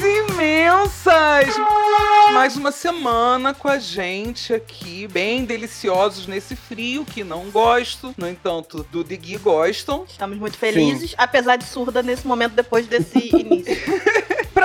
Imensas! 0.00 1.54
Mais 2.32 2.56
uma 2.56 2.72
semana 2.72 3.54
com 3.54 3.68
a 3.68 3.78
gente 3.78 4.52
aqui, 4.52 5.06
bem 5.06 5.44
deliciosos 5.44 6.26
nesse 6.26 6.56
frio 6.56 7.04
que 7.04 7.22
não 7.22 7.50
gosto. 7.50 8.14
No 8.16 8.28
entanto, 8.28 8.84
Duda 8.90 9.14
e 9.14 9.16
Gui 9.16 9.38
gostam. 9.38 10.04
Estamos 10.08 10.38
muito 10.38 10.56
felizes, 10.56 11.14
apesar 11.16 11.56
de 11.56 11.64
surda 11.64 12.02
nesse 12.02 12.26
momento 12.26 12.52
depois 12.52 12.86
desse 12.86 13.28
início. 13.36 13.76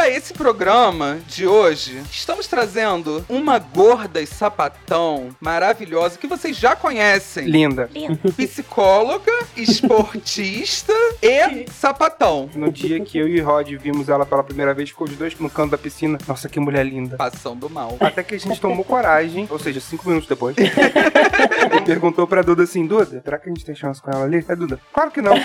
Para 0.09 0.17
esse 0.17 0.33
programa 0.33 1.19
de 1.27 1.45
hoje, 1.45 2.01
estamos 2.11 2.47
trazendo 2.47 3.23
uma 3.29 3.59
gorda 3.59 4.19
e 4.19 4.25
sapatão 4.25 5.29
maravilhosa 5.39 6.17
que 6.17 6.25
vocês 6.25 6.57
já 6.57 6.75
conhecem. 6.75 7.45
Linda. 7.45 7.87
Psicóloga, 8.35 9.31
esportista 9.55 10.91
e 11.21 11.69
sapatão. 11.71 12.49
No 12.55 12.71
dia 12.71 12.99
que 13.01 13.19
eu 13.19 13.27
e 13.27 13.39
Rod 13.39 13.69
vimos 13.75 14.09
ela 14.09 14.25
pela 14.25 14.43
primeira 14.43 14.73
vez, 14.73 14.89
ficou 14.89 15.07
os 15.07 15.15
dois 15.15 15.39
no 15.39 15.47
canto 15.47 15.69
da 15.69 15.77
piscina. 15.77 16.17
Nossa, 16.27 16.49
que 16.49 16.59
mulher 16.59 16.87
linda. 16.87 17.15
Passando 17.15 17.69
mal. 17.69 17.95
Até 17.99 18.23
que 18.23 18.33
a 18.33 18.39
gente 18.39 18.59
tomou 18.59 18.83
coragem, 18.83 19.47
ou 19.47 19.59
seja, 19.59 19.79
cinco 19.79 20.07
minutos 20.07 20.27
depois. 20.27 20.55
e 20.57 21.81
perguntou 21.85 22.25
pra 22.25 22.41
Duda 22.41 22.63
assim: 22.63 22.87
Duda, 22.87 23.21
será 23.23 23.37
que 23.37 23.47
a 23.47 23.53
gente 23.53 23.63
tem 23.63 23.75
chance 23.75 24.01
com 24.01 24.09
ela 24.09 24.23
ali? 24.23 24.43
É 24.47 24.55
Duda, 24.55 24.79
claro 24.91 25.11
que 25.11 25.21
não. 25.21 25.35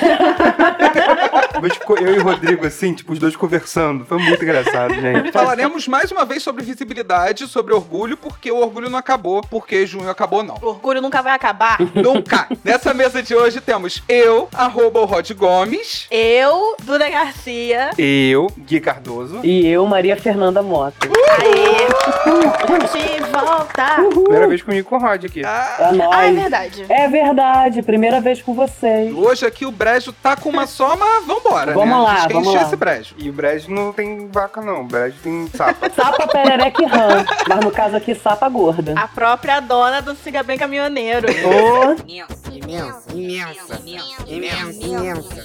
Mas 1.61 1.75
ficou 1.75 1.97
eu 1.99 2.15
e 2.15 2.19
o 2.19 2.23
Rodrigo 2.23 2.67
assim, 2.67 2.93
tipo, 2.95 3.13
os 3.13 3.19
dois 3.19 3.37
conversando. 3.37 4.05
Foi 4.05 4.19
muito 4.19 4.43
engraçado, 4.43 4.95
gente. 4.95 5.33
Falaremos 5.33 5.87
mais 5.89 6.11
uma 6.11 6.25
vez 6.25 6.43
sobre 6.43 6.65
visibilidade, 6.65 7.47
sobre 7.47 7.73
orgulho, 7.75 8.17
porque 8.17 8.51
o 8.51 8.59
orgulho 8.59 8.91
não 8.91 8.99
acabou, 8.99 9.41
porque 9.43 9.87
junho 9.87 10.09
acabou, 10.11 10.43
não. 10.43 10.57
O 10.63 10.67
orgulho 10.69 11.01
nunca 11.01 11.23
vai 11.23 11.33
acabar. 11.33 11.79
Nunca! 11.95 12.49
Nessa 12.65 12.93
mesa 12.95 13.23
de 13.23 13.35
hoje 13.35 13.61
temos 13.61 14.03
eu, 14.09 14.49
arroba 14.53 15.01
o 15.01 15.05
Rod 15.05 15.31
Gomes. 15.33 16.07
Eu, 16.11 16.77
Duda 16.83 17.09
Garcia. 17.09 17.91
Eu, 17.99 18.47
Gui 18.59 18.81
Cardoso. 18.81 19.41
E 19.45 19.67
eu, 19.67 19.87
Maria 19.87 20.17
Fernanda 20.17 20.63
Mota. 20.63 21.09
Aê! 21.41 21.87
De 22.93 23.21
volta! 23.31 23.97
Primeira 24.13 24.49
vez 24.49 24.63
comigo 24.63 24.89
com 24.89 24.97
o 24.97 24.99
Rod 24.99 25.25
aqui. 25.25 25.43
Ah, 25.45 25.77
É 25.91 25.93
nóis. 25.93 26.11
Ah, 26.13 26.27
é 26.27 26.33
verdade. 26.33 26.87
É 26.89 27.09
verdade, 27.09 27.83
primeira 27.83 28.21
vez 28.21 28.41
com 28.43 28.55
vocês. 28.55 29.15
hoje 29.15 29.47
aqui 29.47 29.67
o 29.67 29.71
brejo 29.73 30.13
tá 30.13 30.37
com 30.37 30.49
uma 30.49 30.67
só, 30.67 30.97
mas 30.97 31.27
vambora, 31.45 31.73
Vamos 31.75 31.89
né? 31.97 32.03
lá, 32.03 32.13
a 32.13 32.17
gente 32.17 32.27
quer 32.29 32.33
vamos 32.35 32.49
encher 32.49 32.59
lá. 32.61 32.67
esse 32.67 32.77
brejo. 32.77 33.15
E 33.19 33.31
o 33.31 33.33
Brejo 33.33 33.71
não 33.71 33.93
tem 33.93 34.29
vaca, 34.29 34.61
não. 34.61 34.81
O 34.81 34.85
Brejo 34.85 35.17
tem 35.23 35.47
sapa. 35.55 35.91
Sapa 35.91 36.27
perereca 36.27 36.83
e 36.83 36.87
rã. 36.87 37.25
Mas 37.49 37.61
no 37.65 37.71
caso 37.71 37.97
aqui, 37.97 38.15
sapa 38.15 38.49
gorda. 38.49 38.95
A 38.97 39.07
própria 39.09 39.61
dona 39.61 40.01
do 40.01 40.15
Siga 40.15 40.43
Bem 40.43 40.59
Caminhoneiro. 40.59 41.27
Ô, 41.29 41.95
Imensa, 42.55 43.13
imensa, 43.13 43.81
imensa, 44.27 45.45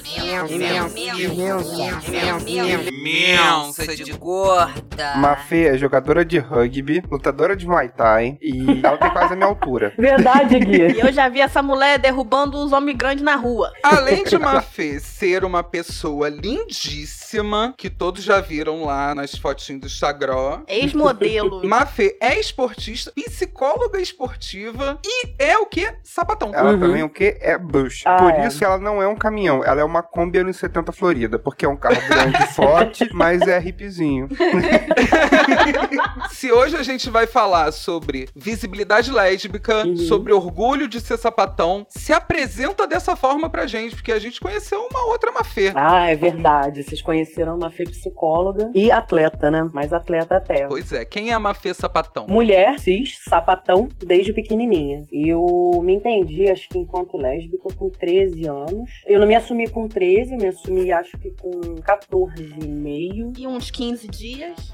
imensa, 1.22 2.90
Imensa 2.90 3.96
de 3.96 4.12
gorda. 4.12 5.14
Mafê 5.16 5.68
é 5.68 5.78
jogadora 5.78 6.24
de 6.24 6.38
rugby, 6.38 7.02
lutadora 7.10 7.56
de 7.56 7.66
Muay 7.66 7.88
Thai 7.88 8.38
e 8.40 8.80
ela 8.82 8.96
tem 8.96 9.10
quase 9.10 9.32
a 9.32 9.36
minha 9.36 9.48
altura. 9.48 9.92
verdade, 9.98 10.58
Gui. 10.58 10.92
E 10.96 11.00
eu 11.00 11.12
já 11.12 11.28
vi 11.28 11.40
essa 11.40 11.62
mulher 11.62 11.98
derrubando 11.98 12.58
os 12.58 12.72
homens 12.72 12.96
grandes 12.96 13.24
na 13.24 13.36
rua. 13.36 13.72
Além 13.82 14.24
de 14.24 14.38
Mafê 14.38 14.98
ser 15.00 15.44
uma 15.44 15.62
pessoa 15.62 15.89
lindíssima, 16.28 17.74
que 17.76 17.90
todos 17.90 18.22
já 18.22 18.40
viram 18.40 18.84
lá 18.84 19.14
nas 19.14 19.34
fotinhas 19.34 19.80
do 19.80 19.86
Instagram. 19.86 20.62
Ex-modelo. 20.68 21.62
Mafê 21.66 22.16
é 22.20 22.38
esportista, 22.38 23.12
psicóloga 23.12 24.00
esportiva 24.00 24.98
e 25.04 25.34
é 25.38 25.58
o 25.58 25.66
que? 25.66 25.92
Sapatão. 26.02 26.52
Ela 26.54 26.72
Uhum. 26.72 26.80
também 26.80 27.02
o 27.02 27.08
que? 27.08 27.36
É 27.40 27.58
bush. 27.58 28.02
Ah, 28.06 28.16
Por 28.16 28.30
é. 28.32 28.46
isso 28.46 28.64
ela 28.64 28.78
não 28.78 29.02
é 29.02 29.08
um 29.08 29.16
caminhão, 29.16 29.64
ela 29.64 29.80
é 29.80 29.84
uma 29.84 30.02
Kombi 30.02 30.38
anos 30.38 30.56
70 30.56 30.92
Florida, 30.92 31.38
porque 31.38 31.64
é 31.64 31.68
um 31.68 31.76
carro 31.76 32.00
grande 32.08 32.42
e 32.42 32.46
forte, 32.54 33.08
mas 33.12 33.42
é 33.42 33.58
hippiezinho. 33.60 34.28
Se 36.30 36.50
hoje 36.52 36.76
a 36.76 36.82
gente 36.82 37.10
vai 37.10 37.26
falar 37.26 37.72
sobre 37.72 38.28
visibilidade 38.34 39.10
lésbica, 39.10 39.80
Uhum. 39.86 39.96
sobre 39.96 40.32
orgulho 40.32 40.88
de 40.88 41.00
ser 41.00 41.16
sapatão, 41.18 41.86
se 41.88 42.12
apresenta 42.12 42.86
dessa 42.86 43.16
forma 43.16 43.48
pra 43.48 43.66
gente, 43.66 43.94
porque 43.94 44.12
a 44.12 44.18
gente 44.18 44.40
conheceu 44.40 44.80
uma 44.90 45.04
outra 45.06 45.30
Mafê. 45.32 45.72
Ah, 45.82 46.10
é 46.10 46.14
verdade. 46.14 46.82
Vocês 46.82 47.00
conheceram 47.00 47.56
uma 47.56 47.70
fê 47.70 47.84
psicóloga 47.84 48.70
e 48.74 48.90
atleta, 48.90 49.50
né? 49.50 49.66
Mais 49.72 49.94
atleta 49.94 50.36
até. 50.36 50.66
Pois 50.66 50.92
é, 50.92 51.06
quem 51.06 51.30
é 51.30 51.32
a 51.32 51.38
Mafê 51.38 51.72
sapatão? 51.72 52.26
Mulher, 52.28 52.78
cis, 52.78 53.18
sapatão, 53.26 53.88
desde 53.98 54.34
pequenininha. 54.34 55.06
Eu 55.10 55.80
me 55.82 55.94
entendi, 55.94 56.50
acho 56.50 56.68
que 56.68 56.78
enquanto 56.78 57.16
lésbica, 57.16 57.68
com 57.74 57.88
13 57.88 58.46
anos. 58.46 58.90
Eu 59.06 59.20
não 59.20 59.26
me 59.26 59.34
assumi 59.34 59.68
com 59.68 59.88
13, 59.88 60.36
me 60.36 60.48
assumi 60.48 60.92
acho 60.92 61.16
que 61.16 61.30
com 61.30 61.76
14 61.76 62.34
e 62.62 62.68
meio. 62.68 63.32
E 63.38 63.46
uns 63.46 63.70
15 63.70 64.06
dias. 64.08 64.70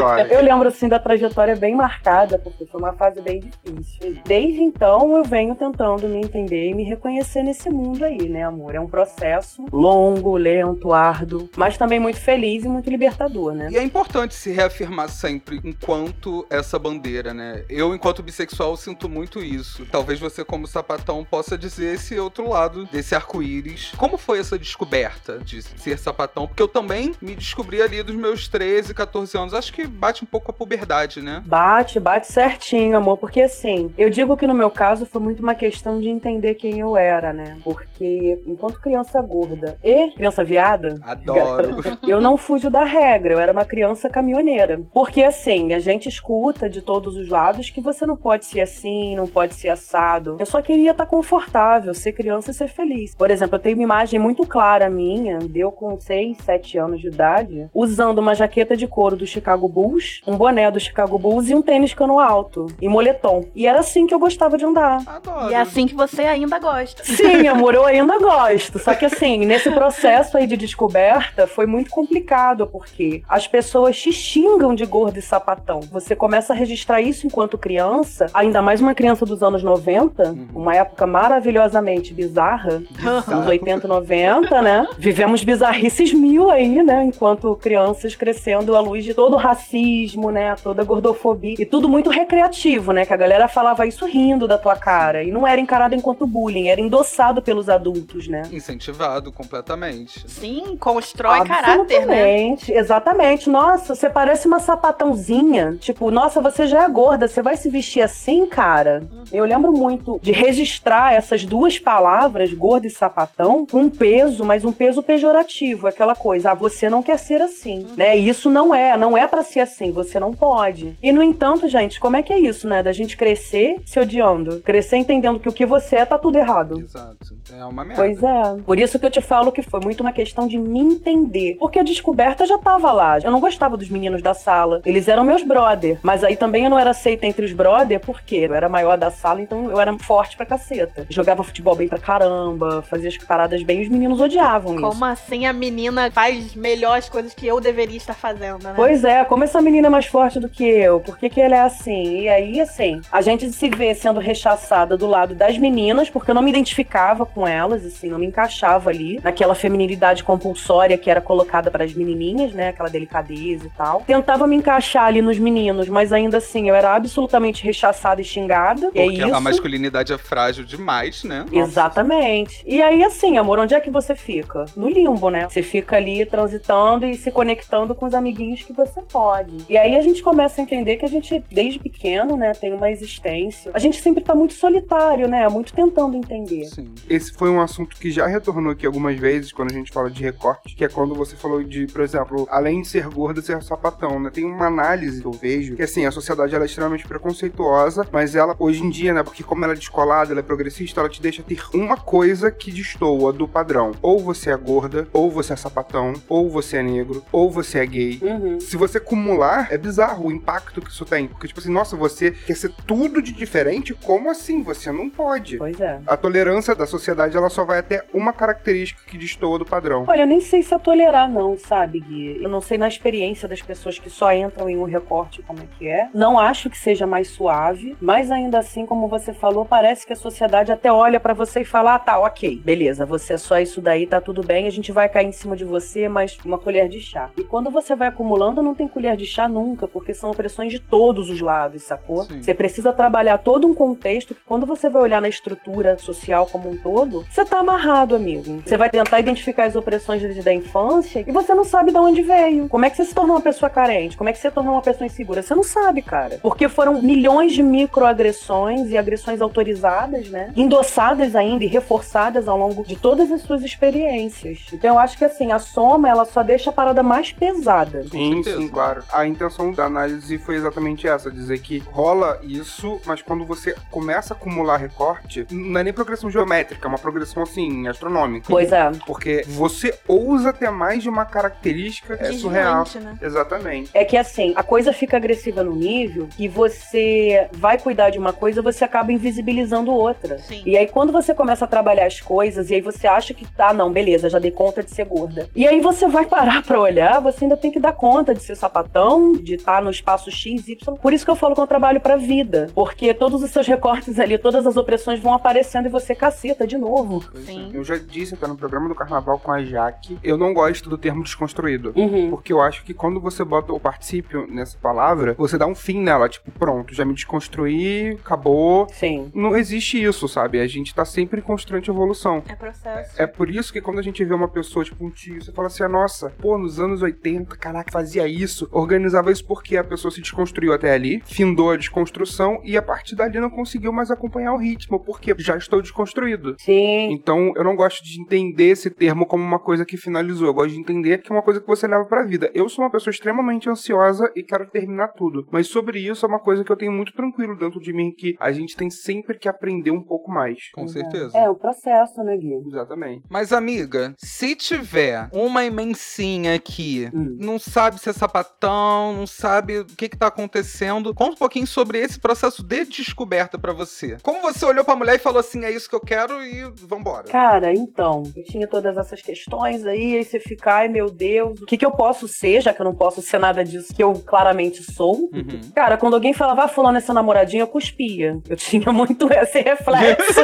Horas. 0.00 0.30
Eu 0.30 0.40
lembro, 0.40 0.68
assim, 0.68 0.88
da 0.88 1.00
trajetória 1.00 1.56
bem 1.56 1.74
marcada, 1.74 2.38
porque 2.38 2.64
foi 2.64 2.80
uma 2.80 2.92
fase 2.92 3.20
bem 3.20 3.40
difícil. 3.40 4.18
Desde 4.24 4.60
então, 4.60 5.16
eu 5.16 5.24
venho 5.24 5.54
tentando 5.56 6.08
me 6.08 6.18
entender 6.18 6.68
e 6.70 6.74
me 6.74 6.84
reconhecer 6.84 7.42
nesse 7.42 7.68
mundo 7.70 8.04
aí, 8.04 8.28
né, 8.28 8.44
amor? 8.44 8.74
É 8.74 8.80
um 8.80 8.86
processo 8.86 9.47
longo, 9.72 10.36
lento, 10.36 10.92
árduo, 10.92 11.48
mas 11.56 11.76
também 11.76 11.98
muito 11.98 12.20
feliz 12.20 12.64
e 12.64 12.68
muito 12.68 12.90
libertador, 12.90 13.52
né? 13.52 13.68
E 13.70 13.76
é 13.76 13.82
importante 13.82 14.34
se 14.34 14.50
reafirmar 14.50 15.08
sempre 15.08 15.60
enquanto 15.64 16.46
essa 16.50 16.78
bandeira, 16.78 17.32
né? 17.32 17.64
Eu, 17.68 17.94
enquanto 17.94 18.22
bissexual, 18.22 18.76
sinto 18.76 19.08
muito 19.08 19.40
isso. 19.40 19.86
Talvez 19.90 20.20
você, 20.20 20.44
como 20.44 20.66
sapatão, 20.66 21.24
possa 21.24 21.56
dizer 21.56 21.94
esse 21.94 22.18
outro 22.18 22.48
lado 22.48 22.86
desse 22.86 23.14
arco-íris. 23.14 23.92
Como 23.96 24.18
foi 24.18 24.38
essa 24.38 24.58
descoberta 24.58 25.38
de 25.38 25.62
ser 25.62 25.98
sapatão? 25.98 26.46
Porque 26.46 26.62
eu 26.62 26.68
também 26.68 27.14
me 27.20 27.34
descobri 27.34 27.80
ali 27.80 28.02
dos 28.02 28.16
meus 28.16 28.48
13, 28.48 28.94
14 28.94 29.36
anos. 29.36 29.54
Acho 29.54 29.72
que 29.72 29.86
bate 29.86 30.24
um 30.24 30.26
pouco 30.26 30.50
a 30.50 30.54
puberdade, 30.54 31.20
né? 31.20 31.42
Bate, 31.46 31.98
bate 31.98 32.30
certinho, 32.30 32.96
amor, 32.96 33.16
porque 33.16 33.42
assim, 33.42 33.92
eu 33.96 34.10
digo 34.10 34.36
que 34.36 34.46
no 34.46 34.54
meu 34.54 34.70
caso 34.70 35.06
foi 35.06 35.20
muito 35.20 35.42
uma 35.42 35.54
questão 35.54 36.00
de 36.00 36.08
entender 36.08 36.54
quem 36.54 36.80
eu 36.80 36.96
era, 36.96 37.32
né? 37.32 37.58
Porque 37.64 38.40
enquanto 38.46 38.80
criança 38.80 39.20
gorda 39.22 39.37
e 39.82 40.10
criança 40.12 40.42
viada, 40.44 40.96
Adoro. 41.02 41.76
eu 42.06 42.20
não 42.20 42.36
fujo 42.36 42.70
da 42.70 42.84
regra, 42.84 43.34
eu 43.34 43.38
era 43.38 43.52
uma 43.52 43.64
criança 43.64 44.08
caminhoneira. 44.08 44.80
Porque 44.92 45.22
assim, 45.22 45.72
a 45.72 45.78
gente 45.78 46.08
escuta 46.08 46.68
de 46.68 46.82
todos 46.82 47.16
os 47.16 47.28
lados 47.28 47.70
que 47.70 47.80
você 47.80 48.06
não 48.06 48.16
pode 48.16 48.46
ser 48.46 48.60
assim, 48.60 49.16
não 49.16 49.26
pode 49.26 49.54
ser 49.54 49.68
assado. 49.68 50.36
Eu 50.38 50.46
só 50.46 50.60
queria 50.62 50.92
estar 50.92 51.06
confortável, 51.06 51.92
ser 51.94 52.12
criança 52.12 52.50
e 52.50 52.54
ser 52.54 52.68
feliz. 52.68 53.14
Por 53.14 53.30
exemplo, 53.30 53.56
eu 53.56 53.60
tenho 53.60 53.76
uma 53.76 53.84
imagem 53.84 54.18
muito 54.18 54.46
clara 54.46 54.88
minha, 54.88 55.38
deu 55.38 55.70
com 55.70 55.98
6, 55.98 56.38
7 56.38 56.78
anos 56.78 57.00
de 57.00 57.08
idade, 57.08 57.68
usando 57.74 58.18
uma 58.18 58.34
jaqueta 58.34 58.76
de 58.76 58.86
couro 58.86 59.16
do 59.16 59.26
Chicago 59.26 59.68
Bulls, 59.68 60.20
um 60.26 60.36
boné 60.36 60.70
do 60.70 60.80
Chicago 60.80 61.18
Bulls 61.18 61.48
e 61.48 61.54
um 61.54 61.62
tênis 61.62 61.94
cano 61.94 62.18
alto, 62.18 62.66
e 62.80 62.88
moletom. 62.88 63.44
E 63.54 63.66
era 63.66 63.80
assim 63.80 64.06
que 64.06 64.14
eu 64.14 64.18
gostava 64.18 64.56
de 64.56 64.64
andar. 64.64 65.02
Adoro. 65.06 65.50
E 65.50 65.54
é 65.54 65.60
assim 65.60 65.86
que 65.86 65.94
você 65.94 66.22
ainda 66.22 66.58
gosta. 66.58 67.04
Sim, 67.04 67.46
amor, 67.48 67.74
eu 67.74 67.84
ainda 67.84 68.18
gosto. 68.18 68.78
Só 68.78 68.94
que 68.94 69.04
assim, 69.04 69.27
nesse 69.36 69.70
processo 69.70 70.36
aí 70.36 70.46
de 70.46 70.56
descoberta 70.56 71.46
foi 71.46 71.66
muito 71.66 71.90
complicado, 71.90 72.66
porque 72.66 73.22
as 73.28 73.46
pessoas 73.46 74.00
te 74.00 74.12
xingam 74.12 74.74
de 74.74 74.86
gordo 74.86 75.18
e 75.18 75.22
sapatão. 75.22 75.80
Você 75.92 76.14
começa 76.16 76.52
a 76.52 76.56
registrar 76.56 77.00
isso 77.00 77.26
enquanto 77.26 77.58
criança, 77.58 78.26
ainda 78.32 78.62
mais 78.62 78.80
uma 78.80 78.94
criança 78.94 79.26
dos 79.26 79.42
anos 79.42 79.62
90, 79.62 80.36
uma 80.54 80.74
época 80.74 81.06
maravilhosamente 81.06 82.14
bizarra, 82.14 82.82
anos 83.26 83.46
80 83.46 83.86
e 83.86 83.88
90, 83.88 84.62
né? 84.62 84.86
Vivemos 84.96 85.42
bizarrices 85.42 86.12
mil 86.12 86.50
aí, 86.50 86.82
né? 86.82 87.04
Enquanto 87.04 87.54
crianças 87.56 88.14
crescendo 88.14 88.76
à 88.76 88.80
luz 88.80 89.04
de 89.04 89.14
todo 89.14 89.34
o 89.34 89.38
racismo, 89.38 90.30
né? 90.30 90.54
Toda 90.62 90.82
a 90.82 90.84
gordofobia. 90.84 91.56
E 91.58 91.66
tudo 91.66 91.88
muito 91.88 92.10
recreativo, 92.10 92.92
né? 92.92 93.04
Que 93.04 93.12
a 93.12 93.16
galera 93.16 93.48
falava 93.48 93.86
isso 93.86 94.06
rindo 94.06 94.46
da 94.46 94.56
tua 94.56 94.76
cara. 94.76 95.22
E 95.22 95.30
não 95.30 95.46
era 95.46 95.60
encarado 95.60 95.94
enquanto 95.94 96.26
bullying, 96.26 96.68
era 96.68 96.80
endossado 96.80 97.42
pelos 97.42 97.68
adultos, 97.68 98.28
né? 98.28 98.42
Incentivado 98.52 99.17
completamente. 99.32 100.28
Sim, 100.28 100.76
constrói 100.78 101.44
caráter, 101.44 102.06
né? 102.06 102.56
Exatamente. 102.68 103.50
Nossa, 103.50 103.94
você 103.94 104.08
parece 104.08 104.46
uma 104.46 104.60
sapatãozinha. 104.60 105.76
Tipo, 105.80 106.10
nossa, 106.10 106.40
você 106.40 106.66
já 106.66 106.84
é 106.84 106.88
gorda, 106.88 107.26
você 107.26 107.42
vai 107.42 107.56
se 107.56 107.68
vestir 107.68 108.02
assim, 108.02 108.46
cara? 108.46 109.02
Eu 109.32 109.44
lembro 109.44 109.72
muito 109.72 110.18
de 110.22 110.32
registrar 110.32 111.12
essas 111.12 111.44
duas 111.44 111.78
palavras, 111.78 112.52
gorda 112.52 112.86
e 112.86 112.90
sapatão, 112.90 113.66
com 113.66 113.82
um 113.82 113.90
peso, 113.90 114.44
mas 114.44 114.64
um 114.64 114.72
peso 114.72 115.02
pejorativo. 115.02 115.86
Aquela 115.86 116.14
coisa, 116.14 116.52
ah, 116.52 116.54
você 116.54 116.88
não 116.88 117.02
quer 117.02 117.18
ser 117.18 117.42
assim, 117.42 117.86
né? 117.96 118.16
E 118.16 118.28
Isso 118.28 118.50
não 118.50 118.74
é, 118.74 118.96
não 118.96 119.16
é 119.16 119.26
pra 119.26 119.42
ser 119.42 119.60
assim, 119.60 119.90
você 119.90 120.20
não 120.20 120.32
pode. 120.34 120.96
E 121.02 121.10
no 121.10 121.22
entanto, 121.22 121.66
gente, 121.66 121.98
como 121.98 122.16
é 122.16 122.22
que 122.22 122.32
é 122.32 122.38
isso, 122.38 122.68
né? 122.68 122.82
Da 122.82 122.92
gente 122.92 123.16
crescer 123.16 123.80
se 123.84 123.98
odiando, 123.98 124.60
crescer 124.60 124.96
entendendo 124.96 125.40
que 125.40 125.48
o 125.48 125.52
que 125.52 125.64
você 125.64 125.96
é 125.96 126.04
tá 126.04 126.18
tudo 126.18 126.36
errado. 126.36 126.78
Exato. 126.78 127.36
É 127.52 127.64
uma 127.64 127.84
merda. 127.84 128.02
Pois 128.02 128.22
é. 128.22 128.62
Por 128.64 128.78
isso 128.78 128.97
que 128.98 129.06
eu 129.06 129.10
te 129.10 129.20
falo 129.20 129.52
que 129.52 129.62
foi 129.62 129.80
muito 129.80 130.00
uma 130.00 130.12
questão 130.12 130.46
de 130.46 130.58
me 130.58 130.80
entender. 130.80 131.56
Porque 131.58 131.78
a 131.78 131.82
descoberta 131.82 132.46
já 132.46 132.58
tava 132.58 132.92
lá. 132.92 133.18
Eu 133.18 133.30
não 133.30 133.40
gostava 133.40 133.76
dos 133.76 133.88
meninos 133.88 134.22
da 134.22 134.34
sala. 134.34 134.80
Eles 134.84 135.08
eram 135.08 135.24
meus 135.24 135.42
brother. 135.42 135.98
Mas 136.02 136.24
aí 136.24 136.36
também 136.36 136.64
eu 136.64 136.70
não 136.70 136.78
era 136.78 136.90
aceita 136.90 137.26
entre 137.26 137.44
os 137.44 137.52
brother, 137.52 138.00
porque 138.00 138.36
eu 138.36 138.54
era 138.54 138.68
maior 138.68 138.96
da 138.96 139.10
sala, 139.10 139.40
então 139.40 139.70
eu 139.70 139.80
era 139.80 139.96
forte 139.98 140.36
pra 140.36 140.46
caceta. 140.46 141.06
Jogava 141.08 141.42
futebol 141.42 141.74
bem 141.74 141.88
pra 141.88 141.98
caramba, 141.98 142.82
fazia 142.82 143.08
as 143.08 143.16
paradas 143.16 143.62
bem, 143.62 143.82
os 143.82 143.88
meninos 143.88 144.20
odiavam 144.20 144.74
isso. 144.74 144.82
Como 144.82 145.04
assim 145.04 145.46
a 145.46 145.52
menina 145.52 146.10
faz 146.10 146.54
melhor 146.54 146.98
as 146.98 147.08
coisas 147.08 147.34
que 147.34 147.46
eu 147.46 147.60
deveria 147.60 147.96
estar 147.96 148.14
fazendo, 148.14 148.62
né? 148.62 148.72
Pois 148.74 149.04
é, 149.04 149.24
como 149.24 149.44
essa 149.44 149.60
menina 149.60 149.88
é 149.88 149.90
mais 149.90 150.06
forte 150.06 150.40
do 150.40 150.48
que 150.48 150.64
eu? 150.64 151.00
Por 151.00 151.18
que, 151.18 151.28
que 151.28 151.40
ela 151.40 151.56
é 151.56 151.60
assim? 151.60 152.20
E 152.20 152.28
aí, 152.28 152.60
assim, 152.60 153.00
a 153.10 153.20
gente 153.20 153.50
se 153.50 153.68
vê 153.68 153.94
sendo 153.94 154.20
rechaçada 154.20 154.96
do 154.96 155.06
lado 155.06 155.34
das 155.34 155.56
meninas, 155.58 156.10
porque 156.10 156.30
eu 156.30 156.34
não 156.34 156.42
me 156.42 156.50
identificava 156.50 157.24
com 157.24 157.46
elas, 157.46 157.84
assim, 157.84 158.08
não 158.08 158.18
me 158.18 158.26
encaixava 158.26 158.87
ali 158.88 159.20
naquela 159.22 159.54
feminilidade 159.54 160.24
compulsória 160.24 160.98
que 160.98 161.10
era 161.10 161.20
colocada 161.20 161.70
para 161.70 161.84
as 161.84 161.92
menininhas, 161.94 162.52
né? 162.52 162.68
Aquela 162.68 162.88
delicadeza 162.88 163.66
e 163.66 163.70
tal. 163.70 164.02
Tentava 164.06 164.46
me 164.46 164.56
encaixar 164.56 165.04
ali 165.04 165.22
nos 165.22 165.38
meninos, 165.38 165.88
mas 165.88 166.12
ainda 166.12 166.38
assim, 166.38 166.68
eu 166.68 166.74
era 166.74 166.94
absolutamente 166.94 167.64
rechaçada 167.64 168.20
e 168.20 168.24
xingada. 168.24 168.90
É 168.94 169.04
Porque 169.04 169.24
isso. 169.24 169.34
a 169.34 169.40
masculinidade 169.40 170.12
é 170.12 170.18
frágil 170.18 170.64
demais, 170.64 171.24
né? 171.24 171.44
Exatamente. 171.52 172.62
E 172.66 172.82
aí, 172.82 173.02
assim, 173.02 173.38
amor, 173.38 173.58
onde 173.58 173.74
é 173.74 173.80
que 173.80 173.90
você 173.90 174.14
fica? 174.14 174.64
No 174.76 174.88
limbo, 174.88 175.30
né? 175.30 175.48
Você 175.48 175.62
fica 175.62 175.96
ali 175.96 176.24
transitando 176.26 177.06
e 177.06 177.16
se 177.16 177.30
conectando 177.30 177.94
com 177.94 178.06
os 178.06 178.14
amiguinhos 178.14 178.62
que 178.62 178.72
você 178.72 179.00
pode. 179.02 179.56
E 179.68 179.76
aí 179.76 179.96
a 179.96 180.02
gente 180.02 180.22
começa 180.22 180.60
a 180.60 180.64
entender 180.64 180.96
que 180.96 181.04
a 181.04 181.08
gente, 181.08 181.42
desde 181.50 181.78
pequeno, 181.78 182.36
né, 182.36 182.52
tem 182.52 182.72
uma 182.72 182.90
existência. 182.90 183.70
A 183.74 183.78
gente 183.78 184.00
sempre 184.00 184.22
tá 184.22 184.34
muito 184.34 184.54
solitário, 184.54 185.28
né? 185.28 185.48
Muito 185.48 185.72
tentando 185.72 186.16
entender. 186.16 186.66
Sim. 186.66 186.88
Esse 187.08 187.32
foi 187.32 187.50
um 187.50 187.60
assunto 187.60 187.96
que 187.96 188.10
já 188.10 188.26
retornou 188.26 188.74
aqui 188.78 188.86
algumas 188.86 189.18
vezes 189.18 189.52
quando 189.52 189.72
a 189.72 189.74
gente 189.74 189.92
fala 189.92 190.08
de 190.08 190.22
recorte, 190.22 190.76
que 190.76 190.84
é 190.84 190.88
quando 190.88 191.14
você 191.14 191.34
falou 191.34 191.62
de, 191.62 191.86
por 191.88 192.00
exemplo, 192.00 192.46
além 192.48 192.82
de 192.82 192.88
ser 192.88 193.08
gorda, 193.08 193.42
ser 193.42 193.60
sapatão, 193.62 194.20
né? 194.20 194.30
Tem 194.32 194.44
uma 194.44 194.66
análise 194.66 195.20
que 195.20 195.26
eu 195.26 195.32
vejo 195.32 195.74
que, 195.74 195.82
assim, 195.82 196.06
a 196.06 196.12
sociedade 196.12 196.54
ela 196.54 196.64
é 196.64 196.66
extremamente 196.66 197.06
preconceituosa, 197.06 198.06
mas 198.12 198.36
ela, 198.36 198.54
hoje 198.58 198.84
em 198.84 198.88
dia, 198.88 199.12
né, 199.12 199.22
porque 199.22 199.42
como 199.42 199.64
ela 199.64 199.74
é 199.74 199.76
descolada, 199.76 200.32
ela 200.32 200.40
é 200.40 200.42
progressista, 200.42 201.00
ela 201.00 201.08
te 201.08 201.20
deixa 201.20 201.42
ter 201.42 201.58
uma 201.74 201.96
coisa 201.96 202.50
que 202.50 202.70
destoa 202.70 203.32
do 203.32 203.48
padrão. 203.48 203.92
Ou 204.00 204.20
você 204.20 204.50
é 204.50 204.56
gorda, 204.56 205.08
ou 205.12 205.30
você 205.30 205.52
é 205.52 205.56
sapatão, 205.56 206.14
ou 206.28 206.48
você 206.48 206.76
é 206.76 206.82
negro, 206.82 207.24
ou 207.32 207.50
você 207.50 207.80
é 207.80 207.86
gay. 207.86 208.20
Uhum. 208.22 208.60
Se 208.60 208.76
você 208.76 208.98
acumular, 208.98 209.68
é 209.70 209.76
bizarro 209.76 210.28
o 210.28 210.32
impacto 210.32 210.80
que 210.80 210.90
isso 210.90 211.04
tem. 211.04 211.26
Porque, 211.26 211.48
tipo 211.48 211.58
assim, 211.58 211.72
nossa, 211.72 211.96
você 211.96 212.30
quer 212.30 212.54
ser 212.54 212.72
tudo 212.86 213.20
de 213.20 213.32
diferente? 213.32 213.92
Como 213.94 214.30
assim? 214.30 214.62
Você 214.62 214.92
não 214.92 215.10
pode. 215.10 215.58
Pois 215.58 215.80
é. 215.80 216.00
A 216.06 216.16
tolerância 216.16 216.74
da 216.74 216.86
sociedade, 216.86 217.36
ela 217.36 217.50
só 217.50 217.64
vai 217.64 217.78
até 217.80 218.04
uma 218.14 218.32
característica 218.32 218.67
que 219.06 219.18
destoa 219.18 219.58
do 219.58 219.64
padrão. 219.64 220.04
Olha, 220.06 220.22
eu 220.22 220.26
nem 220.26 220.40
sei 220.40 220.62
se 220.62 220.74
é 220.74 220.78
tolerar, 220.78 221.30
não, 221.30 221.56
sabe, 221.56 222.00
Gui? 222.00 222.38
Eu 222.42 222.48
não 222.48 222.60
sei 222.60 222.78
na 222.78 222.88
experiência 222.88 223.48
das 223.48 223.62
pessoas 223.62 223.98
que 223.98 224.10
só 224.10 224.32
entram 224.32 224.68
em 224.68 224.76
um 224.76 224.84
recorte 224.84 225.42
como 225.42 225.60
é 225.60 225.66
que 225.78 225.88
é. 225.88 226.08
Não 226.14 226.38
acho 226.38 226.70
que 226.70 226.78
seja 226.78 227.06
mais 227.06 227.28
suave, 227.28 227.96
mas 228.00 228.30
ainda 228.30 228.58
assim, 228.58 228.86
como 228.86 229.08
você 229.08 229.32
falou, 229.32 229.64
parece 229.64 230.06
que 230.06 230.12
a 230.12 230.16
sociedade 230.16 230.72
até 230.72 230.92
olha 230.92 231.20
pra 231.20 231.34
você 231.34 231.60
e 231.60 231.64
fala: 231.64 231.94
ah, 231.94 231.98
tá, 231.98 232.18
ok, 232.18 232.60
beleza, 232.64 233.06
você 233.06 233.34
é 233.34 233.38
só 233.38 233.58
isso 233.58 233.80
daí, 233.80 234.06
tá 234.06 234.20
tudo 234.20 234.42
bem, 234.42 234.66
a 234.66 234.70
gente 234.70 234.92
vai 234.92 235.08
cair 235.08 235.26
em 235.26 235.32
cima 235.32 235.56
de 235.56 235.64
você, 235.64 236.08
mas 236.08 236.38
uma 236.44 236.58
colher 236.58 236.88
de 236.88 237.00
chá. 237.00 237.30
E 237.36 237.44
quando 237.44 237.70
você 237.70 237.94
vai 237.96 238.08
acumulando, 238.08 238.62
não 238.62 238.74
tem 238.74 238.88
colher 238.88 239.16
de 239.16 239.26
chá 239.26 239.48
nunca, 239.48 239.86
porque 239.88 240.14
são 240.14 240.30
opressões 240.30 240.72
de 240.72 240.78
todos 240.78 241.30
os 241.30 241.40
lados, 241.40 241.82
sacou? 241.82 242.24
Sim. 242.24 242.42
Você 242.42 242.54
precisa 242.54 242.92
trabalhar 242.92 243.38
todo 243.38 243.66
um 243.66 243.74
contexto 243.74 244.34
que 244.34 244.40
quando 244.44 244.66
você 244.66 244.88
vai 244.88 245.02
olhar 245.02 245.20
na 245.20 245.28
estrutura 245.28 245.96
social 245.98 246.46
como 246.46 246.70
um 246.70 246.76
todo, 246.76 247.24
você 247.30 247.44
tá 247.44 247.58
amarrado, 247.60 248.14
amigo. 248.14 248.57
Você 248.64 248.76
vai 248.76 248.90
tentar 248.90 249.20
identificar 249.20 249.64
as 249.64 249.76
opressões 249.76 250.22
desde 250.22 250.48
a 250.48 250.52
infância 250.52 251.24
e 251.26 251.32
você 251.32 251.54
não 251.54 251.64
sabe 251.64 251.92
de 251.92 251.98
onde 251.98 252.22
veio. 252.22 252.68
Como 252.68 252.84
é 252.84 252.90
que 252.90 252.96
você 252.96 253.04
se 253.04 253.14
tornou 253.14 253.36
uma 253.36 253.42
pessoa 253.42 253.70
carente? 253.70 254.16
Como 254.16 254.28
é 254.28 254.32
que 254.32 254.38
você 254.38 254.48
se 254.48 254.54
tornou 254.54 254.74
uma 254.74 254.82
pessoa 254.82 255.06
insegura? 255.06 255.42
Você 255.42 255.54
não 255.54 255.62
sabe, 255.62 256.02
cara. 256.02 256.38
Porque 256.42 256.68
foram 256.68 257.00
milhões 257.02 257.52
de 257.52 257.62
microagressões 257.62 258.90
e 258.90 258.96
agressões 258.96 259.40
autorizadas, 259.40 260.28
né? 260.28 260.52
Endossadas 260.56 261.34
ainda 261.34 261.64
e 261.64 261.68
reforçadas 261.68 262.48
ao 262.48 262.58
longo 262.58 262.84
de 262.84 262.96
todas 262.96 263.30
as 263.30 263.42
suas 263.42 263.62
experiências. 263.62 264.66
Então 264.72 264.94
eu 264.94 264.98
acho 264.98 265.16
que 265.16 265.24
assim, 265.24 265.52
a 265.52 265.58
soma 265.58 266.08
ela 266.08 266.24
só 266.24 266.42
deixa 266.42 266.70
a 266.70 266.72
parada 266.72 267.02
mais 267.02 267.32
pesada. 267.32 268.04
Sim, 268.10 268.42
sim, 268.42 268.68
claro. 268.68 269.02
A 269.12 269.26
intenção 269.26 269.72
da 269.72 269.84
análise 269.84 270.38
foi 270.38 270.56
exatamente 270.56 271.06
essa, 271.06 271.30
dizer 271.30 271.58
que 271.60 271.78
rola 271.90 272.40
isso, 272.42 273.00
mas 273.04 273.22
quando 273.22 273.44
você 273.44 273.74
começa 273.90 274.34
a 274.34 274.36
acumular 274.36 274.76
recorte, 274.76 275.46
não 275.50 275.80
é 275.80 275.84
nem 275.84 275.92
progressão 275.92 276.30
geométrica, 276.30 276.86
é 276.86 276.88
uma 276.88 276.98
progressão 276.98 277.42
assim, 277.42 277.86
astronômica. 277.86 278.47
Pois 278.48 278.72
é. 278.72 278.90
Porque 279.06 279.44
você 279.46 279.94
ousa 280.06 280.52
ter 280.52 280.70
mais 280.70 281.02
de 281.02 281.08
uma 281.08 281.24
característica, 281.24 282.16
é 282.20 282.32
surreal. 282.32 282.84
Né? 283.00 283.18
Exatamente. 283.20 283.90
É 283.94 284.04
que 284.04 284.16
assim, 284.16 284.52
a 284.56 284.62
coisa 284.62 284.92
fica 284.92 285.16
agressiva 285.16 285.62
no 285.62 285.74
nível 285.74 286.28
que 286.36 286.48
você 286.48 287.48
vai 287.52 287.78
cuidar 287.78 288.10
de 288.10 288.18
uma 288.18 288.32
coisa, 288.32 288.62
você 288.62 288.84
acaba 288.84 289.12
invisibilizando 289.12 289.92
outra. 289.92 290.38
Sim. 290.38 290.62
E 290.64 290.76
aí, 290.76 290.86
quando 290.86 291.12
você 291.12 291.34
começa 291.34 291.64
a 291.64 291.68
trabalhar 291.68 292.06
as 292.06 292.20
coisas, 292.20 292.70
e 292.70 292.74
aí 292.74 292.80
você 292.80 293.06
acha 293.06 293.34
que 293.34 293.46
tá, 293.52 293.72
não, 293.72 293.92
beleza, 293.92 294.30
já 294.30 294.38
dei 294.38 294.50
conta 294.50 294.82
de 294.82 294.90
ser 294.90 295.04
gorda. 295.04 295.48
E 295.54 295.66
aí 295.66 295.80
você 295.80 296.08
vai 296.08 296.24
parar 296.26 296.62
pra 296.62 296.80
olhar, 296.80 297.20
você 297.20 297.44
ainda 297.44 297.56
tem 297.56 297.70
que 297.70 297.80
dar 297.80 297.92
conta 297.92 298.34
de 298.34 298.42
ser 298.42 298.56
sapatão, 298.56 299.32
de 299.32 299.54
estar 299.54 299.82
no 299.82 299.90
espaço 299.90 300.30
X, 300.30 300.68
Y. 300.68 300.96
Por 300.96 301.12
isso 301.12 301.24
que 301.24 301.30
eu 301.30 301.36
falo 301.36 301.54
que 301.54 301.60
eu 301.60 301.66
trabalho 301.66 302.00
pra 302.00 302.16
vida. 302.16 302.68
Porque 302.74 303.12
todos 303.12 303.42
os 303.42 303.50
seus 303.50 303.66
recortes 303.66 304.18
ali, 304.18 304.38
todas 304.38 304.66
as 304.66 304.76
opressões 304.76 305.20
vão 305.20 305.34
aparecendo 305.34 305.86
e 305.86 305.90
você 305.90 306.14
caceta 306.14 306.66
de 306.66 306.78
novo. 306.78 307.24
Sim. 307.44 307.70
Eu 307.72 307.84
já 307.84 307.96
disse 307.96 308.36
até 308.38 308.46
no 308.46 308.56
programa 308.56 308.88
do 308.88 308.94
carnaval 308.94 309.38
com 309.38 309.52
a 309.52 309.62
Jaque, 309.62 310.18
eu 310.22 310.38
não 310.38 310.54
gosto 310.54 310.88
do 310.88 310.96
termo 310.96 311.22
desconstruído. 311.22 311.92
Uhum. 311.96 312.30
Porque 312.30 312.52
eu 312.52 312.60
acho 312.60 312.84
que 312.84 312.94
quando 312.94 313.20
você 313.20 313.44
bota 313.44 313.72
o 313.72 313.80
particípio 313.80 314.46
nessa 314.48 314.78
palavra, 314.78 315.34
você 315.36 315.58
dá 315.58 315.66
um 315.66 315.74
fim 315.74 316.00
nela. 316.00 316.28
Tipo, 316.28 316.50
pronto, 316.52 316.94
já 316.94 317.04
me 317.04 317.14
desconstruí, 317.14 318.16
acabou. 318.24 318.88
Sim. 318.90 319.30
Não 319.34 319.56
existe 319.56 320.02
isso, 320.02 320.28
sabe? 320.28 320.60
A 320.60 320.66
gente 320.66 320.94
tá 320.94 321.04
sempre 321.04 321.40
em 321.40 321.42
constante 321.42 321.90
evolução. 321.90 322.42
É 322.48 322.54
processo. 322.54 323.20
É 323.20 323.26
por 323.26 323.50
isso 323.50 323.72
que 323.72 323.80
quando 323.80 323.98
a 323.98 324.02
gente 324.02 324.24
vê 324.24 324.32
uma 324.32 324.48
pessoa, 324.48 324.84
tipo 324.84 325.04
um 325.04 325.10
tio, 325.10 325.42
você 325.42 325.52
fala 325.52 325.66
assim, 325.66 325.82
ah, 325.82 325.88
nossa, 325.88 326.30
pô, 326.38 326.56
nos 326.56 326.78
anos 326.78 327.02
80, 327.02 327.56
caraca, 327.56 327.90
fazia 327.92 328.26
isso, 328.26 328.68
organizava 328.70 329.32
isso 329.32 329.44
porque 329.44 329.76
a 329.76 329.84
pessoa 329.84 330.10
se 330.10 330.20
desconstruiu 330.20 330.72
até 330.72 330.92
ali, 330.92 331.22
findou 331.24 331.70
a 331.70 331.76
desconstrução 331.76 332.60
e 332.64 332.76
a 332.76 332.82
partir 332.82 333.16
dali 333.16 333.40
não 333.40 333.50
conseguiu 333.50 333.92
mais 333.92 334.10
acompanhar 334.10 334.52
o 334.52 334.58
ritmo, 334.58 335.00
porque 335.00 335.34
já 335.38 335.56
estou 335.56 335.82
desconstruído. 335.82 336.54
Sim. 336.58 337.12
Então, 337.12 337.52
eu 337.56 337.64
não 337.64 337.76
gosto 337.76 338.04
de 338.04 338.20
entender 338.28 338.68
esse 338.70 338.90
termo 338.90 339.26
como 339.26 339.42
uma 339.42 339.58
coisa 339.58 339.84
que 339.84 339.96
finalizou. 339.96 340.46
Eu 340.48 340.54
gosto 340.54 340.70
de 340.74 340.78
entender 340.80 341.18
que 341.22 341.32
é 341.32 341.34
uma 341.34 341.42
coisa 341.42 341.60
que 341.60 341.66
você 341.66 341.86
leva 341.86 342.04
pra 342.04 342.22
vida. 342.24 342.50
Eu 342.54 342.68
sou 342.68 342.84
uma 342.84 342.90
pessoa 342.90 343.10
extremamente 343.10 343.68
ansiosa 343.68 344.30
e 344.36 344.42
quero 344.42 344.66
terminar 344.66 345.08
tudo. 345.08 345.46
Mas 345.50 345.66
sobre 345.68 345.98
isso 346.00 346.24
é 346.24 346.28
uma 346.28 346.38
coisa 346.38 346.62
que 346.62 346.70
eu 346.70 346.76
tenho 346.76 346.92
muito 346.92 347.12
tranquilo 347.12 347.56
dentro 347.56 347.80
de 347.80 347.92
mim, 347.92 348.12
que 348.12 348.36
a 348.38 348.52
gente 348.52 348.76
tem 348.76 348.90
sempre 348.90 349.38
que 349.38 349.48
aprender 349.48 349.90
um 349.90 350.02
pouco 350.02 350.30
mais. 350.30 350.70
Com 350.72 350.86
certeza. 350.86 351.36
É 351.36 351.48
o 351.48 351.54
processo, 351.54 352.22
né, 352.22 352.36
Gui? 352.36 352.54
Exatamente. 352.66 353.22
Mas, 353.30 353.52
amiga, 353.52 354.14
se 354.18 354.54
tiver 354.54 355.28
uma 355.32 355.64
imensinha 355.64 356.54
aqui, 356.54 357.08
Hum. 357.14 357.36
não 357.40 357.58
sabe 357.58 357.98
se 358.00 358.08
é 358.08 358.12
sapatão, 358.12 359.14
não 359.14 359.26
sabe 359.26 359.78
o 359.78 359.84
que 359.84 360.08
que 360.08 360.16
tá 360.16 360.26
acontecendo, 360.26 361.14
conta 361.14 361.32
um 361.32 361.38
pouquinho 361.38 361.66
sobre 361.66 361.98
esse 361.98 362.18
processo 362.20 362.62
de 362.62 362.84
descoberta 362.84 363.58
pra 363.58 363.72
você. 363.72 364.16
Como 364.22 364.40
você 364.42 364.64
olhou 364.64 364.84
pra 364.84 364.96
mulher 364.96 365.16
e 365.16 365.18
falou 365.18 365.40
assim, 365.40 365.64
é 365.64 365.70
isso 365.70 365.88
que 365.88 365.94
eu 365.96 366.00
quero 366.00 366.42
e 366.42 366.64
vambora. 366.86 367.24
Cara, 367.24 367.72
então, 367.72 368.17
eu 368.36 368.44
tinha 368.44 368.66
todas 368.66 368.96
essas 368.96 369.20
questões 369.20 369.86
aí, 369.86 370.16
aí 370.16 370.24
você 370.24 370.38
fica, 370.38 370.74
ai 370.74 370.88
meu 370.88 371.10
Deus, 371.10 371.60
o 371.60 371.66
que 371.66 371.76
que 371.76 371.84
eu 371.84 371.90
posso 371.90 372.28
ser, 372.28 372.60
já 372.60 372.72
que 372.72 372.80
eu 372.80 372.84
não 372.84 372.94
posso 372.94 373.20
ser 373.22 373.38
nada 373.38 373.64
disso 373.64 373.94
que 373.94 374.02
eu 374.02 374.14
claramente 374.14 374.82
sou? 374.92 375.30
Uhum. 375.32 375.60
Cara, 375.74 375.96
quando 375.96 376.14
alguém 376.14 376.32
falava, 376.32 376.64
ah, 376.64 376.68
fulano 376.68 376.98
é 376.98 377.00
seu 377.00 377.14
namoradinho, 377.14 377.62
eu 377.62 377.66
cuspia. 377.66 378.38
Eu 378.48 378.56
tinha 378.56 378.92
muito 378.92 379.28
esse 379.32 379.60
reflexo. 379.60 380.40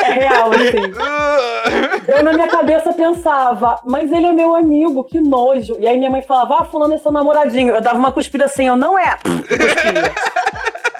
é 0.00 0.12
real, 0.12 0.50
assim. 0.50 0.92
Eu 2.08 2.22
na 2.22 2.32
minha 2.32 2.48
cabeça 2.48 2.92
pensava, 2.92 3.80
mas 3.84 4.10
ele 4.10 4.26
é 4.26 4.32
meu 4.32 4.54
amigo, 4.54 5.04
que 5.04 5.20
nojo. 5.20 5.76
E 5.78 5.86
aí 5.86 5.98
minha 5.98 6.10
mãe 6.10 6.22
falava, 6.22 6.58
ah, 6.60 6.64
fulano 6.64 6.94
é 6.94 6.98
seu 6.98 7.12
namoradinho. 7.12 7.74
Eu 7.74 7.80
dava 7.80 7.98
uma 7.98 8.12
cuspida 8.12 8.46
assim, 8.46 8.66
eu 8.66 8.76
não 8.76 8.98
é. 8.98 9.16
Cuspia. 9.22 10.12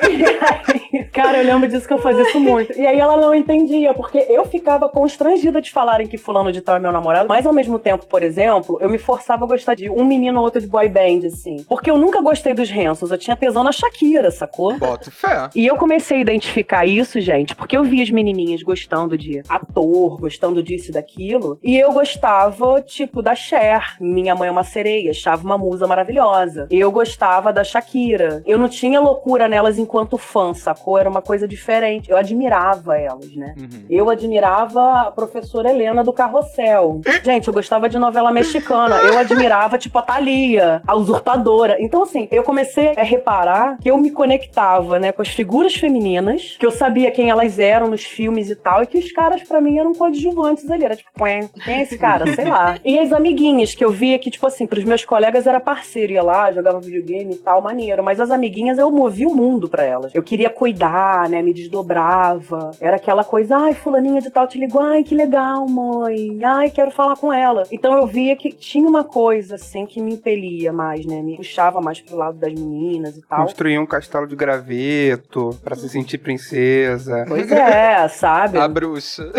E 0.12 0.24
aí, 0.26 0.81
cara, 1.12 1.38
eu 1.38 1.44
lembro 1.44 1.68
disso 1.68 1.86
que 1.86 1.92
eu 1.92 1.98
fazia 1.98 2.22
isso 2.22 2.40
muito. 2.40 2.72
E 2.78 2.86
aí 2.86 2.98
ela 2.98 3.16
não 3.16 3.34
entendia, 3.34 3.94
porque 3.94 4.18
eu 4.28 4.44
ficava 4.44 4.88
constrangida 4.88 5.60
de 5.60 5.70
falarem 5.70 6.06
que 6.06 6.18
fulano 6.18 6.52
de 6.52 6.60
tal 6.60 6.76
é 6.76 6.80
meu 6.80 6.92
namorado, 6.92 7.28
mas 7.28 7.46
ao 7.46 7.52
mesmo 7.52 7.78
tempo, 7.78 8.06
por 8.06 8.22
exemplo, 8.22 8.78
eu 8.80 8.88
me 8.88 8.98
forçava 8.98 9.44
a 9.44 9.48
gostar 9.48 9.74
de 9.74 9.88
um 9.90 10.04
menino 10.04 10.38
ou 10.38 10.44
outro 10.44 10.60
de 10.60 10.66
boy 10.66 10.88
band, 10.88 11.26
assim. 11.26 11.64
Porque 11.68 11.90
eu 11.90 11.98
nunca 11.98 12.20
gostei 12.20 12.54
dos 12.54 12.70
Hansons, 12.70 13.10
eu 13.10 13.18
tinha 13.18 13.36
tesão 13.36 13.64
na 13.64 13.72
Shakira, 13.72 14.30
sacou? 14.30 14.78
Bota 14.78 15.10
fé. 15.10 15.48
E 15.54 15.66
eu 15.66 15.76
comecei 15.76 16.18
a 16.18 16.20
identificar 16.20 16.86
isso, 16.86 17.20
gente, 17.20 17.54
porque 17.54 17.76
eu 17.76 17.84
vi 17.84 18.02
as 18.02 18.10
menininhas 18.10 18.62
gostando 18.62 19.16
de 19.16 19.42
ator, 19.48 20.18
gostando 20.18 20.62
disso 20.62 20.90
e 20.90 20.92
daquilo. 20.92 21.58
E 21.62 21.78
eu 21.78 21.92
gostava, 21.92 22.80
tipo, 22.82 23.22
da 23.22 23.34
Cher. 23.34 23.96
Minha 24.00 24.34
mãe 24.34 24.48
é 24.48 24.52
uma 24.52 24.64
sereia, 24.64 25.10
achava 25.10 25.44
uma 25.44 25.58
musa 25.58 25.86
maravilhosa. 25.86 26.66
Eu 26.70 26.90
gostava 26.90 27.52
da 27.52 27.64
Shakira. 27.64 28.42
Eu 28.46 28.58
não 28.58 28.68
tinha 28.68 29.00
loucura 29.00 29.48
nelas 29.48 29.78
enquanto 29.78 30.18
fã, 30.18 30.52
sacou? 30.54 30.81
Era 30.98 31.08
uma 31.08 31.22
coisa 31.22 31.46
diferente. 31.48 32.10
Eu 32.10 32.16
admirava 32.16 32.96
elas, 32.98 33.34
né? 33.34 33.54
Uhum. 33.58 33.84
Eu 33.88 34.10
admirava 34.10 35.02
a 35.02 35.10
professora 35.10 35.70
Helena 35.70 36.02
do 36.04 36.12
Carrossel. 36.12 37.00
Gente, 37.24 37.48
eu 37.48 37.54
gostava 37.54 37.88
de 37.88 37.98
novela 37.98 38.30
mexicana. 38.32 38.96
Eu 38.96 39.18
admirava, 39.18 39.78
tipo, 39.78 39.98
a 39.98 40.02
Thalia, 40.02 40.82
a 40.86 40.94
usurpadora. 40.94 41.76
Então, 41.80 42.02
assim, 42.02 42.28
eu 42.30 42.42
comecei 42.42 42.92
a 42.96 43.02
reparar 43.02 43.78
que 43.80 43.90
eu 43.90 43.96
me 43.98 44.10
conectava, 44.10 44.98
né, 44.98 45.12
com 45.12 45.22
as 45.22 45.28
figuras 45.28 45.74
femininas, 45.74 46.56
que 46.58 46.66
eu 46.66 46.70
sabia 46.70 47.10
quem 47.10 47.30
elas 47.30 47.58
eram 47.58 47.88
nos 47.88 48.04
filmes 48.04 48.50
e 48.50 48.56
tal, 48.56 48.82
e 48.82 48.86
que 48.86 48.98
os 48.98 49.12
caras, 49.12 49.42
pra 49.42 49.60
mim, 49.60 49.78
eram 49.78 49.92
coadjuvantes 49.94 50.70
ali. 50.70 50.84
Era 50.84 50.96
tipo, 50.96 51.10
"Ué, 51.20 51.48
quem 51.64 51.74
é 51.74 51.82
esse 51.82 51.98
cara? 51.98 52.26
Sei 52.34 52.44
lá. 52.44 52.76
E 52.84 52.98
as 52.98 53.12
amiguinhas, 53.12 53.74
que 53.74 53.84
eu 53.84 53.90
via 53.90 54.18
que, 54.18 54.30
tipo 54.30 54.46
assim, 54.46 54.66
pros 54.66 54.84
meus 54.84 55.04
colegas 55.04 55.46
era 55.46 55.60
parceiro, 55.60 56.12
ia 56.12 56.22
lá, 56.22 56.50
jogava 56.52 56.80
videogame 56.80 57.34
e 57.34 57.38
tal, 57.38 57.62
maneiro. 57.62 58.02
Mas 58.02 58.18
as 58.20 58.30
amiguinhas, 58.30 58.76
eu 58.78 58.90
movi 58.90 59.24
o 59.26 59.34
mundo 59.34 59.68
pra 59.68 59.84
elas. 59.84 60.14
Eu 60.14 60.22
queria 60.22 60.50
cuidar, 60.72 61.28
né, 61.28 61.42
me 61.42 61.52
desdobrava. 61.52 62.70
Era 62.80 62.96
aquela 62.96 63.22
coisa, 63.22 63.56
ai, 63.56 63.74
fulaninha 63.74 64.20
de 64.20 64.30
tal 64.30 64.48
te 64.48 64.58
ligou, 64.58 64.80
ai, 64.80 65.04
que 65.04 65.14
legal, 65.14 65.66
mãe. 65.66 66.40
Ai, 66.42 66.70
quero 66.70 66.90
falar 66.90 67.16
com 67.16 67.32
ela. 67.32 67.64
Então 67.70 67.94
eu 67.96 68.06
via 68.06 68.34
que 68.34 68.50
tinha 68.50 68.88
uma 68.88 69.04
coisa, 69.04 69.56
assim, 69.56 69.84
que 69.84 70.00
me 70.00 70.14
impelia 70.14 70.72
mais, 70.72 71.04
né, 71.04 71.20
me 71.20 71.36
puxava 71.36 71.80
mais 71.80 72.00
pro 72.00 72.16
lado 72.16 72.38
das 72.38 72.52
meninas 72.52 73.16
e 73.16 73.22
tal. 73.22 73.42
Construir 73.42 73.78
um 73.78 73.86
castelo 73.86 74.26
de 74.26 74.34
graveto 74.34 75.50
pra 75.62 75.76
se 75.76 75.88
sentir 75.88 76.18
princesa. 76.18 77.24
Pois 77.28 77.50
é, 77.52 78.08
sabe? 78.08 78.58
A 78.58 78.66
bruxa. 78.66 79.30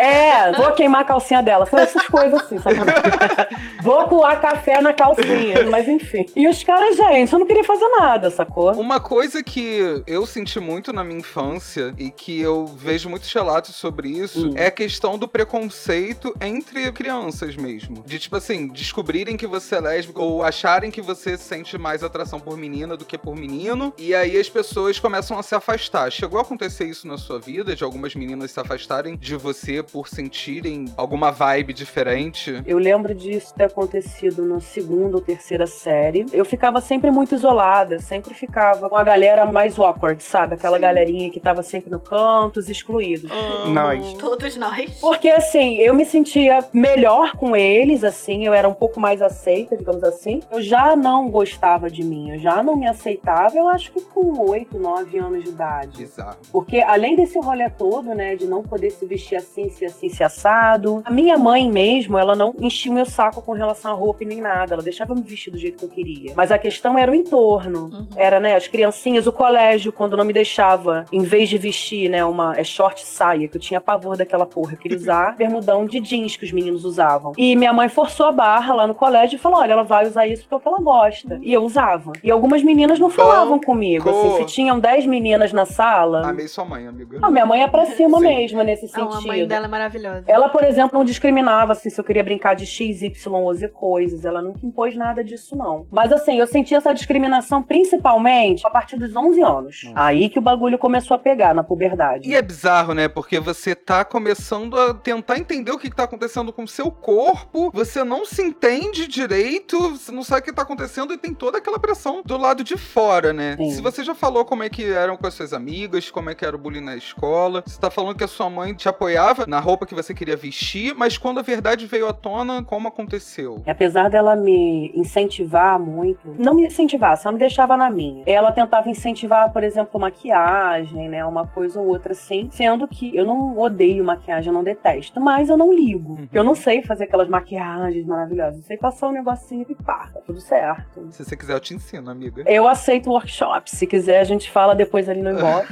É, 0.00 0.52
vou 0.52 0.72
queimar 0.72 1.02
a 1.02 1.04
calcinha 1.04 1.42
dela. 1.42 1.66
Foi 1.66 1.80
essas 1.80 2.06
coisas 2.06 2.40
assim, 2.40 2.58
sacanagem. 2.58 3.02
Vou 3.82 4.04
coar 4.08 4.40
café 4.40 4.80
na 4.80 4.92
calcinha, 4.92 5.64
mas 5.70 5.86
enfim. 5.86 6.26
E 6.34 6.48
os 6.48 6.62
caras, 6.64 6.96
gente, 6.96 7.32
eu 7.32 7.38
não 7.38 7.46
queria 7.46 7.62
fazer 7.62 7.88
nada, 7.88 8.30
sacou? 8.30 8.72
Uma 8.72 8.98
coisa 8.98 9.42
que 9.42 10.02
eu 10.06 10.26
senti 10.26 10.55
muito 10.60 10.92
na 10.92 11.02
minha 11.04 11.20
infância 11.20 11.94
e 11.98 12.10
que 12.10 12.40
eu 12.40 12.66
vejo 12.66 13.08
muitos 13.08 13.32
relatos 13.32 13.74
sobre 13.74 14.08
isso 14.08 14.48
Hum. 14.48 14.52
é 14.56 14.66
a 14.66 14.70
questão 14.70 15.18
do 15.18 15.26
preconceito 15.26 16.34
entre 16.40 16.90
crianças 16.92 17.56
mesmo. 17.56 18.02
De 18.06 18.18
tipo 18.18 18.36
assim, 18.36 18.68
descobrirem 18.68 19.36
que 19.36 19.46
você 19.46 19.76
é 19.76 19.80
lésbica 19.80 20.20
ou 20.20 20.42
acharem 20.42 20.90
que 20.90 21.00
você 21.02 21.36
sente 21.36 21.76
mais 21.78 22.02
atração 22.02 22.38
por 22.38 22.56
menina 22.56 22.96
do 22.96 23.04
que 23.04 23.16
por 23.18 23.34
menino 23.36 23.92
e 23.98 24.14
aí 24.14 24.38
as 24.38 24.48
pessoas 24.48 24.98
começam 24.98 25.38
a 25.38 25.42
se 25.42 25.54
afastar. 25.54 26.10
Chegou 26.10 26.38
a 26.38 26.42
acontecer 26.42 26.84
isso 26.84 27.06
na 27.08 27.16
sua 27.18 27.38
vida, 27.38 27.74
de 27.74 27.82
algumas 27.84 28.14
meninas 28.14 28.50
se 28.50 28.60
afastarem 28.60 29.16
de 29.16 29.34
você 29.36 29.82
por 29.82 30.08
sentirem 30.08 30.86
alguma 30.96 31.30
vibe 31.30 31.72
diferente? 31.72 32.62
Eu 32.66 32.78
lembro 32.78 33.14
disso 33.14 33.54
ter 33.54 33.64
acontecido 33.64 34.44
na 34.44 34.60
segunda 34.60 35.16
ou 35.16 35.22
terceira 35.22 35.66
série. 35.66 36.26
Eu 36.32 36.44
ficava 36.44 36.80
sempre 36.80 37.10
muito 37.10 37.34
isolada, 37.34 37.98
sempre 37.98 38.34
ficava 38.34 38.88
com 38.88 38.96
a 38.96 39.04
galera 39.04 39.44
mais 39.46 39.78
awkward, 39.78 40.22
sabe? 40.22 40.45
Aquela 40.54 40.78
galerinha 40.78 41.30
que 41.30 41.40
tava 41.40 41.62
sempre 41.62 41.90
no 41.90 42.00
canto, 42.00 42.58
os 42.58 42.68
excluídos. 42.68 43.30
Nós. 43.68 44.14
Todos 44.14 44.56
nós. 44.56 44.98
Porque 45.00 45.28
assim, 45.28 45.76
eu 45.76 45.94
me 45.94 46.04
sentia 46.04 46.64
melhor 46.72 47.32
com 47.36 47.56
eles, 47.56 48.04
assim, 48.04 48.46
eu 48.46 48.54
era 48.54 48.68
um 48.68 48.74
pouco 48.74 49.00
mais 49.00 49.20
aceita, 49.20 49.76
digamos 49.76 50.02
assim. 50.04 50.40
Eu 50.50 50.62
já 50.62 50.94
não 50.96 51.28
gostava 51.28 51.90
de 51.90 52.02
mim, 52.02 52.32
eu 52.32 52.38
já 52.38 52.62
não 52.62 52.76
me 52.76 52.86
aceitava, 52.86 53.56
eu 53.56 53.68
acho 53.68 53.92
que 53.92 54.00
com 54.00 54.48
8, 54.48 54.78
9 54.78 55.18
anos 55.18 55.44
de 55.44 55.50
idade. 55.50 55.98
Bizarro. 55.98 56.36
Porque 56.52 56.80
além 56.80 57.16
desse 57.16 57.38
rolê 57.38 57.68
todo, 57.70 58.14
né, 58.14 58.36
de 58.36 58.46
não 58.46 58.62
poder 58.62 58.90
se 58.90 59.04
vestir 59.06 59.36
assim, 59.36 59.68
se 59.70 59.84
assim, 59.84 60.08
se 60.08 60.22
assado, 60.22 61.02
a 61.04 61.10
minha 61.10 61.36
mãe 61.36 61.70
mesmo, 61.70 62.18
ela 62.18 62.34
não 62.36 62.54
enchia 62.58 62.90
o 62.90 62.94
meu 62.94 63.06
saco 63.06 63.42
com 63.42 63.52
relação 63.52 63.92
à 63.92 63.94
roupa 63.94 64.22
e 64.22 64.26
nem 64.26 64.40
nada, 64.40 64.74
ela 64.74 64.82
deixava 64.82 65.12
eu 65.12 65.16
me 65.16 65.22
vestir 65.22 65.50
do 65.50 65.58
jeito 65.58 65.78
que 65.78 65.84
eu 65.84 65.88
queria. 65.88 66.32
Mas 66.36 66.50
a 66.52 66.58
questão 66.58 66.98
era 66.98 67.10
o 67.10 67.14
entorno. 67.14 68.06
Era, 68.16 68.38
né, 68.38 68.54
as 68.54 68.68
criancinhas, 68.68 69.26
o 69.26 69.32
colégio, 69.32 69.92
quando 69.92 70.16
não 70.16 70.24
me 70.26 70.32
deixava, 70.32 71.04
em 71.12 71.22
vez 71.22 71.48
de 71.48 71.56
vestir, 71.56 72.08
né, 72.10 72.24
uma 72.24 72.54
é 72.56 72.64
short 72.64 73.06
saia, 73.06 73.48
que 73.48 73.56
eu 73.56 73.60
tinha 73.60 73.80
pavor 73.80 74.16
daquela 74.16 74.44
porra, 74.44 74.72
eu 74.74 74.78
queria 74.78 74.96
usar 74.96 75.36
bermudão 75.38 75.86
de 75.86 76.00
jeans 76.00 76.36
que 76.36 76.44
os 76.44 76.52
meninos 76.52 76.84
usavam. 76.84 77.32
E 77.36 77.56
minha 77.56 77.72
mãe 77.72 77.88
forçou 77.88 78.26
a 78.26 78.32
barra 78.32 78.74
lá 78.74 78.86
no 78.86 78.94
colégio 78.94 79.36
e 79.36 79.38
falou: 79.38 79.60
olha, 79.60 79.72
ela 79.72 79.82
vai 79.84 80.06
usar 80.06 80.26
isso 80.26 80.46
porque 80.48 80.66
ela 80.68 80.78
gosta. 80.78 81.38
E 81.42 81.52
eu 81.52 81.62
usava. 81.62 82.12
E 82.22 82.30
algumas 82.30 82.62
meninas 82.62 82.98
não 82.98 83.08
falavam 83.08 83.58
comigo. 83.58 84.08
Assim, 84.08 84.36
se 84.38 84.44
tinham 84.54 84.78
10 84.78 85.06
meninas 85.06 85.52
na 85.52 85.64
sala. 85.64 86.28
Amei 86.28 86.48
sua 86.48 86.64
mãe, 86.64 86.86
amiga. 86.86 87.18
Não, 87.18 87.30
minha 87.30 87.46
mãe 87.46 87.62
é 87.62 87.68
pra 87.68 87.86
cima 87.86 88.18
Sim. 88.18 88.24
mesmo 88.24 88.62
nesse 88.62 88.84
Não, 88.98 89.10
sentido. 89.12 89.30
a 89.30 89.32
mãe 89.32 89.46
dela 89.46 89.66
é 89.66 89.68
maravilhosa. 89.68 90.24
Ela, 90.26 90.48
por 90.48 90.64
exemplo, 90.64 90.98
não 90.98 91.04
discriminava 91.04 91.72
assim, 91.72 91.90
se 91.90 92.00
eu 92.00 92.04
queria 92.04 92.24
brincar 92.24 92.54
de 92.54 92.66
X, 92.66 93.02
Y 93.02 93.32
ou 93.32 93.54
Z 93.54 93.68
coisas. 93.68 94.24
Ela 94.24 94.42
nunca 94.42 94.64
impôs 94.64 94.96
nada 94.96 95.22
disso, 95.22 95.56
não. 95.56 95.86
Mas 95.90 96.12
assim, 96.12 96.38
eu 96.38 96.46
senti 96.46 96.74
essa 96.74 96.92
discriminação 96.92 97.62
principalmente 97.62 98.66
a 98.66 98.70
partir 98.70 98.96
dos 98.96 99.14
11 99.14 99.42
anos. 99.42 99.92
Aí 99.94 100.15
que 100.28 100.38
o 100.38 100.42
bagulho 100.42 100.78
começou 100.78 101.14
a 101.14 101.18
pegar 101.18 101.54
na 101.54 101.62
puberdade. 101.62 102.28
E 102.28 102.34
é 102.34 102.42
bizarro, 102.42 102.94
né? 102.94 103.08
Porque 103.08 103.38
você 103.38 103.74
tá 103.74 104.04
começando 104.04 104.78
a 104.78 104.94
tentar 104.94 105.38
entender 105.38 105.70
o 105.70 105.78
que, 105.78 105.90
que 105.90 105.96
tá 105.96 106.04
acontecendo 106.04 106.52
com 106.52 106.64
o 106.64 106.68
seu 106.68 106.90
corpo, 106.90 107.70
você 107.72 108.02
não 108.02 108.24
se 108.24 108.42
entende 108.42 109.06
direito, 109.06 109.78
você 109.90 110.12
não 110.12 110.22
sabe 110.22 110.42
o 110.42 110.44
que 110.44 110.52
tá 110.52 110.62
acontecendo 110.62 111.12
e 111.12 111.18
tem 111.18 111.32
toda 111.34 111.58
aquela 111.58 111.78
pressão 111.78 112.22
do 112.24 112.36
lado 112.36 112.64
de 112.64 112.76
fora, 112.76 113.32
né? 113.32 113.56
Sim. 113.56 113.70
Se 113.70 113.80
você 113.80 114.02
já 114.02 114.14
falou 114.14 114.44
como 114.44 114.62
é 114.62 114.68
que 114.68 114.84
eram 114.84 115.16
com 115.16 115.26
as 115.26 115.34
suas 115.34 115.52
amigas, 115.52 116.10
como 116.10 116.30
é 116.30 116.34
que 116.34 116.44
era 116.44 116.56
o 116.56 116.58
bullying 116.58 116.80
na 116.80 116.96
escola, 116.96 117.62
você 117.66 117.78
tá 117.78 117.90
falando 117.90 118.16
que 118.16 118.24
a 118.24 118.28
sua 118.28 118.48
mãe 118.48 118.74
te 118.74 118.88
apoiava 118.88 119.46
na 119.46 119.60
roupa 119.60 119.86
que 119.86 119.94
você 119.94 120.14
queria 120.14 120.36
vestir, 120.36 120.94
mas 120.94 121.18
quando 121.18 121.38
a 121.38 121.42
verdade 121.42 121.86
veio 121.86 122.08
à 122.08 122.12
tona, 122.12 122.62
como 122.62 122.88
aconteceu? 122.88 123.62
E 123.66 123.70
apesar 123.70 124.08
dela 124.10 124.36
me 124.36 124.90
incentivar 124.94 125.78
muito, 125.78 126.34
não 126.38 126.54
me 126.54 126.66
incentivar, 126.66 127.16
só 127.16 127.30
me 127.32 127.38
deixava 127.38 127.76
na 127.76 127.90
minha. 127.90 128.22
Ela 128.26 128.52
tentava 128.52 128.88
incentivar, 128.88 129.52
por 129.52 129.62
exemplo, 129.62 130.00
maquiagem, 130.06 131.08
né? 131.08 131.24
Uma 131.24 131.46
coisa 131.46 131.80
ou 131.80 131.86
outra 131.86 132.12
assim. 132.12 132.48
Sendo 132.52 132.86
que 132.86 133.14
eu 133.14 133.24
não 133.24 133.58
odeio 133.58 134.04
maquiagem, 134.04 134.48
eu 134.48 134.54
não 134.54 134.64
detesto, 134.64 135.20
mas 135.20 135.48
eu 135.48 135.56
não 135.56 135.72
ligo. 135.72 136.12
Uhum. 136.12 136.28
Eu 136.32 136.44
não 136.44 136.54
sei 136.54 136.82
fazer 136.82 137.04
aquelas 137.04 137.28
maquiagens 137.28 138.06
maravilhosas. 138.06 138.58
Eu 138.58 138.64
sei 138.64 138.76
passar 138.76 139.08
um 139.08 139.12
negocinho 139.12 139.66
e 139.68 139.74
pá, 139.74 140.10
tá 140.12 140.20
tudo 140.24 140.40
certo. 140.40 141.08
Se 141.10 141.24
você 141.24 141.36
quiser, 141.36 141.54
eu 141.54 141.60
te 141.60 141.74
ensino, 141.74 142.10
amiga. 142.10 142.44
Eu 142.46 142.68
aceito 142.68 143.10
workshop. 143.10 143.70
Se 143.70 143.86
quiser, 143.86 144.20
a 144.20 144.24
gente 144.24 144.50
fala 144.50 144.74
depois 144.74 145.08
ali 145.08 145.20
no 145.20 145.30
inbox. 145.30 145.68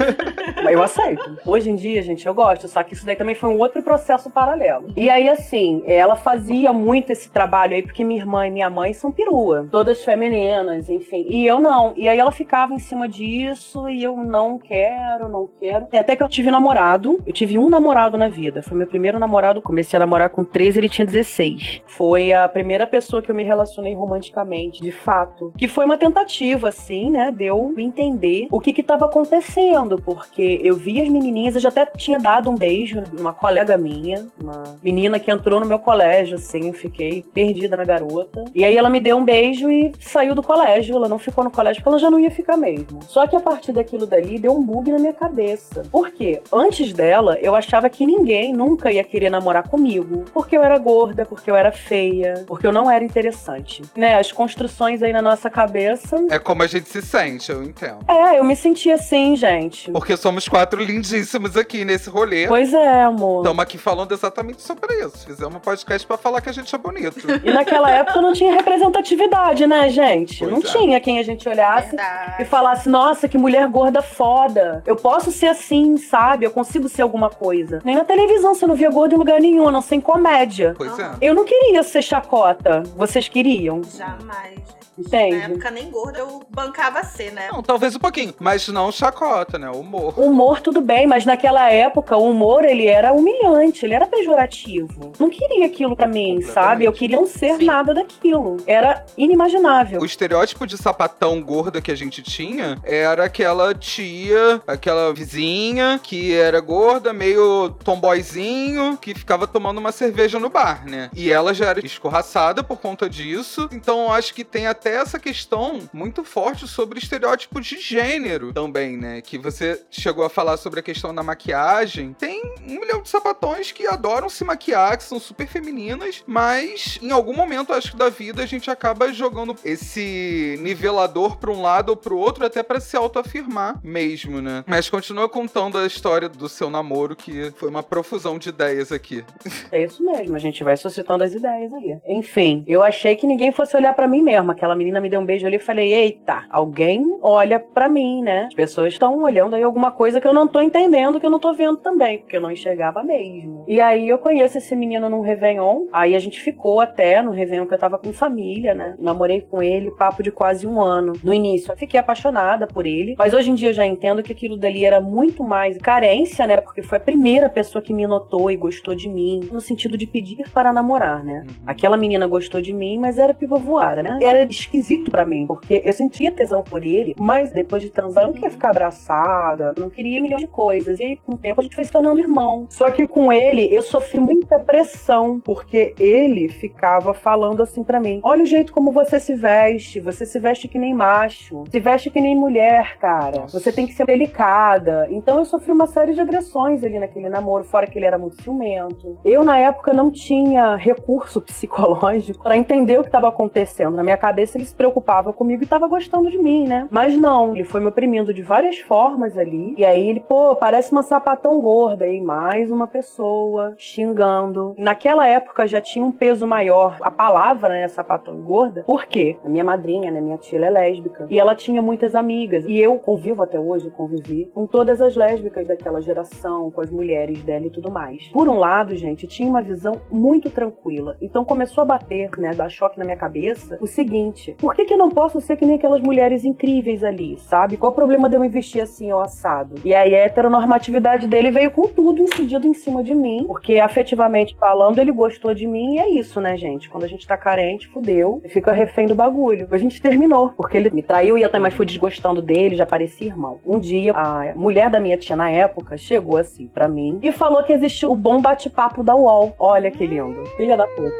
Mas 0.62 0.72
eu 0.74 0.82
aceito. 0.82 1.38
Hoje 1.46 1.70
em 1.70 1.76
dia, 1.76 2.02
gente, 2.02 2.26
eu 2.26 2.34
gosto. 2.34 2.68
Só 2.68 2.82
que 2.82 2.94
isso 2.94 3.06
daí 3.06 3.16
também 3.16 3.34
foi 3.34 3.50
um 3.50 3.58
outro 3.58 3.82
processo 3.82 4.30
paralelo. 4.30 4.92
E 4.96 5.08
aí, 5.08 5.28
assim, 5.28 5.82
ela 5.86 6.16
fazia 6.16 6.72
muito 6.72 7.10
esse 7.10 7.30
trabalho 7.30 7.74
aí, 7.74 7.82
porque 7.82 8.04
minha 8.04 8.20
irmã 8.20 8.46
e 8.46 8.50
minha 8.50 8.70
mãe 8.70 8.92
são 8.92 9.12
perua. 9.12 9.66
Todas 9.70 10.04
femininas, 10.04 10.88
enfim. 10.88 11.26
E 11.28 11.46
eu 11.46 11.60
não. 11.60 11.92
E 11.96 12.08
aí 12.08 12.18
ela 12.18 12.32
ficava 12.32 12.74
em 12.74 12.78
cima 12.78 13.08
disso 13.08 13.88
e 13.88 14.02
eu 14.02 14.16
não 14.24 14.58
quero, 14.58 15.28
não 15.28 15.48
quero. 15.60 15.86
Até 15.92 16.16
que 16.16 16.22
eu 16.22 16.28
tive 16.28 16.50
namorado. 16.50 17.20
Eu 17.26 17.32
tive 17.32 17.58
um 17.58 17.68
namorado 17.68 18.16
na 18.16 18.28
vida. 18.28 18.62
Foi 18.62 18.76
meu 18.76 18.86
primeiro 18.86 19.18
namorado. 19.18 19.62
Comecei 19.62 19.96
a 19.96 20.00
namorar 20.00 20.30
com 20.30 20.44
13, 20.44 20.78
ele 20.78 20.88
tinha 20.88 21.06
16. 21.06 21.82
Foi 21.86 22.32
a 22.32 22.48
primeira 22.48 22.86
pessoa 22.86 23.22
que 23.22 23.30
eu 23.30 23.34
me 23.34 23.44
relacionei 23.44 23.94
romanticamente, 23.94 24.82
de 24.82 24.92
fato. 24.92 25.52
Que 25.56 25.68
foi 25.68 25.84
uma 25.84 25.96
tentativa, 25.96 26.68
assim, 26.68 27.10
né? 27.10 27.30
De 27.30 27.44
eu 27.44 27.74
entender 27.78 28.48
o 28.50 28.60
que 28.60 28.72
que 28.72 28.82
tava 28.82 29.06
acontecendo. 29.06 30.00
Porque 30.00 30.60
eu 30.62 30.76
vi 30.76 31.00
as 31.00 31.08
menininhas, 31.08 31.54
eu 31.54 31.60
já 31.60 31.68
até 31.68 31.86
tinha 31.86 32.18
dado 32.18 32.50
um 32.50 32.54
beijo 32.54 33.02
numa 33.12 33.32
colega 33.32 33.76
minha, 33.76 34.26
uma 34.40 34.76
menina 34.82 35.18
que 35.18 35.30
entrou 35.30 35.60
no 35.60 35.66
meu 35.66 35.78
colégio, 35.78 36.36
assim, 36.36 36.72
fiquei 36.72 37.24
perdida 37.34 37.76
na 37.76 37.84
garota. 37.84 38.44
E 38.54 38.64
aí 38.64 38.76
ela 38.76 38.90
me 38.90 39.00
deu 39.00 39.16
um 39.16 39.24
beijo 39.24 39.70
e 39.70 39.92
saiu 40.00 40.34
do 40.34 40.42
colégio. 40.42 40.96
Ela 40.96 41.08
não 41.08 41.18
ficou 41.18 41.44
no 41.44 41.50
colégio 41.50 41.82
porque 41.82 41.88
ela 41.88 41.98
já 41.98 42.10
não 42.10 42.20
ia 42.20 42.30
ficar 42.30 42.56
mesmo. 42.56 43.00
Só 43.02 43.26
que 43.26 43.36
a 43.36 43.40
partir 43.40 43.72
daquilo 43.72 44.06
dali 44.14 44.38
deu 44.38 44.52
um 44.52 44.62
bug 44.62 44.90
na 44.90 44.98
minha 44.98 45.12
cabeça. 45.12 45.82
Por 45.90 46.10
quê? 46.10 46.40
Antes 46.52 46.92
dela, 46.92 47.36
eu 47.40 47.54
achava 47.54 47.88
que 47.90 48.06
ninguém 48.06 48.52
nunca 48.52 48.92
ia 48.92 49.02
querer 49.02 49.30
namorar 49.30 49.68
comigo. 49.68 50.24
Porque 50.32 50.56
eu 50.56 50.62
era 50.62 50.78
gorda, 50.78 51.26
porque 51.26 51.50
eu 51.50 51.56
era 51.56 51.72
feia, 51.72 52.44
porque 52.46 52.66
eu 52.66 52.72
não 52.72 52.90
era 52.90 53.04
interessante. 53.04 53.82
Né? 53.96 54.18
As 54.18 54.30
construções 54.30 55.02
aí 55.02 55.12
na 55.12 55.22
nossa 55.22 55.50
cabeça. 55.50 56.16
É 56.30 56.38
como 56.38 56.62
a 56.62 56.66
gente 56.66 56.88
se 56.88 57.02
sente, 57.02 57.50
eu 57.50 57.62
entendo. 57.62 57.98
É, 58.08 58.38
eu 58.38 58.44
me 58.44 58.54
sentia 58.54 58.94
assim, 58.94 59.36
gente. 59.36 59.90
Porque 59.90 60.16
somos 60.16 60.48
quatro 60.48 60.82
lindíssimos 60.82 61.56
aqui 61.56 61.84
nesse 61.84 62.08
rolê. 62.08 62.46
Pois 62.46 62.72
é, 62.72 63.02
amor. 63.02 63.42
Estamos 63.42 63.62
aqui 63.62 63.78
falando 63.78 64.12
exatamente 64.12 64.62
sobre 64.62 64.94
isso. 65.04 65.26
Fizemos 65.26 65.54
um 65.54 65.60
podcast 65.60 66.06
pra 66.06 66.16
falar 66.16 66.40
que 66.40 66.48
a 66.48 66.52
gente 66.52 66.74
é 66.74 66.78
bonito. 66.78 67.20
E 67.44 67.52
naquela 67.52 67.90
época 67.90 68.20
não 68.20 68.32
tinha 68.32 68.52
representatividade, 68.52 69.66
né, 69.66 69.88
gente? 69.88 70.38
Pois 70.38 70.50
não 70.50 70.58
é. 70.58 70.62
tinha 70.62 71.00
quem 71.00 71.18
a 71.18 71.22
gente 71.22 71.48
olhasse 71.48 71.94
e 71.94 71.96
Verdade. 71.96 72.44
falasse, 72.44 72.88
nossa, 72.88 73.28
que 73.28 73.36
mulher 73.36 73.66
gorda 73.68 74.02
foda. 74.04 74.82
Eu 74.86 74.96
posso 74.96 75.32
ser 75.32 75.46
assim, 75.46 75.96
sabe? 75.96 76.46
Eu 76.46 76.50
consigo 76.50 76.88
ser 76.88 77.02
alguma 77.02 77.28
coisa. 77.30 77.80
Nem 77.84 77.96
na 77.96 78.04
televisão 78.04 78.54
você 78.54 78.66
não 78.66 78.74
via 78.74 78.90
gorda 78.90 79.14
em 79.14 79.18
lugar 79.18 79.40
nenhum, 79.40 79.68
a 79.68 79.72
não 79.72 79.82
ser 79.82 79.96
em 79.96 80.00
comédia. 80.00 80.74
Pois 80.76 80.98
é. 80.98 81.10
Eu 81.20 81.34
não 81.34 81.44
queria 81.44 81.82
ser 81.82 82.02
chacota. 82.02 82.82
Vocês 82.96 83.28
queriam? 83.28 83.82
Jamais, 83.82 84.54
gente. 84.54 84.83
Entende? 84.98 85.36
Na 85.36 85.44
época 85.44 85.70
nem 85.70 85.90
gorda 85.90 86.18
eu 86.18 86.42
bancava 86.48 87.02
ser, 87.04 87.32
né? 87.32 87.48
Não, 87.52 87.62
talvez 87.62 87.94
um 87.96 87.98
pouquinho, 87.98 88.34
mas 88.38 88.68
não 88.68 88.90
chacota, 88.92 89.58
né? 89.58 89.70
Humor. 89.70 90.18
O 90.18 90.26
humor, 90.26 90.60
tudo 90.60 90.80
bem, 90.80 91.06
mas 91.06 91.24
naquela 91.24 91.70
época 91.70 92.16
o 92.16 92.30
humor 92.30 92.64
ele 92.64 92.86
era 92.86 93.12
humilhante, 93.12 93.84
ele 93.84 93.94
era 93.94 94.06
pejorativo. 94.06 95.12
Não 95.18 95.30
queria 95.30 95.66
aquilo 95.66 95.96
pra 95.96 96.06
mim, 96.06 96.42
sabe? 96.42 96.84
Eu 96.84 96.92
queria 96.92 97.16
não 97.16 97.26
ser 97.26 97.56
Sim. 97.56 97.64
nada 97.64 97.94
daquilo. 97.94 98.56
Era 98.66 99.04
inimaginável. 99.16 100.00
O 100.00 100.04
estereótipo 100.04 100.66
de 100.66 100.76
sapatão 100.76 101.42
gorda 101.42 101.80
que 101.80 101.90
a 101.90 101.96
gente 101.96 102.22
tinha 102.22 102.78
era 102.84 103.24
aquela 103.24 103.74
tia 103.74 104.62
aquela 104.66 105.12
vizinha 105.12 105.98
que 106.02 106.34
era 106.34 106.60
gorda, 106.60 107.12
meio 107.12 107.70
tomboyzinho, 107.84 108.96
que 109.00 109.14
ficava 109.14 109.46
tomando 109.46 109.78
uma 109.78 109.92
cerveja 109.92 110.38
no 110.38 110.48
bar, 110.48 110.84
né? 110.86 111.10
E 111.14 111.30
ela 111.30 111.54
já 111.54 111.66
era 111.66 111.84
escorraçada 111.84 112.62
por 112.62 112.78
conta 112.78 113.08
disso. 113.08 113.68
Então 113.72 114.04
eu 114.04 114.12
acho 114.12 114.34
que 114.34 114.44
tem 114.44 114.66
até 114.66 114.83
essa 114.90 115.18
questão 115.18 115.80
muito 115.92 116.24
forte 116.24 116.66
sobre 116.66 116.98
estereótipos 116.98 117.66
de 117.66 117.78
gênero 117.78 118.52
também, 118.52 118.96
né? 118.96 119.20
Que 119.20 119.38
você 119.38 119.82
chegou 119.90 120.24
a 120.24 120.30
falar 120.30 120.56
sobre 120.56 120.80
a 120.80 120.82
questão 120.82 121.14
da 121.14 121.22
maquiagem. 121.22 122.14
Tem 122.14 122.42
um 122.66 122.80
milhão 122.80 123.02
de 123.02 123.08
sapatões 123.08 123.72
que 123.72 123.86
adoram 123.86 124.28
se 124.28 124.44
maquiar, 124.44 124.96
que 124.96 125.04
são 125.04 125.18
super 125.18 125.46
femininas, 125.46 126.22
mas 126.26 126.98
em 127.02 127.10
algum 127.10 127.34
momento, 127.34 127.72
acho 127.72 127.92
que 127.92 127.96
da 127.96 128.08
vida, 128.08 128.42
a 128.42 128.46
gente 128.46 128.70
acaba 128.70 129.12
jogando 129.12 129.56
esse 129.64 130.58
nivelador 130.60 131.36
pra 131.36 131.50
um 131.50 131.62
lado 131.62 131.90
ou 131.90 131.96
pro 131.96 132.16
outro, 132.16 132.44
até 132.44 132.62
pra 132.62 132.80
se 132.80 132.96
autoafirmar 132.96 133.80
mesmo, 133.82 134.40
né? 134.40 134.64
Mas 134.66 134.88
continua 134.88 135.28
contando 135.28 135.78
a 135.78 135.86
história 135.86 136.28
do 136.28 136.48
seu 136.48 136.70
namoro, 136.70 137.16
que 137.16 137.52
foi 137.56 137.68
uma 137.68 137.82
profusão 137.82 138.38
de 138.38 138.48
ideias 138.48 138.92
aqui. 138.92 139.24
É 139.70 139.84
isso 139.84 140.04
mesmo, 140.04 140.36
a 140.36 140.38
gente 140.38 140.62
vai 140.64 140.76
suscitando 140.76 141.24
as 141.24 141.32
ideias 141.32 141.72
aí. 141.72 141.98
Enfim, 142.06 142.64
eu 142.66 142.82
achei 142.82 143.16
que 143.16 143.26
ninguém 143.26 143.52
fosse 143.52 143.76
olhar 143.76 143.94
pra 143.94 144.08
mim 144.08 144.22
mesmo. 144.22 144.50
Aquela 144.50 144.73
menina 144.76 145.00
me 145.00 145.08
deu 145.08 145.20
um 145.20 145.24
beijo 145.24 145.46
ali 145.46 145.56
e 145.56 145.60
falei: 145.60 145.92
eita, 145.92 146.44
alguém 146.50 147.18
olha 147.22 147.58
pra 147.58 147.88
mim, 147.88 148.22
né? 148.22 148.46
As 148.48 148.54
pessoas 148.54 148.92
estão 148.92 149.22
olhando 149.22 149.54
aí 149.54 149.62
alguma 149.62 149.90
coisa 149.90 150.20
que 150.20 150.26
eu 150.26 150.34
não 150.34 150.46
tô 150.46 150.60
entendendo, 150.60 151.20
que 151.20 151.26
eu 151.26 151.30
não 151.30 151.38
tô 151.38 151.52
vendo 151.52 151.76
também, 151.78 152.18
porque 152.18 152.36
eu 152.36 152.40
não 152.40 152.50
enxergava 152.50 153.02
mesmo. 153.02 153.64
E 153.66 153.80
aí 153.80 154.08
eu 154.08 154.18
conheço 154.18 154.58
esse 154.58 154.74
menino 154.76 155.08
num 155.08 155.20
Réveillon, 155.20 155.86
aí 155.92 156.14
a 156.14 156.18
gente 156.18 156.40
ficou 156.40 156.80
até 156.80 157.22
no 157.22 157.30
Réveillon 157.30 157.66
que 157.66 157.74
eu 157.74 157.78
tava 157.78 157.98
com 157.98 158.12
família, 158.12 158.74
né? 158.74 158.94
Namorei 158.98 159.40
com 159.40 159.62
ele, 159.62 159.90
papo 159.92 160.22
de 160.22 160.30
quase 160.30 160.66
um 160.66 160.80
ano. 160.80 161.14
No 161.22 161.32
início, 161.32 161.72
eu 161.72 161.76
fiquei 161.76 161.98
apaixonada 161.98 162.66
por 162.66 162.86
ele, 162.86 163.14
mas 163.18 163.34
hoje 163.34 163.50
em 163.50 163.54
dia 163.54 163.70
eu 163.70 163.74
já 163.74 163.86
entendo 163.86 164.22
que 164.22 164.32
aquilo 164.32 164.56
dali 164.56 164.84
era 164.84 165.00
muito 165.00 165.42
mais 165.42 165.78
carência, 165.78 166.46
né? 166.46 166.60
Porque 166.60 166.82
foi 166.82 166.98
a 166.98 167.00
primeira 167.00 167.48
pessoa 167.48 167.82
que 167.82 167.92
me 167.92 168.06
notou 168.06 168.50
e 168.50 168.56
gostou 168.56 168.94
de 168.94 169.08
mim, 169.08 169.48
no 169.52 169.60
sentido 169.60 169.96
de 169.96 170.06
pedir 170.06 170.44
para 170.52 170.72
namorar, 170.72 171.24
né? 171.24 171.46
Aquela 171.66 171.96
menina 171.96 172.26
gostou 172.26 172.60
de 172.60 172.72
mim, 172.72 172.98
mas 172.98 173.18
era 173.18 173.34
piva 173.34 173.56
voada, 173.56 174.02
né? 174.02 174.18
Era 174.22 174.44
esquisito 174.64 175.10
pra 175.10 175.24
mim, 175.24 175.46
porque 175.46 175.82
eu 175.84 175.92
sentia 175.92 176.32
tesão 176.32 176.62
por 176.62 176.84
ele, 176.84 177.14
mas 177.18 177.52
depois 177.52 177.82
de 177.82 177.90
transar 177.90 178.24
eu 178.24 178.28
não 178.28 178.34
queria 178.34 178.50
ficar 178.50 178.70
abraçada, 178.70 179.74
não 179.78 179.90
queria 179.90 180.20
milhão 180.20 180.38
de 180.38 180.46
coisas. 180.46 180.98
E 181.00 181.16
com 181.24 181.34
o 181.34 181.38
tempo, 181.38 181.60
a 181.60 181.64
gente 181.64 181.74
foi 181.74 181.84
se 181.84 181.92
tornando 181.92 182.20
irmão. 182.20 182.66
Só 182.70 182.90
que 182.90 183.06
com 183.06 183.32
ele, 183.32 183.72
eu 183.72 183.82
sofri 183.82 184.20
muita 184.20 184.58
pressão, 184.58 185.40
porque 185.40 185.94
ele 185.98 186.48
ficava 186.48 187.14
falando 187.14 187.62
assim 187.62 187.84
pra 187.84 188.00
mim: 188.00 188.20
Olha 188.22 188.42
o 188.42 188.46
jeito 188.46 188.72
como 188.72 188.92
você 188.92 189.20
se 189.20 189.34
veste, 189.34 190.00
você 190.00 190.26
se 190.26 190.38
veste 190.38 190.68
que 190.68 190.78
nem 190.78 190.94
macho, 190.94 191.64
se 191.70 191.80
veste 191.80 192.10
que 192.10 192.20
nem 192.20 192.36
mulher, 192.36 192.98
cara. 192.98 193.46
Você 193.48 193.72
tem 193.72 193.86
que 193.86 193.92
ser 193.92 194.06
delicada. 194.06 195.06
Então 195.10 195.38
eu 195.38 195.44
sofri 195.44 195.72
uma 195.72 195.86
série 195.86 196.14
de 196.14 196.20
agressões 196.20 196.82
ali 196.82 196.98
naquele 196.98 197.28
namoro, 197.28 197.64
fora 197.64 197.86
que 197.86 197.98
ele 197.98 198.06
era 198.06 198.18
muito 198.18 198.42
ciumento. 198.42 199.18
Eu, 199.24 199.44
na 199.44 199.58
época, 199.58 199.92
não 199.92 200.10
tinha 200.10 200.76
recurso 200.76 201.40
psicológico 201.42 202.42
pra 202.42 202.56
entender 202.56 202.98
o 202.98 203.02
que 203.02 203.08
estava 203.08 203.28
acontecendo. 203.28 203.96
Na 203.96 204.02
minha 204.02 204.16
cabeça, 204.16 204.53
ele 204.58 204.64
se 204.64 204.74
preocupava 204.74 205.32
comigo 205.32 205.62
e 205.62 205.66
tava 205.66 205.86
gostando 205.86 206.30
de 206.30 206.38
mim, 206.38 206.66
né? 206.66 206.88
Mas 206.90 207.16
não, 207.16 207.54
ele 207.54 207.64
foi 207.64 207.80
me 207.80 207.86
oprimindo 207.86 208.32
de 208.32 208.42
várias 208.42 208.78
formas 208.78 209.36
ali. 209.36 209.74
E 209.76 209.84
aí 209.84 210.08
ele, 210.08 210.20
pô, 210.20 210.54
parece 210.56 210.92
uma 210.92 211.02
sapatão 211.02 211.60
gorda. 211.60 212.06
E 212.06 212.20
mais 212.20 212.70
uma 212.70 212.86
pessoa 212.86 213.74
xingando. 213.76 214.74
Naquela 214.78 215.26
época 215.26 215.66
já 215.66 215.80
tinha 215.80 216.04
um 216.04 216.12
peso 216.12 216.46
maior 216.46 216.96
a 217.00 217.10
palavra, 217.10 217.68
né, 217.70 217.88
sapatão 217.88 218.36
gorda. 218.40 218.82
Por 218.84 219.06
quê? 219.06 219.36
A 219.44 219.48
minha 219.48 219.64
madrinha, 219.64 220.10
né, 220.10 220.20
minha 220.20 220.38
tia, 220.38 220.58
ela 220.58 220.66
é 220.66 220.70
lésbica. 220.70 221.26
E 221.30 221.38
ela 221.38 221.54
tinha 221.54 221.80
muitas 221.82 222.14
amigas. 222.14 222.64
E 222.66 222.78
eu 222.78 222.98
convivo 222.98 223.42
até 223.42 223.58
hoje, 223.58 223.90
convivi 223.90 224.50
com 224.54 224.66
todas 224.66 225.00
as 225.00 225.16
lésbicas 225.16 225.66
daquela 225.66 226.00
geração, 226.00 226.70
com 226.70 226.80
as 226.80 226.90
mulheres 226.90 227.42
dela 227.42 227.66
e 227.66 227.70
tudo 227.70 227.90
mais. 227.90 228.28
Por 228.28 228.48
um 228.48 228.58
lado, 228.58 228.94
gente, 228.96 229.26
tinha 229.26 229.48
uma 229.48 229.62
visão 229.62 230.00
muito 230.10 230.50
tranquila. 230.50 231.16
Então 231.20 231.44
começou 231.44 231.82
a 231.82 231.84
bater, 231.84 232.30
né, 232.38 232.52
dar 232.54 232.68
choque 232.68 232.98
na 232.98 233.04
minha 233.04 233.16
cabeça, 233.16 233.78
o 233.80 233.86
seguinte: 233.86 234.43
por 234.52 234.74
que, 234.74 234.84
que 234.84 234.94
eu 234.94 234.98
não 234.98 235.10
posso 235.10 235.40
ser 235.40 235.56
que 235.56 235.66
nem 235.66 235.76
aquelas 235.76 236.00
mulheres 236.00 236.44
incríveis 236.44 237.02
ali, 237.02 237.38
sabe? 237.38 237.76
Qual 237.76 237.92
o 237.92 237.94
problema 237.94 238.28
de 238.28 238.36
eu 238.36 238.44
investir 238.44 238.82
assim 238.82 239.10
ao 239.10 239.20
assado? 239.20 239.76
E 239.84 239.94
aí 239.94 240.14
a 240.14 240.18
heteronormatividade 240.18 241.26
dele 241.26 241.50
veio 241.50 241.70
com 241.70 241.88
tudo 241.88 242.22
incidido 242.22 242.66
em 242.66 242.74
cima 242.74 243.02
de 243.02 243.14
mim, 243.14 243.44
porque 243.46 243.78
afetivamente 243.78 244.56
falando, 244.58 244.98
ele 244.98 245.12
gostou 245.12 245.54
de 245.54 245.66
mim 245.66 245.94
e 245.94 245.98
é 245.98 246.08
isso, 246.10 246.40
né, 246.40 246.56
gente? 246.56 246.88
Quando 246.88 247.04
a 247.04 247.08
gente 247.08 247.26
tá 247.26 247.36
carente, 247.36 247.88
fudeu, 247.88 248.42
fica 248.48 248.72
refém 248.72 249.06
do 249.06 249.14
bagulho. 249.14 249.68
A 249.70 249.78
gente 249.78 250.00
terminou, 250.00 250.50
porque 250.50 250.76
ele 250.76 250.90
me 250.90 251.02
traiu 251.02 251.38
e 251.38 251.42
eu 251.42 251.50
também 251.50 251.70
fui 251.70 251.86
desgostando 251.86 252.42
dele, 252.42 252.76
já 252.76 252.86
parecia 252.86 253.28
irmão. 253.28 253.58
Um 253.66 253.78
dia, 253.78 254.12
a 254.14 254.52
mulher 254.54 254.90
da 254.90 255.00
minha 255.00 255.16
tia 255.16 255.36
na 255.36 255.50
época 255.50 255.96
chegou 255.96 256.36
assim 256.36 256.66
pra 256.66 256.88
mim 256.88 257.18
e 257.22 257.32
falou 257.32 257.62
que 257.62 257.72
existe 257.72 258.06
o 258.06 258.14
bom 258.14 258.40
bate-papo 258.40 259.02
da 259.02 259.14
UOL. 259.14 259.54
Olha 259.58 259.90
que 259.90 260.06
lindo. 260.06 260.44
Filha 260.56 260.76
da 260.76 260.86
puta. 260.86 261.14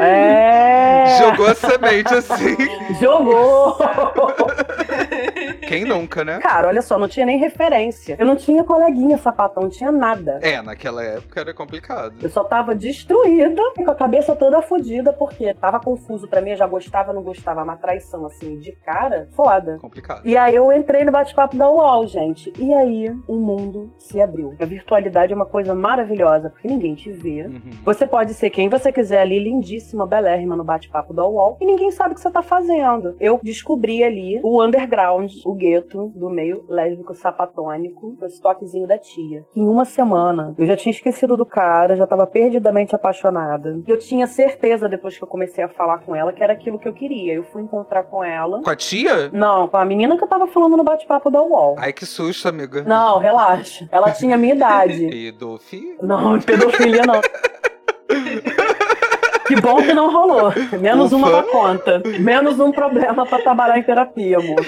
É. 0.00 1.18
Jogou 1.18 1.46
a 1.46 1.54
semente 1.54 2.14
assim. 2.14 2.56
Jogou! 3.00 3.76
Quem 5.74 5.84
nunca, 5.84 6.24
né? 6.24 6.38
Cara, 6.38 6.68
olha 6.68 6.82
só, 6.82 6.98
não 6.98 7.08
tinha 7.08 7.26
nem 7.26 7.38
referência. 7.38 8.16
Eu 8.18 8.26
não 8.26 8.36
tinha 8.36 8.62
coleguinha 8.62 9.18
sapatão, 9.18 9.64
não 9.64 9.70
tinha 9.70 9.90
nada. 9.90 10.38
É, 10.42 10.62
naquela 10.62 11.02
época 11.02 11.40
era 11.40 11.52
complicado. 11.52 12.14
Eu 12.22 12.30
só 12.30 12.44
tava 12.44 12.74
destruída, 12.74 13.62
com 13.76 13.90
a 13.90 13.94
cabeça 13.94 14.36
toda 14.36 14.62
fodida, 14.62 15.12
porque 15.12 15.52
tava 15.54 15.80
confuso 15.80 16.28
pra 16.28 16.40
mim, 16.40 16.50
eu 16.50 16.56
já 16.56 16.66
gostava, 16.66 17.12
não 17.12 17.22
gostava, 17.22 17.62
uma 17.62 17.76
traição 17.76 18.26
assim, 18.26 18.58
de 18.58 18.72
cara, 18.84 19.28
foda. 19.34 19.78
Complicado. 19.80 20.22
E 20.24 20.36
aí 20.36 20.54
eu 20.54 20.72
entrei 20.72 21.04
no 21.04 21.12
bate-papo 21.12 21.56
da 21.56 21.68
UOL, 21.68 22.06
gente. 22.06 22.52
E 22.58 22.72
aí 22.72 23.10
o 23.26 23.34
mundo 23.34 23.92
se 23.98 24.20
abriu. 24.20 24.54
A 24.60 24.64
virtualidade 24.64 25.32
é 25.32 25.36
uma 25.36 25.46
coisa 25.46 25.74
maravilhosa, 25.74 26.50
porque 26.50 26.68
ninguém 26.68 26.94
te 26.94 27.10
vê. 27.10 27.42
Uhum. 27.46 27.70
Você 27.84 28.06
pode 28.06 28.34
ser 28.34 28.50
quem 28.50 28.68
você 28.68 28.92
quiser 28.92 29.20
ali, 29.20 29.38
lindíssima, 29.38 30.06
belérrima 30.06 30.56
no 30.56 30.64
bate-papo 30.64 31.12
da 31.12 31.26
UOL, 31.26 31.56
e 31.60 31.66
ninguém 31.66 31.90
sabe 31.90 32.12
o 32.12 32.14
que 32.14 32.20
você 32.20 32.30
tá 32.30 32.42
fazendo. 32.42 33.16
Eu 33.18 33.40
descobri 33.42 34.04
ali 34.04 34.40
o 34.42 34.62
underground, 34.62 35.32
o 35.44 35.54
gueto 35.64 36.12
do 36.14 36.28
meio 36.28 36.62
lésbico 36.68 37.14
sapatônico, 37.14 38.18
esse 38.22 38.40
toquezinho 38.40 38.86
da 38.86 38.98
tia. 38.98 39.44
Em 39.56 39.66
uma 39.66 39.86
semana, 39.86 40.54
eu 40.58 40.66
já 40.66 40.76
tinha 40.76 40.90
esquecido 40.92 41.38
do 41.38 41.46
cara, 41.46 41.96
já 41.96 42.06
tava 42.06 42.26
perdidamente 42.26 42.94
apaixonada. 42.94 43.80
Eu 43.86 43.98
tinha 43.98 44.26
certeza, 44.26 44.88
depois 44.88 45.16
que 45.16 45.24
eu 45.24 45.28
comecei 45.28 45.64
a 45.64 45.68
falar 45.68 45.98
com 45.98 46.14
ela, 46.14 46.32
que 46.34 46.42
era 46.42 46.52
aquilo 46.52 46.78
que 46.78 46.86
eu 46.86 46.92
queria. 46.92 47.32
Eu 47.32 47.44
fui 47.44 47.62
encontrar 47.62 48.02
com 48.04 48.22
ela. 48.22 48.62
Com 48.62 48.68
a 48.70 48.76
tia? 48.76 49.30
Não, 49.32 49.66
com 49.66 49.78
a 49.78 49.84
menina 49.86 50.18
que 50.18 50.24
eu 50.24 50.28
tava 50.28 50.46
falando 50.48 50.76
no 50.76 50.84
bate-papo 50.84 51.30
da 51.30 51.42
UOL. 51.42 51.76
Ai, 51.78 51.92
que 51.92 52.04
susto, 52.04 52.46
amiga. 52.48 52.82
Não, 52.82 53.18
relaxa. 53.18 53.88
Ela 53.90 54.10
tinha 54.10 54.34
a 54.34 54.38
minha 54.38 54.54
idade. 54.54 55.08
Pedofilia? 55.34 55.96
Não, 56.02 56.38
pedofilia 56.40 57.02
não. 57.06 57.20
Que 59.46 59.60
bom 59.60 59.76
que 59.76 59.92
não 59.92 60.10
rolou. 60.10 60.52
Menos 60.80 61.12
Ufa. 61.12 61.16
uma 61.16 61.30
pra 61.30 61.42
conta. 61.50 62.02
Menos 62.18 62.58
um 62.58 62.72
problema 62.72 63.26
pra 63.26 63.38
trabalhar 63.38 63.78
em 63.78 63.82
terapia, 63.82 64.38
amor. 64.38 64.64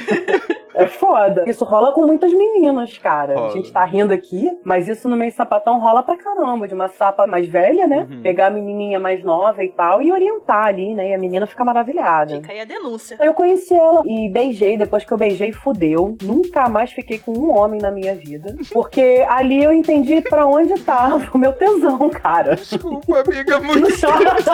É 0.76 0.86
foda. 0.86 1.44
Isso 1.46 1.64
rola 1.64 1.92
com 1.92 2.06
muitas 2.06 2.32
meninas, 2.32 2.96
cara. 2.98 3.34
Rola. 3.34 3.46
A 3.48 3.50
gente 3.50 3.72
tá 3.72 3.84
rindo 3.84 4.12
aqui, 4.12 4.50
mas 4.62 4.88
isso 4.88 5.08
no 5.08 5.16
meio 5.16 5.32
sapatão 5.32 5.80
rola 5.80 6.02
pra 6.02 6.16
caramba. 6.16 6.68
De 6.68 6.74
uma 6.74 6.88
sapa 6.88 7.26
mais 7.26 7.48
velha, 7.48 7.86
né? 7.86 8.06
Uhum. 8.10 8.20
Pegar 8.22 8.48
a 8.48 8.50
menininha 8.50 9.00
mais 9.00 9.24
nova 9.24 9.64
e 9.64 9.70
tal 9.70 10.02
e 10.02 10.12
orientar 10.12 10.66
ali, 10.66 10.94
né? 10.94 11.10
E 11.10 11.14
a 11.14 11.18
menina 11.18 11.46
fica 11.46 11.64
maravilhada. 11.64 12.36
Fica 12.36 12.52
aí 12.52 12.60
a 12.60 12.64
denúncia. 12.64 13.16
Eu 13.20 13.32
conheci 13.32 13.74
ela 13.74 14.02
e 14.04 14.28
beijei. 14.28 14.76
Depois 14.76 15.04
que 15.04 15.12
eu 15.12 15.18
beijei, 15.18 15.52
fudeu. 15.52 16.16
Nunca 16.22 16.68
mais 16.68 16.92
fiquei 16.92 17.18
com 17.18 17.32
um 17.32 17.56
homem 17.56 17.80
na 17.80 17.90
minha 17.90 18.14
vida. 18.14 18.54
Porque 18.72 19.24
ali 19.28 19.64
eu 19.64 19.72
entendi 19.72 20.20
pra 20.20 20.46
onde 20.46 20.78
tava 20.80 21.26
o 21.32 21.38
meu 21.38 21.52
tesão, 21.54 22.10
cara. 22.10 22.56
Desculpa, 22.56 23.20
amiga, 23.20 23.58
Não 23.58 23.66
muito. 23.66 24.00
chora. 24.00 24.36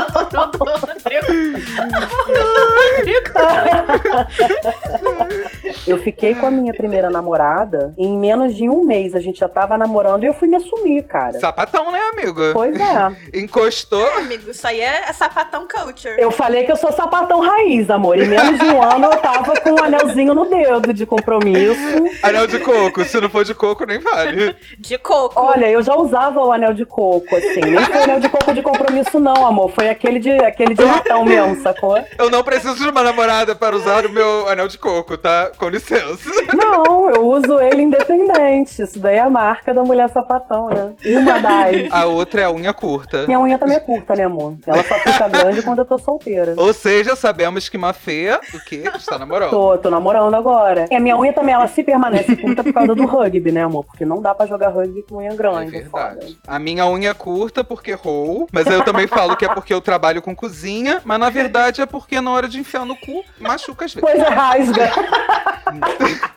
Eu 5.86 5.98
fiquei 5.98 6.34
com 6.34 6.46
a 6.46 6.50
minha 6.50 6.72
primeira 6.72 7.10
namorada 7.10 7.94
em 7.96 8.16
menos 8.18 8.54
de 8.54 8.68
um 8.68 8.84
mês. 8.84 9.14
A 9.14 9.20
gente 9.20 9.40
já 9.40 9.48
tava 9.48 9.76
namorando 9.76 10.24
e 10.24 10.26
eu 10.26 10.34
fui 10.34 10.48
me 10.48 10.56
assumir, 10.56 11.02
cara. 11.04 11.38
Sapatão, 11.38 11.90
né, 11.90 12.00
amigo? 12.12 12.40
Pois 12.52 12.74
é. 12.78 13.16
Encostou. 13.38 14.06
Amigo, 14.18 14.50
isso 14.50 14.66
aí 14.66 14.80
é, 14.80 15.04
é 15.08 15.12
sapatão 15.12 15.66
culture. 15.66 16.14
Eu 16.18 16.30
falei 16.30 16.64
que 16.64 16.72
eu 16.72 16.76
sou 16.76 16.92
sapatão 16.92 17.40
raiz, 17.40 17.90
amor. 17.90 18.18
Em 18.18 18.26
menos 18.26 18.58
de 18.58 18.66
um 18.66 18.82
ano 18.82 19.06
eu 19.06 19.16
tava 19.18 19.60
com 19.60 19.70
um 19.70 19.84
anelzinho 19.84 20.34
no 20.34 20.44
dedo 20.46 20.92
de 20.92 21.06
compromisso. 21.06 22.04
Anel 22.22 22.46
de 22.46 22.58
coco. 22.58 23.04
Se 23.04 23.20
não 23.20 23.28
for 23.28 23.44
de 23.44 23.54
coco, 23.54 23.84
nem 23.84 23.98
vale. 23.98 24.56
De 24.78 24.98
coco. 24.98 25.40
Olha, 25.40 25.70
eu 25.70 25.82
já 25.82 25.94
usava 25.96 26.44
o 26.44 26.52
anel 26.52 26.74
de 26.74 26.84
coco, 26.84 27.34
assim. 27.36 27.60
Nem 27.60 27.84
foi 27.84 28.02
anel 28.02 28.20
de 28.20 28.28
coco 28.28 28.52
de 28.52 28.62
compromisso, 28.62 29.18
não, 29.18 29.46
amor. 29.46 29.70
Foi 29.72 29.88
aquele 29.88 30.18
de, 30.18 30.30
aquele 30.30 30.74
de 30.74 30.84
latão 30.84 31.24
mesmo, 31.24 31.60
sacou? 31.62 32.02
Eu 32.18 32.30
não 32.30 32.42
preciso 32.42 32.76
de 32.76 32.88
uma 32.88 33.02
namorada 33.02 33.54
para 33.54 33.74
usar 33.76 34.06
o 34.06 34.10
meu 34.10 34.48
anel 34.48 34.68
de 34.68 34.78
coco, 34.78 35.16
tá? 35.16 35.50
Com 35.62 35.68
licença. 35.68 36.28
Não, 36.56 37.08
eu 37.08 37.24
uso 37.24 37.60
ele 37.60 37.82
independente. 37.82 38.82
Isso 38.82 38.98
daí 38.98 39.14
é 39.14 39.20
a 39.20 39.30
marca 39.30 39.72
da 39.72 39.84
mulher 39.84 40.08
sapatão, 40.08 40.68
né? 40.68 40.92
Uma 41.06 41.38
das. 41.38 41.92
A 41.92 42.04
outra 42.06 42.40
é 42.40 42.44
a 42.46 42.50
unha 42.50 42.74
curta. 42.74 43.28
Minha 43.28 43.38
unha 43.38 43.56
também 43.56 43.76
é 43.76 43.80
curta, 43.80 44.16
né, 44.16 44.24
amor? 44.24 44.56
Ela 44.66 44.82
só 44.82 44.96
fica 44.96 45.28
grande 45.28 45.62
quando 45.62 45.78
eu 45.78 45.84
tô 45.84 45.98
solteira. 45.98 46.54
Ou 46.56 46.72
seja, 46.72 47.14
sabemos 47.14 47.68
que 47.68 47.78
Mafê, 47.78 48.40
o 48.52 48.58
quê? 48.64 48.90
Está 48.96 49.16
namorando. 49.16 49.50
Tô, 49.50 49.78
tô 49.78 49.88
namorando 49.88 50.34
agora. 50.34 50.88
E 50.90 50.96
a 50.96 50.98
minha 50.98 51.16
unha 51.16 51.32
também, 51.32 51.54
ela 51.54 51.68
se 51.68 51.84
permanece 51.84 52.34
curta 52.34 52.64
por 52.64 52.72
causa 52.72 52.92
do 52.96 53.06
rugby, 53.06 53.52
né, 53.52 53.62
amor? 53.62 53.84
Porque 53.84 54.04
não 54.04 54.20
dá 54.20 54.34
pra 54.34 54.46
jogar 54.46 54.70
rugby 54.70 55.04
com 55.08 55.18
unha 55.18 55.32
grande. 55.36 55.76
é 55.76 55.84
foda. 55.84 56.08
verdade. 56.08 56.38
A 56.44 56.58
minha 56.58 56.88
unha 56.88 57.10
é 57.10 57.14
curta 57.14 57.62
porque 57.62 57.92
rou, 57.92 58.48
mas 58.50 58.66
eu 58.66 58.82
também 58.82 59.06
falo 59.06 59.36
que 59.36 59.44
é 59.44 59.48
porque 59.48 59.72
eu 59.72 59.80
trabalho 59.80 60.20
com 60.20 60.34
cozinha, 60.34 61.00
mas 61.04 61.20
na 61.20 61.30
verdade 61.30 61.80
é 61.80 61.86
porque 61.86 62.20
na 62.20 62.32
hora 62.32 62.48
de 62.48 62.58
enfiar 62.58 62.84
no 62.84 62.96
cu, 62.96 63.22
machuca 63.38 63.84
às 63.84 63.94
vezes. 63.94 64.10
Pois 64.10 64.20
é, 64.20 64.28
rasga. 64.28 65.51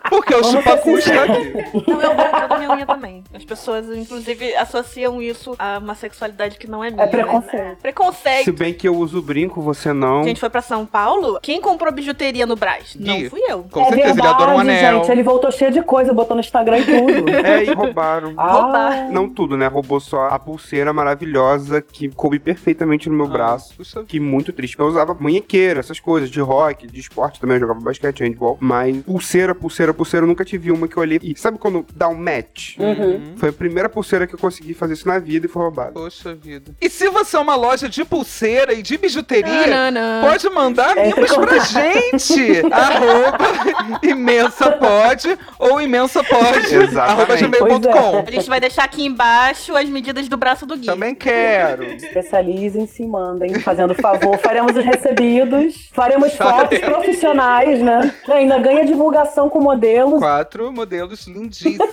Porque 0.10 0.34
o 0.36 0.44
chupacu 0.44 0.98
está 0.98 1.24
aqui. 1.24 1.54
Não, 1.88 2.02
eu 2.02 2.16
gosto 2.16 2.48
da 2.48 2.58
minha 2.58 2.72
unha 2.72 2.86
também. 2.86 3.24
As 3.34 3.44
pessoas, 3.44 3.86
inclusive, 3.90 4.56
associam 4.56 5.22
isso 5.22 5.56
a 5.58 5.80
uma 5.80 5.96
sexualidade 5.96 6.58
que 6.58 6.68
não 6.68 6.84
é 6.84 6.90
minha. 6.92 7.08
preconceito. 7.08 7.64
né? 7.64 7.78
Preconceito. 7.82 8.44
Se 8.46 8.52
bem 8.52 8.74
que 8.74 8.88
eu 8.88 8.96
uso 8.96 9.22
brinco, 9.22 9.62
você 9.62 9.92
não. 9.94 10.22
A 10.22 10.24
gente 10.24 10.40
foi 10.40 10.50
pra 10.50 10.62
São 10.62 10.86
Paulo. 10.86 11.40
Quem 11.42 11.60
comprou 11.60 11.92
bijuteria 11.92 12.46
no 12.46 12.56
Brás? 12.56 12.96
Não 13.00 13.30
fui 13.30 13.42
eu. 13.50 13.64
Com 13.72 13.82
é 13.82 13.86
certeza, 13.90 14.20
ele 14.20 14.28
adora 14.28 14.52
um 14.52 14.58
verdade, 14.58 14.80
anel. 14.86 15.00
gente. 15.00 15.12
Ele 15.12 15.24
voltou 15.24 15.52
cheio 15.52 15.72
de 15.72 15.82
coisa, 15.82 16.14
botou 16.14 16.36
no 16.36 16.42
Instagram 16.42 16.78
e 16.80 16.86
tudo. 16.86 17.26
É, 17.46 17.64
e 17.64 17.74
roubaram. 17.74 18.34
Ah, 18.38 19.08
Não 19.12 19.30
tudo, 19.30 19.58
né? 19.58 19.68
Roubou 19.68 20.00
só 20.00 20.28
a 20.28 20.40
pulseira 20.40 20.92
maravilhosa 20.94 21.82
que 21.82 22.10
coube 22.10 22.40
perfeitamente 22.40 23.10
no 23.10 23.16
meu 23.16 23.26
Ah, 23.26 23.30
braço. 23.30 23.76
puxa. 23.76 24.04
Que 24.04 24.20
muito 24.20 24.52
triste. 24.54 24.78
Eu 24.80 24.86
usava 24.88 25.14
munhequeira, 25.14 25.80
essas 25.80 26.00
coisas, 26.00 26.30
de 26.30 26.40
rock, 26.40 26.88
de 26.88 27.00
esporte 27.00 27.40
também, 27.40 27.56
eu 27.58 27.62
jogava 27.62 27.80
basquete, 27.82 28.22
handball. 28.22 28.58
Mas 28.60 28.96
pulseira, 29.06 29.54
pulseira, 29.56 29.94
pulseira, 29.94 30.24
eu 30.24 30.28
nunca 30.28 30.44
tive 30.44 30.72
uma 30.72 30.88
que 30.88 30.98
eu 30.98 31.02
olhei. 31.02 31.20
E 31.22 31.36
sabe 31.38 31.58
quando 31.58 31.86
dá 31.96 32.08
um 32.08 32.16
match? 32.16 32.78
Uhum. 32.78 33.34
Foi 33.38 33.50
a 33.50 33.54
primeira 33.54 33.88
pulseira 33.90 34.26
que 34.28 34.34
eu 34.36 34.40
consegui 34.40 34.74
fazer 34.74 34.94
isso 34.94 35.08
na 35.08 35.20
vida 35.20 35.46
e 35.46 35.50
foi 35.50 35.62
roubada. 35.64 35.92
Poxa 35.92 36.34
vida. 36.34 36.72
E 36.82 36.90
se 36.90 37.10
você 37.10 37.36
é 37.38 37.40
uma 37.40 37.56
loja 37.56 37.88
de 37.88 38.04
pulseira 38.04 38.74
e 38.74 38.82
de 38.82 38.98
bijuteria, 38.98 39.68
Não, 39.68 39.92
não, 39.92 40.22
não. 40.22 40.30
pode 40.30 40.50
mandar 40.50 40.96
mimos 40.96 41.32
em 41.32 41.42
pra 41.42 41.60
gente. 41.60 42.62
Arroba 42.72 44.00
imensa 44.04 44.72
pode 44.72 45.38
ou 45.60 45.82
imensa 45.82 46.24
pode. 46.24 46.76
Arroba 47.00 47.36
gmail.com. 47.36 48.24
A 48.28 48.32
gente 48.32 48.50
vai 48.50 48.60
deixar 48.60 48.84
aqui 48.84 49.06
embaixo 49.06 49.76
as 49.76 49.88
medidas 49.90 50.28
do 50.28 50.38
braço 50.38 50.66
do 50.66 50.76
Gui. 50.78 50.86
Também 50.86 51.14
quero. 51.16 51.84
especializem-se, 51.84 53.06
mandem, 53.06 53.54
fazendo 53.60 53.94
favor. 53.96 54.38
Faremos 54.40 54.76
os 54.76 54.84
recebidos, 54.84 55.90
faremos 55.94 56.34
fotos 56.34 56.80
profissionais, 56.80 57.80
né? 57.82 58.14
Ainda 58.30 58.58
ganha 58.60 58.86
divulgação 58.96 59.50
com 59.50 59.60
modelos. 59.60 60.20
Quatro 60.20 60.72
modelos 60.72 61.28
lindíssimos. 61.28 61.86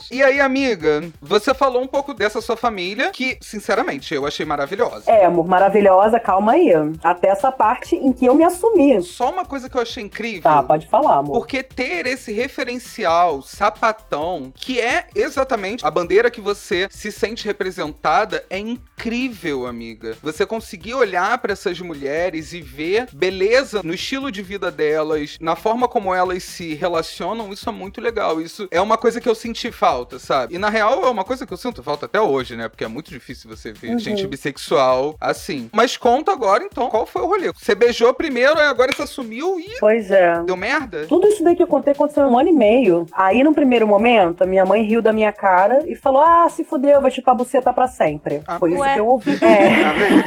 E 0.10 0.22
aí, 0.22 0.40
amiga, 0.40 1.02
você 1.20 1.54
falou 1.54 1.82
um 1.82 1.86
pouco 1.86 2.12
dessa 2.12 2.40
sua 2.40 2.56
família, 2.56 3.10
que, 3.10 3.38
sinceramente, 3.40 4.12
eu 4.12 4.26
achei 4.26 4.44
maravilhosa. 4.44 5.10
É, 5.10 5.24
amor, 5.24 5.46
maravilhosa, 5.46 6.18
calma 6.18 6.52
aí. 6.52 6.72
Até 7.02 7.28
essa 7.28 7.52
parte 7.52 7.94
em 7.94 8.12
que 8.12 8.26
eu 8.26 8.34
me 8.34 8.42
assumi. 8.42 9.00
Só 9.02 9.30
uma 9.30 9.44
coisa 9.44 9.68
que 9.68 9.76
eu 9.76 9.80
achei 9.80 10.02
incrível. 10.02 10.42
Tá, 10.42 10.62
pode 10.62 10.88
falar, 10.88 11.18
amor. 11.18 11.38
Porque 11.38 11.62
ter 11.62 12.06
esse 12.06 12.32
referencial 12.32 13.40
sapatão, 13.42 14.52
que 14.54 14.80
é 14.80 15.06
exatamente 15.14 15.86
a 15.86 15.90
bandeira 15.90 16.30
que 16.30 16.40
você 16.40 16.88
se 16.90 17.12
sente 17.12 17.46
representada, 17.46 18.44
é 18.50 18.58
incrível, 18.58 19.66
amiga. 19.66 20.16
Você 20.22 20.44
conseguir 20.44 20.94
olhar 20.94 21.38
pra 21.38 21.52
essas 21.52 21.80
mulheres 21.80 22.52
e 22.52 22.60
ver 22.60 23.06
beleza 23.12 23.82
no 23.84 23.94
estilo 23.94 24.32
de 24.32 24.42
vida 24.42 24.70
delas, 24.70 25.38
na 25.40 25.54
forma 25.54 25.86
como 25.86 26.14
elas 26.14 26.39
se 26.40 26.74
relacionam, 26.74 27.52
isso 27.52 27.68
é 27.68 27.72
muito 27.72 28.00
legal. 28.00 28.40
Isso 28.40 28.66
é 28.70 28.80
uma 28.80 28.96
coisa 28.98 29.20
que 29.20 29.28
eu 29.28 29.34
senti 29.34 29.70
falta, 29.70 30.18
sabe? 30.18 30.54
E 30.54 30.58
na 30.58 30.68
real 30.68 31.04
é 31.04 31.10
uma 31.10 31.24
coisa 31.24 31.46
que 31.46 31.52
eu 31.52 31.56
sinto 31.56 31.82
falta 31.82 32.06
até 32.06 32.20
hoje, 32.20 32.56
né? 32.56 32.68
Porque 32.68 32.84
é 32.84 32.88
muito 32.88 33.10
difícil 33.10 33.48
você 33.48 33.72
ver 33.72 33.90
Uhum. 33.90 33.98
gente 33.98 34.26
bissexual 34.26 35.14
assim. 35.20 35.68
Mas 35.72 35.96
conta 35.96 36.32
agora 36.32 36.64
então 36.64 36.88
qual 36.88 37.04
foi 37.06 37.22
o 37.22 37.26
rolê. 37.26 37.52
Você 37.52 37.74
beijou 37.74 38.12
primeiro, 38.14 38.58
agora 38.60 38.92
você 38.92 39.02
assumiu 39.02 39.58
e 39.58 39.78
Pois 39.80 40.10
é. 40.10 40.42
deu 40.44 40.56
merda? 40.56 41.06
Tudo 41.06 41.26
isso 41.28 41.42
daí 41.44 41.56
que 41.56 41.62
eu 41.62 41.66
contei 41.66 41.92
aconteceu 41.92 42.26
em 42.26 42.30
um 42.30 42.38
ano 42.38 42.48
e 42.48 42.52
meio. 42.52 43.06
Aí, 43.12 43.42
no 43.42 43.52
primeiro 43.54 43.86
momento, 43.86 44.42
a 44.42 44.46
minha 44.46 44.64
mãe 44.64 44.82
riu 44.82 45.02
da 45.02 45.12
minha 45.12 45.32
cara 45.32 45.82
e 45.86 45.94
falou: 45.94 46.22
Ah, 46.22 46.48
se 46.48 46.64
fudeu, 46.64 46.92
eu 46.92 47.00
vou 47.00 47.10
chupar 47.10 47.34
a 47.34 47.38
buceta 47.38 47.72
pra 47.72 47.88
sempre. 47.88 48.42
Ah, 48.46 48.58
Foi 48.58 48.70
isso 48.72 48.80
ué. 48.80 48.94
que 48.94 49.00
eu 49.00 49.06
ouvi. 49.06 49.30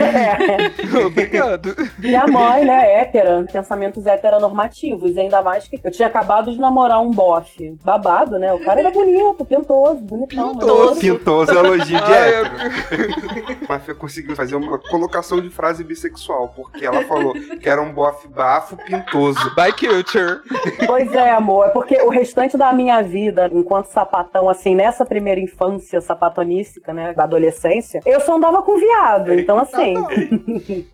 É. 0.04 0.98
é. 0.98 0.98
Obrigado. 1.06 1.76
Minha 1.98 2.28
mãe, 2.28 2.66
né, 2.66 3.02
hétera, 3.02 3.46
pensamentos 3.52 4.06
heteronormativos. 4.06 5.18
Ainda 5.18 5.42
mais 5.42 5.68
que 5.68 5.80
eu 5.84 5.92
tinha 5.94 6.08
acabado 6.08 6.52
de 6.52 6.60
namorar 6.60 7.02
um 7.02 7.12
bofe 7.12 7.78
babado, 7.84 8.38
né? 8.38 8.52
O 8.54 8.60
cara 8.60 8.80
era 8.80 8.92
bonito, 8.92 9.46
pintoso, 9.46 10.02
bonitão. 10.02 10.54
Pintoso. 10.54 11.00
Pintoso 11.00 11.52
é 11.52 11.56
elogio 11.56 11.86
de 11.86 11.94
hétero. 12.14 13.66
Mas 13.70 13.88
eu 13.88 13.96
consegui 13.96 14.36
fazer 14.36 14.56
uma 14.56 14.78
colocação 14.78 15.40
de 15.40 15.50
frase 15.50 15.84
bissexual, 15.84 16.50
porque 16.56 16.86
ela 16.86 17.04
falou 17.06 17.34
que 17.34 17.70
era 17.70 17.82
um 17.82 17.94
bofe 17.94 18.28
bafo 18.28 18.76
pintoso. 18.78 19.40
By 19.56 19.72
Culture. 19.72 20.42
Pois 20.86 21.14
é, 21.14 21.32
amor. 21.32 21.68
É 21.68 21.70
porque 21.70 21.96
o 22.02 22.10
restante 22.10 22.58
da 22.58 22.74
minha 22.74 23.02
vida, 23.02 23.50
enquanto 23.54 23.86
sapatão, 23.86 24.50
assim, 24.50 24.76
nessa 24.76 25.06
primeira 25.06 25.40
infância 25.40 26.02
sapatonística, 26.02 26.94
né, 26.94 27.14
da 27.14 27.24
adolescência, 27.24 28.02
eu 28.06 28.20
só 28.22 28.36
andava 28.36 28.62
com 28.62 28.78
viado. 28.78 29.34
Então, 29.34 29.60
assim, 29.60 29.96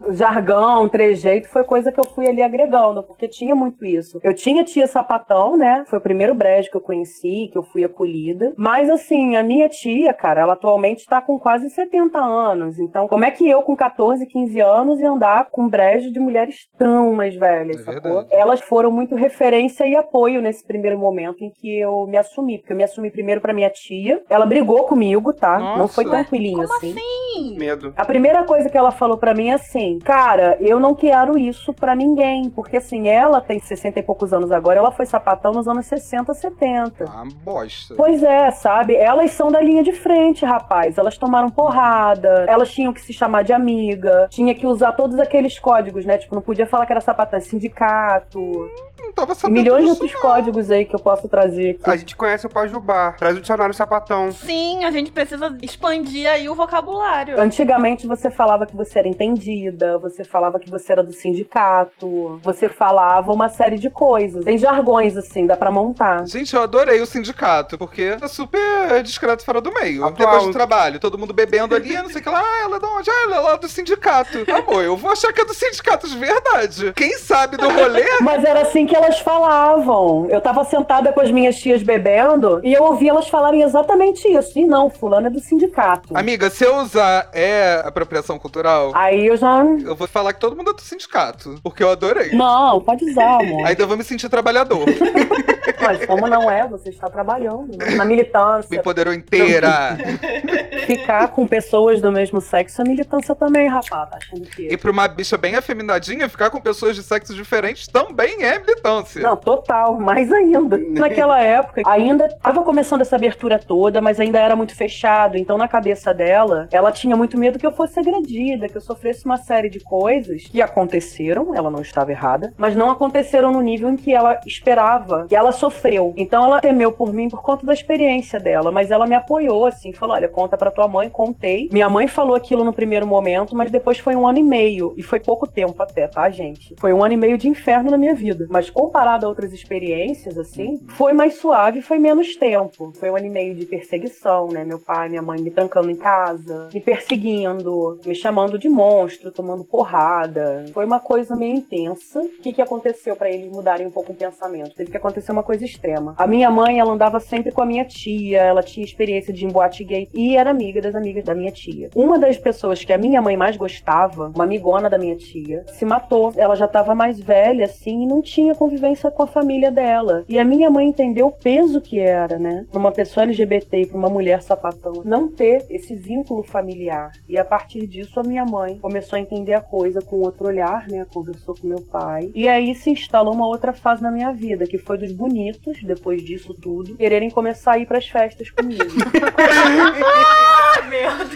o 0.02 0.14
jargão, 0.14 0.88
trejeito 0.90 1.48
foi 1.50 1.64
coisa 1.64 1.92
que 1.92 2.00
eu 2.00 2.06
fui 2.06 2.28
ali 2.28 2.42
agregando, 2.42 3.04
porque 3.04 3.28
tinha 3.28 3.56
muito 3.56 3.86
isso. 3.86 4.20
Eu 4.24 4.34
tinha 4.34 4.64
tia 4.64 4.88
sapatão, 4.90 5.56
né? 5.58 5.84
Foi 5.88 6.00
o 6.00 6.02
primeiro 6.02 6.34
brejo 6.36 6.70
que 6.70 6.78
eu 6.78 6.82
conheci, 6.82 7.50
que 7.52 7.58
eu 7.58 7.64
fui 7.64 7.84
acolhida. 7.84 8.54
Mas, 8.58 8.90
assim, 8.90 9.36
a 9.36 9.44
minha 9.44 9.70
tia, 9.70 10.14
cara, 10.14 10.42
ela 10.42 10.54
atualmente 10.54 11.06
tá 11.06 11.22
com 11.22 11.40
quase 11.40 11.70
70 11.70 12.20
anos. 12.20 12.78
Então, 12.80 13.08
como 13.08 13.24
é 13.26 13.32
que 13.32 13.50
eu, 13.50 13.62
com 13.62 13.76
14, 13.76 14.26
15 14.26 14.60
anos, 14.60 15.00
ia 15.00 15.10
andar 15.10 15.48
com 15.52 15.68
brejo 15.68 16.12
de 16.12 16.20
mulheres 16.20 16.68
tão 16.78 17.14
mais 17.14 17.36
velhas, 17.36 17.78
É 17.82 17.84
sacou? 17.84 18.02
verdade. 18.16 18.28
Elas 18.32 18.62
foram 18.62 18.92
muito 18.92 19.16
referência 19.16 19.88
e 19.88 19.96
apoio 19.96 20.42
nesse 20.42 20.66
primeiro 20.66 20.98
momento 20.98 21.44
em 21.44 21.50
que 21.52 21.80
eu 21.80 22.06
me 22.08 22.18
assumi. 22.18 22.58
Porque 22.58 22.74
eu 22.74 22.78
me 22.78 22.84
assumi 22.84 23.10
primeiro 23.12 23.42
pra 23.42 23.54
minha 23.54 23.70
tia. 23.70 24.22
Ela 24.30 24.46
brigou 24.46 24.84
comigo, 24.84 25.34
tá? 25.34 25.58
Não 25.60 25.78
Nossa. 25.80 25.94
foi 25.96 26.06
tranquilinho 26.06 26.64
Como 26.64 26.74
assim. 26.78 26.94
Sim. 26.94 27.58
Medo. 27.58 27.94
A 27.96 28.06
primeira 28.06 28.44
coisa 28.44 28.70
que 28.70 28.78
ela 28.78 28.92
falou 28.92 29.18
pra 29.18 29.34
mim 29.34 29.50
é 29.50 29.54
assim, 29.54 30.00
cara, 30.00 30.58
eu 30.60 30.80
não 30.80 30.94
quero 30.96 31.38
isso 31.38 31.74
pra 31.74 31.96
ninguém, 31.96 32.50
porque 32.50 32.78
assim, 32.78 33.08
ela 33.08 33.40
tem 33.40 33.60
60 33.60 34.00
e 34.00 34.04
poucos 34.04 34.34
anos 34.34 34.52
agora, 34.52 34.79
ela 34.80 34.92
foi 34.92 35.06
sapatão 35.06 35.52
nos 35.54 35.68
anos 35.68 35.86
60, 35.86 36.34
70. 36.34 37.06
Ah, 37.08 37.24
bosta. 37.44 37.96
Pois 37.96 38.24
é, 38.24 38.50
sabe? 38.52 38.96
Elas 38.96 39.32
são 39.32 39.52
da 39.52 39.62
linha 39.62 39.84
de 39.84 39.92
frente, 39.92 40.46
rapaz. 40.46 40.98
Elas 40.98 41.18
tomaram 41.18 41.50
porrada, 41.50 42.46
elas 42.48 42.72
tinham 42.72 42.94
que 42.94 43.02
se 43.02 43.14
chamar 43.14 43.44
de 43.44 43.54
amiga, 43.54 44.28
tinha 44.30 44.56
que 44.56 44.66
usar 44.66 44.94
todos 44.94 45.20
aqueles 45.20 45.60
códigos, 45.60 46.06
né? 46.06 46.18
Tipo, 46.18 46.36
não 46.36 46.42
podia 46.42 46.66
falar 46.66 46.86
que 46.86 46.94
era 46.94 47.02
sapatão, 47.02 47.38
é 47.38 47.42
sindicato, 47.42 48.70
Não 49.02 49.12
tava 49.14 49.36
sabendo 49.36 49.58
milhões 49.58 49.84
de 49.84 49.90
outros 49.90 50.16
códigos 50.16 50.70
aí 50.72 50.86
que 50.86 50.96
eu 50.96 51.00
posso 51.00 51.28
trazer 51.28 51.72
aqui. 51.72 51.90
A 51.90 51.96
gente 51.96 52.16
conhece 52.16 52.46
o 52.46 52.50
Pajubá. 52.50 53.14
Traz 53.14 53.38
o 53.38 53.42
dicionário 53.42 53.74
sapatão. 53.74 54.32
Sim, 54.32 54.84
a 54.84 54.92
gente 54.92 55.12
precisa 55.12 55.56
expandir 55.62 56.30
aí 56.30 56.50
o 56.50 56.56
vocabulário. 56.56 57.40
Antigamente 57.40 58.08
você 58.08 58.30
falava 58.30 58.66
que 58.66 58.76
você 58.76 59.00
era 59.00 59.08
entendida, 59.08 59.98
você 59.98 60.24
falava 60.24 60.60
que 60.60 60.70
você 60.70 60.92
era 60.92 61.04
do 61.04 61.14
sindicato, 61.14 62.40
você 62.44 62.70
falava 62.70 63.32
uma 63.32 63.50
série 63.50 63.78
de 63.78 63.90
coisas. 63.90 64.44
Tem 64.44 64.58
jargões 64.58 65.16
assim, 65.18 65.46
dá 65.46 65.56
pra 65.56 65.72
montar. 65.72 66.26
Gente, 66.28 66.56
eu 66.56 66.62
adorei 66.62 67.02
o 67.02 67.06
sindicato, 67.06 67.78
porque 67.78 68.18
é 68.22 68.28
super 68.28 69.02
discreto 69.04 69.44
fora 69.44 69.62
do 69.62 69.74
meio. 69.74 70.06
Atual. 70.06 70.30
Depois 70.30 70.44
do 70.46 70.52
trabalho, 70.52 71.00
todo 71.00 71.18
mundo 71.18 71.34
bebendo 71.34 71.76
ali, 71.76 71.94
não 71.96 72.10
sei 72.10 72.22
o 72.22 72.24
que 72.24 72.30
lá. 72.30 72.42
Ah, 72.42 72.64
ela 72.64 72.78
é 72.78 72.80
de 72.80 72.86
onde? 72.86 73.10
Ah, 73.10 73.24
ela 73.24 73.36
é 73.36 73.40
lá 73.40 73.56
do 73.56 73.68
sindicato. 73.68 74.40
Amor, 74.52 74.84
eu 74.84 74.96
vou 74.98 75.12
achar 75.12 75.32
que 75.34 75.42
é 75.42 75.46
do 75.46 75.54
sindicato 75.54 76.08
de 76.08 76.18
verdade. 76.18 76.94
Quem 76.94 77.18
sabe 77.18 77.58
do 77.58 77.70
rolê? 77.70 78.06
Mas 78.22 78.44
era 78.44 78.62
assim 78.62 78.86
que 78.90 78.96
elas 78.96 79.20
falavam. 79.20 80.28
Eu 80.30 80.42
tava 80.42 80.64
sentada 80.66 81.14
com 81.14 81.22
as 81.22 81.32
minhas 81.32 81.56
tias 81.58 81.84
bebendo 81.84 82.60
e 82.64 82.74
eu 82.74 82.84
ouvi 82.84 83.08
elas 83.08 83.28
falarem 83.30 83.62
exatamente 83.62 84.28
isso. 84.28 84.58
E 84.58 84.66
não, 84.66 84.90
fulano 84.90 85.28
é 85.28 85.30
do 85.30 85.40
sindicato. 85.40 86.18
Amiga, 86.18 86.50
se 86.50 86.66
eu 86.66 86.76
usar 86.78 87.30
é 87.34 87.82
apropriação 87.86 88.38
cultural, 88.40 88.92
Aí 88.96 89.28
eu 89.28 89.38
já. 89.38 89.64
eu 89.64 89.96
vou 89.96 90.08
falar 90.08 90.34
que 90.34 90.40
todo 90.40 90.56
mundo 90.56 90.72
é 90.72 90.74
do 90.74 90.82
sindicato. 90.82 91.56
Porque 91.64 91.84
eu 91.84 91.90
adorei. 91.92 92.32
Não, 92.34 92.82
pode 92.82 93.06
usar, 93.10 93.40
amor. 93.42 93.66
Ainda 93.66 93.86
vou 93.86 93.96
me 93.96 94.04
sentir 94.04 94.28
trabalhador. 94.28 94.84
Mas 95.82 96.06
como 96.06 96.28
não 96.28 96.50
é, 96.50 96.68
você 96.68 96.90
está 96.90 97.10
trabalhando 97.10 97.78
né? 97.78 97.92
na 97.96 98.04
Me 98.04 98.16
militância. 98.16 98.76
empoderou 98.76 99.14
inteira. 99.14 99.98
Ficar 100.86 101.28
com 101.30 101.46
pessoas 101.48 102.02
do 102.02 102.12
mesmo 102.12 102.42
sexo 102.42 102.82
é 102.82 102.86
militância 102.86 103.36
também, 103.36 103.68
rapaz. 103.68 104.10
Tá 104.10 104.18
achando 104.18 104.42
que. 104.48 104.68
E 104.68 104.76
pra 104.76 104.92
uma 104.92 105.08
bicha 105.08 105.38
bem 105.38 105.56
afeminadinha, 105.56 106.28
ficar 106.28 106.50
com 106.50 106.60
pessoas 106.60 106.96
de 106.96 107.04
sexos 107.04 107.36
diferentes 107.36 107.88
também 107.88 108.44
é 108.44 108.58
militância. 108.58 108.79
Não, 109.22 109.36
total, 109.36 110.00
mais 110.00 110.32
ainda. 110.32 110.78
Naquela 110.98 111.42
época, 111.42 111.82
ainda 111.86 112.30
tava 112.42 112.64
começando 112.64 113.02
essa 113.02 113.16
abertura 113.16 113.60
toda, 113.60 114.02
mas 114.02 114.20
ainda 114.20 114.40
era 114.40 114.56
muito 114.56 114.76
fechado. 114.76 115.38
Então, 115.38 115.58
na 115.58 115.68
cabeça 115.68 116.14
dela, 116.14 116.68
ela 116.72 116.92
tinha 116.92 117.16
muito 117.16 117.38
medo 117.38 117.60
que 117.60 117.66
eu 117.66 117.72
fosse 117.72 118.00
agredida, 118.00 118.70
que 118.70 118.78
eu 118.78 118.82
sofresse 118.82 119.26
uma 119.26 119.38
série 119.38 119.70
de 119.70 119.80
coisas 119.80 120.44
que 120.44 120.62
aconteceram, 120.62 121.54
ela 121.54 121.70
não 121.70 121.82
estava 121.82 122.12
errada, 122.12 122.54
mas 122.58 122.76
não 122.76 122.90
aconteceram 122.90 123.52
no 123.52 123.62
nível 123.62 123.90
em 123.90 123.96
que 123.98 124.14
ela 124.14 124.40
esperava. 124.46 125.26
Que 125.28 125.36
ela 125.36 125.50
ela 125.50 125.52
sofreu. 125.52 126.14
Então 126.16 126.46
ela 126.46 126.62
temeu 126.62 126.92
por 126.92 127.12
mim 127.12 127.28
por 127.28 127.42
conta 127.42 127.66
da 127.66 127.74
experiência 127.74 128.40
dela, 128.40 128.72
mas 128.72 128.92
ela 128.92 129.08
me 129.08 129.16
apoiou 129.16 129.66
assim, 129.66 129.92
falou: 129.92 130.16
"Olha, 130.16 130.30
conta 130.30 130.56
pra 130.58 130.72
tua 130.72 130.88
mãe". 130.88 131.10
Contei. 131.10 131.70
Minha 131.72 131.90
mãe 131.90 132.08
falou 132.08 132.36
aquilo 132.36 132.64
no 132.64 132.72
primeiro 132.72 133.06
momento, 133.06 133.56
mas 133.56 133.72
depois 133.72 134.00
foi 134.00 134.16
um 134.16 134.28
ano 134.28 134.40
e 134.40 134.44
meio 134.44 134.94
e 134.96 135.04
foi 135.04 135.20
pouco 135.20 135.48
tempo 135.48 135.82
até, 135.82 136.08
tá, 136.08 136.30
gente? 136.30 136.76
Foi 136.78 136.94
um 136.94 137.04
ano 137.04 137.14
e 137.14 137.18
meio 137.18 137.38
de 137.38 137.48
inferno 137.48 137.92
na 137.92 137.98
minha 137.98 138.14
vida, 138.14 138.46
mas 138.50 138.69
comparado 138.70 139.26
a 139.26 139.30
outras 139.30 139.54
experiências 139.54 140.38
assim, 140.38 140.80
foi 140.90 141.14
mais 141.14 141.36
suave, 141.36 141.82
foi 141.82 142.00
menos 142.00 142.36
tempo. 142.36 142.92
Foi 143.00 143.10
um 143.10 143.16
ano 143.16 143.26
e 143.26 143.30
meio 143.30 143.56
de 143.56 143.66
perseguição, 143.66 144.48
né? 144.48 144.64
Meu 144.64 144.80
pai, 144.80 145.10
minha 145.10 145.22
mãe 145.22 145.42
me 145.42 145.52
trancando 145.52 145.90
em 145.90 145.96
casa, 145.96 146.70
me 146.74 146.80
perseguindo, 146.80 148.00
me 148.06 148.16
chamando 148.16 148.58
de 148.58 148.70
monstro, 148.70 149.32
tomando 149.32 149.64
porrada. 149.64 150.66
Foi 150.74 150.86
uma 150.86 151.00
coisa 151.00 151.36
meio 151.36 151.56
intensa. 151.56 152.22
O 152.22 152.42
que, 152.42 152.54
que 152.54 152.62
aconteceu 152.62 153.16
pra 153.16 153.30
eles 153.30 153.52
mudarem 153.52 153.88
um 153.88 153.92
pouco 153.92 154.12
o 154.12 154.16
pensamento? 154.16 154.76
Teve 154.76 154.92
que 154.92 154.98
acontecer 154.98 155.32
uma 155.32 155.44
coisa 155.44 155.66
extrema. 155.66 156.16
A 156.18 156.28
minha 156.28 156.50
mãe, 156.50 156.80
ela 156.80 156.94
andava 156.94 157.20
sempre 157.20 157.52
com 157.52 157.62
a 157.62 157.66
minha 157.66 157.86
tia, 157.86 158.42
ela 158.42 158.64
tinha 158.64 158.86
experiência 158.86 159.34
de 159.34 159.46
ir 159.46 159.48
em 159.48 159.52
boate 159.52 159.84
gay 159.84 160.10
e 160.14 160.36
era 160.36 160.50
amiga 160.50 160.82
das 160.82 160.96
amigas 160.96 161.24
da 161.24 161.36
minha 161.36 161.52
tia. 161.52 161.90
Uma 161.96 162.18
das 162.18 162.38
pessoas 162.38 162.84
que 162.84 162.94
a 162.94 162.98
minha 162.98 163.22
mãe 163.22 163.36
mais 163.36 163.58
gostava, 163.58 164.32
uma 164.34 164.44
amigona 164.44 164.90
da 164.90 164.98
minha 164.98 165.16
tia, 165.16 165.66
se 165.68 165.86
matou. 165.86 166.34
Ela 166.36 166.56
já 166.56 166.66
estava 166.66 166.96
mais 166.96 167.20
velha, 167.20 167.66
assim, 167.66 168.04
e 168.04 168.08
não 168.08 168.22
tinha 168.22 168.56
convivência 168.60 169.10
com 169.10 169.24
a 169.24 169.28
família 169.28 169.72
dela. 169.72 170.26
E 170.28 170.38
a 170.38 170.44
minha 170.44 170.70
mãe 170.70 170.86
entendeu 170.86 171.28
o 171.28 171.32
peso 171.32 171.80
que 171.80 171.98
era, 171.98 172.38
né? 172.38 172.66
Pra 172.70 172.78
uma 172.78 172.92
pessoa 172.92 173.24
LGBT 173.24 173.82
e 173.82 173.86
pra 173.86 173.98
uma 173.98 174.10
mulher 174.10 174.42
sapatão, 174.42 175.02
não 175.06 175.32
ter 175.32 175.66
esse 175.70 175.96
vínculo 175.96 176.44
familiar. 176.44 177.14
E 177.28 177.38
a 177.38 177.46
partir 177.46 177.88
disso, 177.88 178.20
a 178.20 178.24
minha 178.24 178.44
mãe 178.44 178.78
começou 178.78 179.16
a 179.16 179.22
entender 179.22 179.54
a 179.54 179.62
coisa 179.62 180.02
com 180.02 180.18
outro 180.18 180.48
olhar, 180.48 180.90
né? 180.90 181.06
Conversou 181.14 181.56
com 181.56 181.68
meu 181.68 181.80
pai. 181.80 182.32
E 182.36 182.50
aí 182.50 182.76
se 182.76 182.90
instalou 182.90 183.34
uma 183.34 183.48
outra 183.48 183.72
fase 183.72 184.04
na 184.04 184.12
minha 184.12 184.34
vida, 184.34 184.68
que 184.68 184.78
foi 184.78 184.98
dos 184.98 185.14
bonitos, 185.14 185.82
depois 185.82 186.22
disso 186.22 186.54
tudo, 186.54 186.98
quererem 186.98 187.30
começar 187.30 187.74
a 187.74 187.80
ir 187.80 187.86
pras 187.86 188.10
festas 188.10 188.50
comigo. 188.50 188.84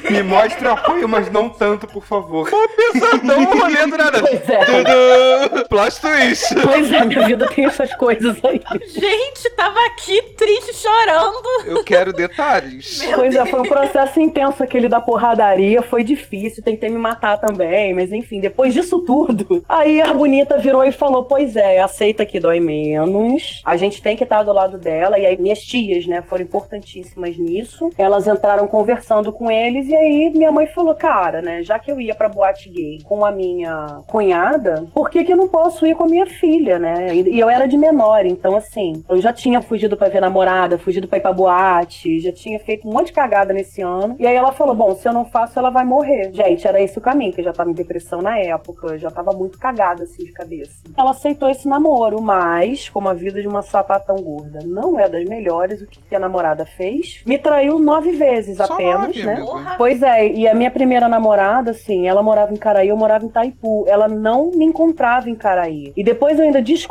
Me 0.10 0.24
mostre 0.24 0.68
apoio, 0.68 1.08
mas 1.08 1.32
não 1.32 1.50
tanto, 1.50 1.88
por 1.88 2.04
favor. 2.04 2.50
Pesadão 2.92 3.46
rolando 3.46 3.98
nada. 3.98 4.20
pois 4.22 4.50
é. 4.50 5.64
Plot 5.66 6.02
twist. 6.02 6.56
Pois 6.62 6.92
é, 6.92 7.06
minha 7.16 7.28
vida 7.28 7.48
tem 7.48 7.66
essas 7.66 7.94
coisas 7.96 8.38
aí. 8.44 8.62
Gente, 8.88 9.50
tava 9.56 9.80
aqui 9.88 10.22
triste, 10.38 10.74
chorando. 10.76 11.44
Eu 11.66 11.84
quero 11.84 12.14
detalhes. 12.14 13.02
Pois 13.16 13.36
é, 13.36 13.46
foi 13.46 13.60
um 13.60 13.64
processo 13.64 14.20
intenso 14.20 14.64
aquele 14.64 14.88
da 14.88 15.00
porradaria, 15.00 15.82
foi 15.82 16.04
difícil, 16.04 16.64
tentei 16.64 16.90
me 16.90 16.98
matar 16.98 17.38
também, 17.38 17.94
mas 17.94 18.12
enfim, 18.12 18.40
depois 18.40 18.74
disso 18.74 19.00
tudo, 19.00 19.64
aí 19.68 20.02
a 20.02 20.14
bonita 20.14 20.58
virou 20.58 20.84
e 20.84 20.92
falou: 20.92 21.26
Pois 21.26 21.56
é, 21.56 21.80
aceita 21.80 22.26
que 22.26 22.40
dói 22.40 22.60
menos, 22.60 23.62
a 23.66 23.78
gente 23.78 24.02
tem 24.02 24.16
que 24.16 24.24
estar 24.24 24.44
do 24.44 24.54
lado 24.54 24.78
dela, 24.78 25.18
e 25.20 25.26
aí 25.26 25.38
minhas 25.38 25.60
tias, 25.60 26.06
né, 26.06 26.22
foram 26.22 26.44
importantíssimas 26.44 27.38
nisso, 27.38 27.90
elas 27.98 28.28
entraram 28.28 28.68
conversando 28.68 29.32
com 29.32 29.50
eles, 29.50 29.88
e 29.88 29.96
aí 29.96 30.30
minha 30.30 30.52
mãe 30.52 30.68
falou: 30.68 30.96
Cara, 30.96 31.42
né, 31.42 31.64
já 31.64 31.80
que 31.80 31.92
eu 31.92 32.00
ia 32.00 32.16
pra 32.16 32.30
boate 32.30 32.70
gay 32.70 33.00
com 33.04 33.26
a 33.26 33.32
minha 33.32 34.02
cunhada, 34.08 34.86
por 34.94 35.10
que, 35.10 35.24
que 35.24 35.34
eu 35.34 35.38
não 35.38 35.48
posso 35.48 35.86
ir 35.86 35.96
com 35.96 36.04
a 36.04 36.08
minha 36.08 36.26
filha, 36.26 36.80
né? 36.80 37.03
E, 37.12 37.36
e 37.36 37.40
eu 37.40 37.50
era 37.50 37.68
de 37.68 37.78
menor, 37.78 38.26
então 38.26 38.56
assim, 38.56 39.04
eu 39.10 39.20
já 39.20 39.34
tinha 39.34 39.62
fugido 39.62 39.98
pra 39.98 40.10
ver 40.10 40.22
namorada, 40.22 40.78
fugido 40.78 41.08
pra 41.08 41.18
ir 41.18 41.22
pra 41.22 41.34
boate, 41.34 42.20
já 42.20 42.32
tinha 42.32 42.60
feito 42.60 42.88
um 42.88 42.94
monte 42.94 43.08
de 43.08 43.14
cagada 43.14 43.54
nesse 43.54 43.82
ano. 43.82 44.16
E 44.20 44.28
aí 44.28 44.36
ela 44.36 44.52
falou: 44.52 44.76
Bom, 44.76 44.96
se 44.96 45.08
eu 45.08 45.14
não 45.14 45.26
faço, 45.26 45.58
ela 45.60 45.70
vai 45.70 45.84
morrer. 45.84 46.32
Gente, 46.34 46.68
era 46.68 46.82
esse 46.82 46.98
o 46.98 47.02
caminho, 47.02 47.34
que 47.34 47.42
eu 47.42 47.46
já 47.46 47.54
tava 47.54 47.70
em 47.70 47.74
depressão 47.74 48.22
na 48.22 48.38
época, 48.40 48.88
eu 48.88 48.98
já 48.98 49.12
tava 49.12 49.32
muito 49.32 49.58
cagada 49.58 50.04
assim 50.04 50.24
de 50.24 50.32
cabeça. 50.32 50.84
Ela 50.98 51.12
aceitou 51.12 51.50
esse 51.50 51.68
namoro, 51.68 52.22
mas, 52.22 52.90
como 52.90 53.10
a 53.10 53.14
vida 53.14 53.42
de 53.42 53.48
uma 53.48 53.62
sapatão 53.62 54.16
gorda 54.18 54.60
não 54.66 55.00
é 55.00 55.10
das 55.10 55.26
melhores, 55.26 55.82
o 55.82 55.88
que 55.88 56.16
a 56.16 56.20
namorada 56.20 56.66
fez? 56.66 57.22
Me 57.26 57.38
traiu 57.38 57.80
nove 57.80 58.12
vezes 58.12 58.58
Só 58.58 58.66
apenas, 58.66 59.08
nove, 59.08 59.24
né? 59.24 59.36
Porra. 59.42 59.76
Pois 59.78 60.02
é, 60.02 60.28
e 60.28 60.48
a 60.48 60.54
minha 60.54 60.72
primeira 60.72 61.08
namorada, 61.08 61.72
assim, 61.72 62.08
ela 62.08 62.24
morava 62.24 62.54
em 62.54 62.58
Caraí, 62.58 62.90
eu 62.90 62.98
morava 62.98 63.26
em 63.26 63.30
Taipu. 63.30 63.86
Ela 63.88 64.08
não 64.08 64.52
me 64.52 64.66
encontrava 64.66 65.30
em 65.30 65.36
Caraí. 65.36 65.92
E 65.96 66.04
depois 66.04 66.38
eu 66.38 66.46
ainda 66.46 66.62
descobri 66.62 66.83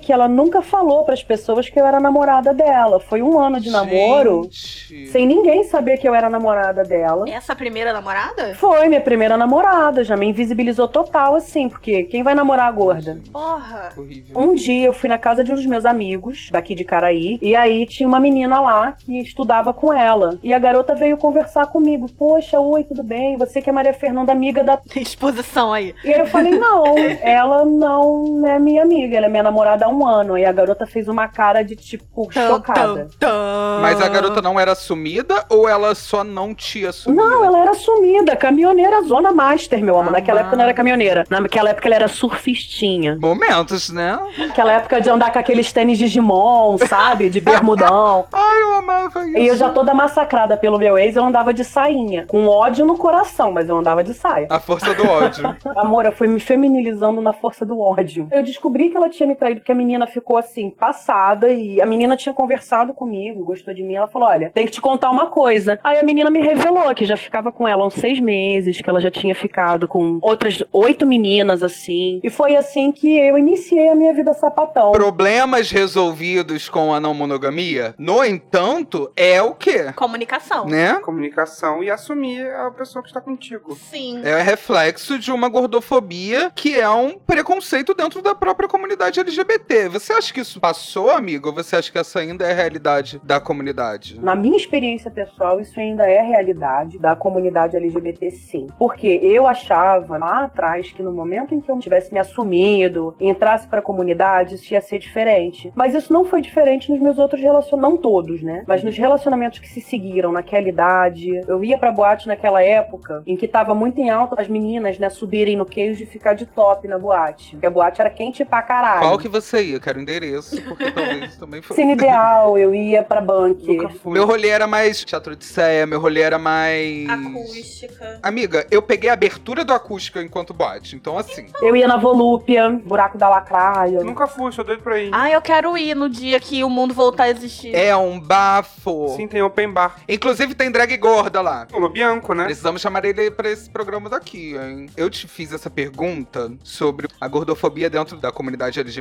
que 0.00 0.12
ela 0.12 0.28
nunca 0.28 0.62
falou 0.62 1.04
pras 1.04 1.22
pessoas 1.22 1.68
que 1.68 1.78
eu 1.78 1.86
era 1.86 2.00
namorada 2.00 2.52
dela. 2.52 3.00
Foi 3.00 3.22
um 3.22 3.38
ano 3.38 3.60
de 3.60 3.70
namoro, 3.70 4.44
Gente. 4.44 5.08
sem 5.08 5.26
ninguém 5.26 5.64
saber 5.64 5.98
que 5.98 6.08
eu 6.08 6.14
era 6.14 6.28
namorada 6.28 6.82
dela. 6.82 7.28
Essa 7.28 7.54
primeira 7.54 7.92
namorada? 7.92 8.54
Foi 8.54 8.88
minha 8.88 9.00
primeira 9.00 9.36
namorada, 9.36 10.04
já 10.04 10.16
me 10.16 10.26
invisibilizou 10.26 10.88
total, 10.88 11.34
assim, 11.34 11.68
porque 11.68 12.04
quem 12.04 12.22
vai 12.22 12.34
namorar 12.34 12.68
a 12.68 12.72
gorda? 12.72 13.20
Porra. 13.32 13.90
Horrível. 13.96 14.38
Um 14.38 14.54
dia 14.54 14.86
eu 14.86 14.92
fui 14.92 15.08
na 15.08 15.18
casa 15.18 15.44
de 15.44 15.52
um 15.52 15.54
dos 15.54 15.66
meus 15.66 15.84
amigos, 15.84 16.48
daqui 16.50 16.74
de 16.74 16.84
Caraí, 16.84 17.38
e 17.40 17.54
aí 17.54 17.86
tinha 17.86 18.08
uma 18.08 18.20
menina 18.20 18.60
lá 18.60 18.92
que 18.92 19.20
estudava 19.20 19.72
com 19.72 19.92
ela. 19.92 20.38
E 20.42 20.52
a 20.52 20.58
garota 20.58 20.94
veio 20.94 21.16
conversar 21.16 21.66
comigo. 21.66 22.06
Poxa, 22.18 22.58
oi, 22.60 22.84
tudo 22.84 23.02
bem? 23.02 23.36
Você 23.36 23.60
que 23.60 23.70
é 23.70 23.72
Maria 23.72 23.94
Fernanda, 23.94 24.32
amiga 24.32 24.62
da. 24.62 24.78
Exposição 24.96 25.72
aí. 25.72 25.94
E 26.04 26.12
aí 26.12 26.20
eu 26.20 26.26
falei, 26.26 26.52
não, 26.52 26.84
ela 27.22 27.64
não 27.64 28.46
é 28.46 28.58
minha 28.58 28.82
amiga, 28.82 29.16
ela 29.16 29.26
é 29.26 29.28
minha 29.34 29.42
namorada 29.42 29.86
há 29.86 29.88
um 29.88 30.06
ano. 30.06 30.38
E 30.38 30.44
a 30.44 30.52
garota 30.52 30.86
fez 30.86 31.08
uma 31.08 31.26
cara 31.26 31.62
de 31.62 31.74
tipo, 31.74 32.28
chocada. 32.32 33.08
tum. 33.18 33.80
Mas 33.82 34.00
a 34.00 34.08
garota 34.08 34.40
não 34.40 34.58
era 34.60 34.72
assumida 34.72 35.44
ou 35.50 35.68
ela 35.68 35.92
só 35.94 36.22
não 36.22 36.54
te 36.54 36.86
assumia? 36.86 37.20
Não, 37.20 37.44
ela 37.44 37.58
era 37.58 37.74
sumida, 37.74 38.36
caminhoneira 38.36 39.02
Zona 39.02 39.32
Master, 39.32 39.82
meu 39.82 39.98
amor. 39.98 40.12
Naquela 40.12 40.38
Ah. 40.38 40.42
época 40.42 40.54
eu 40.54 40.58
não 40.58 40.64
era 40.64 40.74
caminhoneira. 40.74 41.24
Naquela 41.28 41.70
época 41.70 41.88
ela 41.88 41.96
era 41.96 42.08
surfistinha. 42.08 43.18
Momentos, 43.20 43.90
né? 43.90 44.18
Naquela 44.38 44.72
época 44.72 45.00
de 45.00 45.10
andar 45.10 45.32
com 45.32 45.38
aqueles 45.38 45.72
tênis 45.72 45.98
Digimon, 45.98 46.78
sabe? 46.78 47.28
De 47.28 47.40
bermudão. 47.40 48.26
Ai, 48.32 48.62
eu 48.62 48.74
amava 48.76 49.26
isso. 49.26 49.38
E 49.38 49.46
eu 49.48 49.56
já 49.56 49.70
toda 49.70 49.92
massacrada 49.94 50.56
pelo 50.56 50.78
meu 50.78 50.96
ex, 50.96 51.16
eu 51.16 51.24
andava 51.24 51.52
de 51.52 51.64
sainha. 51.64 52.26
Com 52.28 52.46
ódio 52.46 52.86
no 52.86 52.96
coração, 52.96 53.50
mas 53.50 53.68
eu 53.68 53.76
andava 53.76 54.04
de 54.04 54.14
saia. 54.14 54.46
A 54.50 54.60
força 54.60 54.94
do 54.94 55.08
ódio. 55.08 55.56
Amor, 55.76 56.04
eu 56.04 56.12
fui 56.12 56.28
me 56.28 56.38
feminilizando 56.38 57.20
na 57.20 57.32
força 57.32 57.64
do 57.66 57.80
ódio. 57.80 58.28
Eu 58.30 58.42
descobri 58.42 58.90
que 58.90 58.96
ela 58.96 59.08
tinha 59.08 59.23
me 59.26 59.34
traído 59.34 59.60
porque 59.60 59.72
a 59.72 59.74
menina 59.74 60.06
ficou 60.06 60.36
assim, 60.36 60.70
passada, 60.70 61.52
e 61.52 61.80
a 61.80 61.86
menina 61.86 62.16
tinha 62.16 62.34
conversado 62.34 62.92
comigo, 62.92 63.44
gostou 63.44 63.74
de 63.74 63.82
mim. 63.82 63.94
Ela 63.94 64.08
falou: 64.08 64.28
Olha, 64.28 64.50
tem 64.50 64.66
que 64.66 64.72
te 64.72 64.80
contar 64.80 65.10
uma 65.10 65.26
coisa. 65.26 65.78
Aí 65.82 65.98
a 65.98 66.02
menina 66.02 66.30
me 66.30 66.40
revelou 66.40 66.94
que 66.94 67.04
já 67.04 67.16
ficava 67.16 67.50
com 67.52 67.66
ela 67.66 67.82
há 67.82 67.86
uns 67.86 67.94
seis 67.94 68.20
meses, 68.20 68.80
que 68.80 68.88
ela 68.88 69.00
já 69.00 69.10
tinha 69.10 69.34
ficado 69.34 69.88
com 69.88 70.18
outras 70.22 70.62
oito 70.72 71.06
meninas, 71.06 71.62
assim. 71.62 72.20
E 72.22 72.30
foi 72.30 72.56
assim 72.56 72.92
que 72.92 73.18
eu 73.18 73.38
iniciei 73.38 73.88
a 73.88 73.94
minha 73.94 74.12
vida 74.12 74.32
sapatão. 74.34 74.92
Problemas 74.92 75.70
resolvidos 75.70 76.68
com 76.68 76.92
a 76.92 77.00
não 77.00 77.14
monogamia, 77.14 77.94
no 77.98 78.24
entanto, 78.24 79.10
é 79.16 79.42
o 79.42 79.54
quê? 79.54 79.92
Comunicação. 79.94 80.66
Né? 80.66 80.94
Comunicação 81.00 81.82
e 81.82 81.90
assumir 81.90 82.46
a 82.50 82.70
pessoa 82.70 83.02
que 83.02 83.08
está 83.08 83.20
contigo. 83.20 83.76
Sim. 83.76 84.22
É 84.24 84.42
reflexo 84.42 85.18
de 85.18 85.32
uma 85.32 85.48
gordofobia 85.48 86.50
que 86.54 86.78
é 86.78 86.88
um 86.88 87.18
preconceito 87.18 87.94
dentro 87.94 88.22
da 88.22 88.34
própria 88.34 88.68
comunidade 88.68 89.13
LGBT. 89.20 89.88
Você 89.88 90.12
acha 90.12 90.32
que 90.32 90.40
isso 90.40 90.60
passou, 90.60 91.10
amigo? 91.10 91.48
Ou 91.48 91.54
você 91.54 91.76
acha 91.76 91.90
que 91.90 91.98
essa 91.98 92.20
ainda 92.20 92.46
é 92.46 92.52
a 92.52 92.54
realidade 92.54 93.20
da 93.22 93.40
comunidade? 93.40 94.20
Na 94.20 94.34
minha 94.34 94.56
experiência 94.56 95.10
pessoal, 95.10 95.60
isso 95.60 95.78
ainda 95.78 96.08
é 96.08 96.22
realidade 96.22 96.98
da 96.98 97.14
comunidade 97.14 97.76
LGBT, 97.76 98.30
sim. 98.30 98.66
Porque 98.78 99.06
eu 99.22 99.46
achava 99.46 100.18
lá 100.18 100.44
atrás 100.44 100.90
que 100.92 101.02
no 101.02 101.12
momento 101.12 101.54
em 101.54 101.60
que 101.60 101.70
eu 101.70 101.78
tivesse 101.78 102.12
me 102.12 102.18
assumido, 102.18 103.14
entrasse 103.20 103.66
pra 103.66 103.82
comunidade, 103.82 104.54
isso 104.56 104.72
ia 104.72 104.80
ser 104.80 104.98
diferente. 104.98 105.72
Mas 105.74 105.94
isso 105.94 106.12
não 106.12 106.24
foi 106.24 106.40
diferente 106.40 106.90
nos 106.90 107.00
meus 107.00 107.18
outros 107.18 107.40
relacionamentos, 107.40 107.84
não 107.84 107.96
todos, 107.96 108.42
né? 108.42 108.64
Mas 108.66 108.82
nos 108.82 108.96
relacionamentos 108.96 109.58
que 109.58 109.68
se 109.68 109.80
seguiram 109.80 110.32
naquela 110.32 110.68
idade. 110.68 111.40
Eu 111.46 111.62
ia 111.64 111.76
pra 111.76 111.92
boate 111.92 112.26
naquela 112.26 112.62
época 112.62 113.22
em 113.26 113.36
que 113.36 113.46
tava 113.46 113.74
muito 113.74 114.00
em 114.00 114.10
alta 114.10 114.40
as 114.40 114.48
meninas, 114.48 114.98
né, 114.98 115.08
subirem 115.08 115.56
no 115.56 115.66
queijo 115.66 116.02
e 116.02 116.06
ficar 116.06 116.34
de 116.34 116.46
top 116.46 116.88
na 116.88 116.98
boate. 116.98 117.52
Porque 117.52 117.66
a 117.66 117.70
boate 117.70 118.00
era 118.00 118.10
quente 118.10 118.44
pra 118.44 118.62
caralho. 118.62 119.03
Qual 119.08 119.18
que 119.18 119.28
você 119.28 119.62
ia? 119.62 119.80
Quero 119.80 120.00
endereço, 120.00 120.60
porque 120.62 120.90
talvez 120.90 121.36
também 121.36 121.62
fosse. 121.62 121.80
Cine 121.80 121.92
Ideal, 121.92 122.58
eu 122.58 122.74
ia 122.74 123.02
pra 123.02 123.20
Bunker. 123.20 123.90
Meu 124.04 124.26
rolê 124.26 124.48
era 124.48 124.66
mais 124.66 125.04
teatro 125.04 125.36
de 125.36 125.44
sé, 125.44 125.86
meu 125.86 126.00
rolê 126.00 126.20
era 126.20 126.38
mais. 126.38 127.08
Acústica. 127.08 128.20
Amiga, 128.22 128.66
eu 128.70 128.82
peguei 128.82 129.10
a 129.10 129.12
abertura 129.12 129.64
do 129.64 129.72
acústica 129.72 130.22
enquanto 130.22 130.54
boate, 130.54 130.96
então 130.96 131.18
assim. 131.18 131.46
Eu 131.60 131.76
ia 131.76 131.86
na 131.86 131.96
Volúpia, 131.96 132.70
Buraco 132.70 133.18
da 133.18 133.28
Lacraia. 133.28 134.02
Nunca 134.02 134.26
fui, 134.26 134.52
sou 134.52 134.64
doido 134.64 134.82
pra 134.82 135.00
ir. 135.00 135.10
Ah, 135.12 135.30
eu 135.30 135.40
quero 135.40 135.76
ir 135.76 135.94
no 135.94 136.08
dia 136.08 136.38
que 136.40 136.62
o 136.64 136.70
mundo 136.70 136.94
voltar 136.94 137.24
a 137.24 137.30
existir. 137.30 137.74
É 137.74 137.94
um 137.96 138.18
bafo. 138.20 139.14
Sim, 139.16 139.26
tem 139.26 139.42
open 139.42 139.70
bar. 139.70 139.96
Inclusive 140.08 140.54
tem 140.54 140.70
drag 140.70 140.96
gorda 140.96 141.40
lá. 141.40 141.66
O 141.72 141.88
Bianco, 141.88 142.34
né? 142.34 142.44
Precisamos 142.44 142.80
chamar 142.80 143.04
ele 143.04 143.30
pra 143.30 143.50
esse 143.50 143.68
programa 143.68 144.08
daqui, 144.08 144.56
hein? 144.56 144.86
Eu 144.96 145.10
te 145.10 145.26
fiz 145.28 145.52
essa 145.52 145.70
pergunta 145.70 146.52
sobre 146.62 147.08
a 147.20 147.28
gordofobia 147.28 147.90
dentro 147.90 148.16
da 148.16 148.32
comunidade 148.32 148.80
LGBT, 148.80 148.93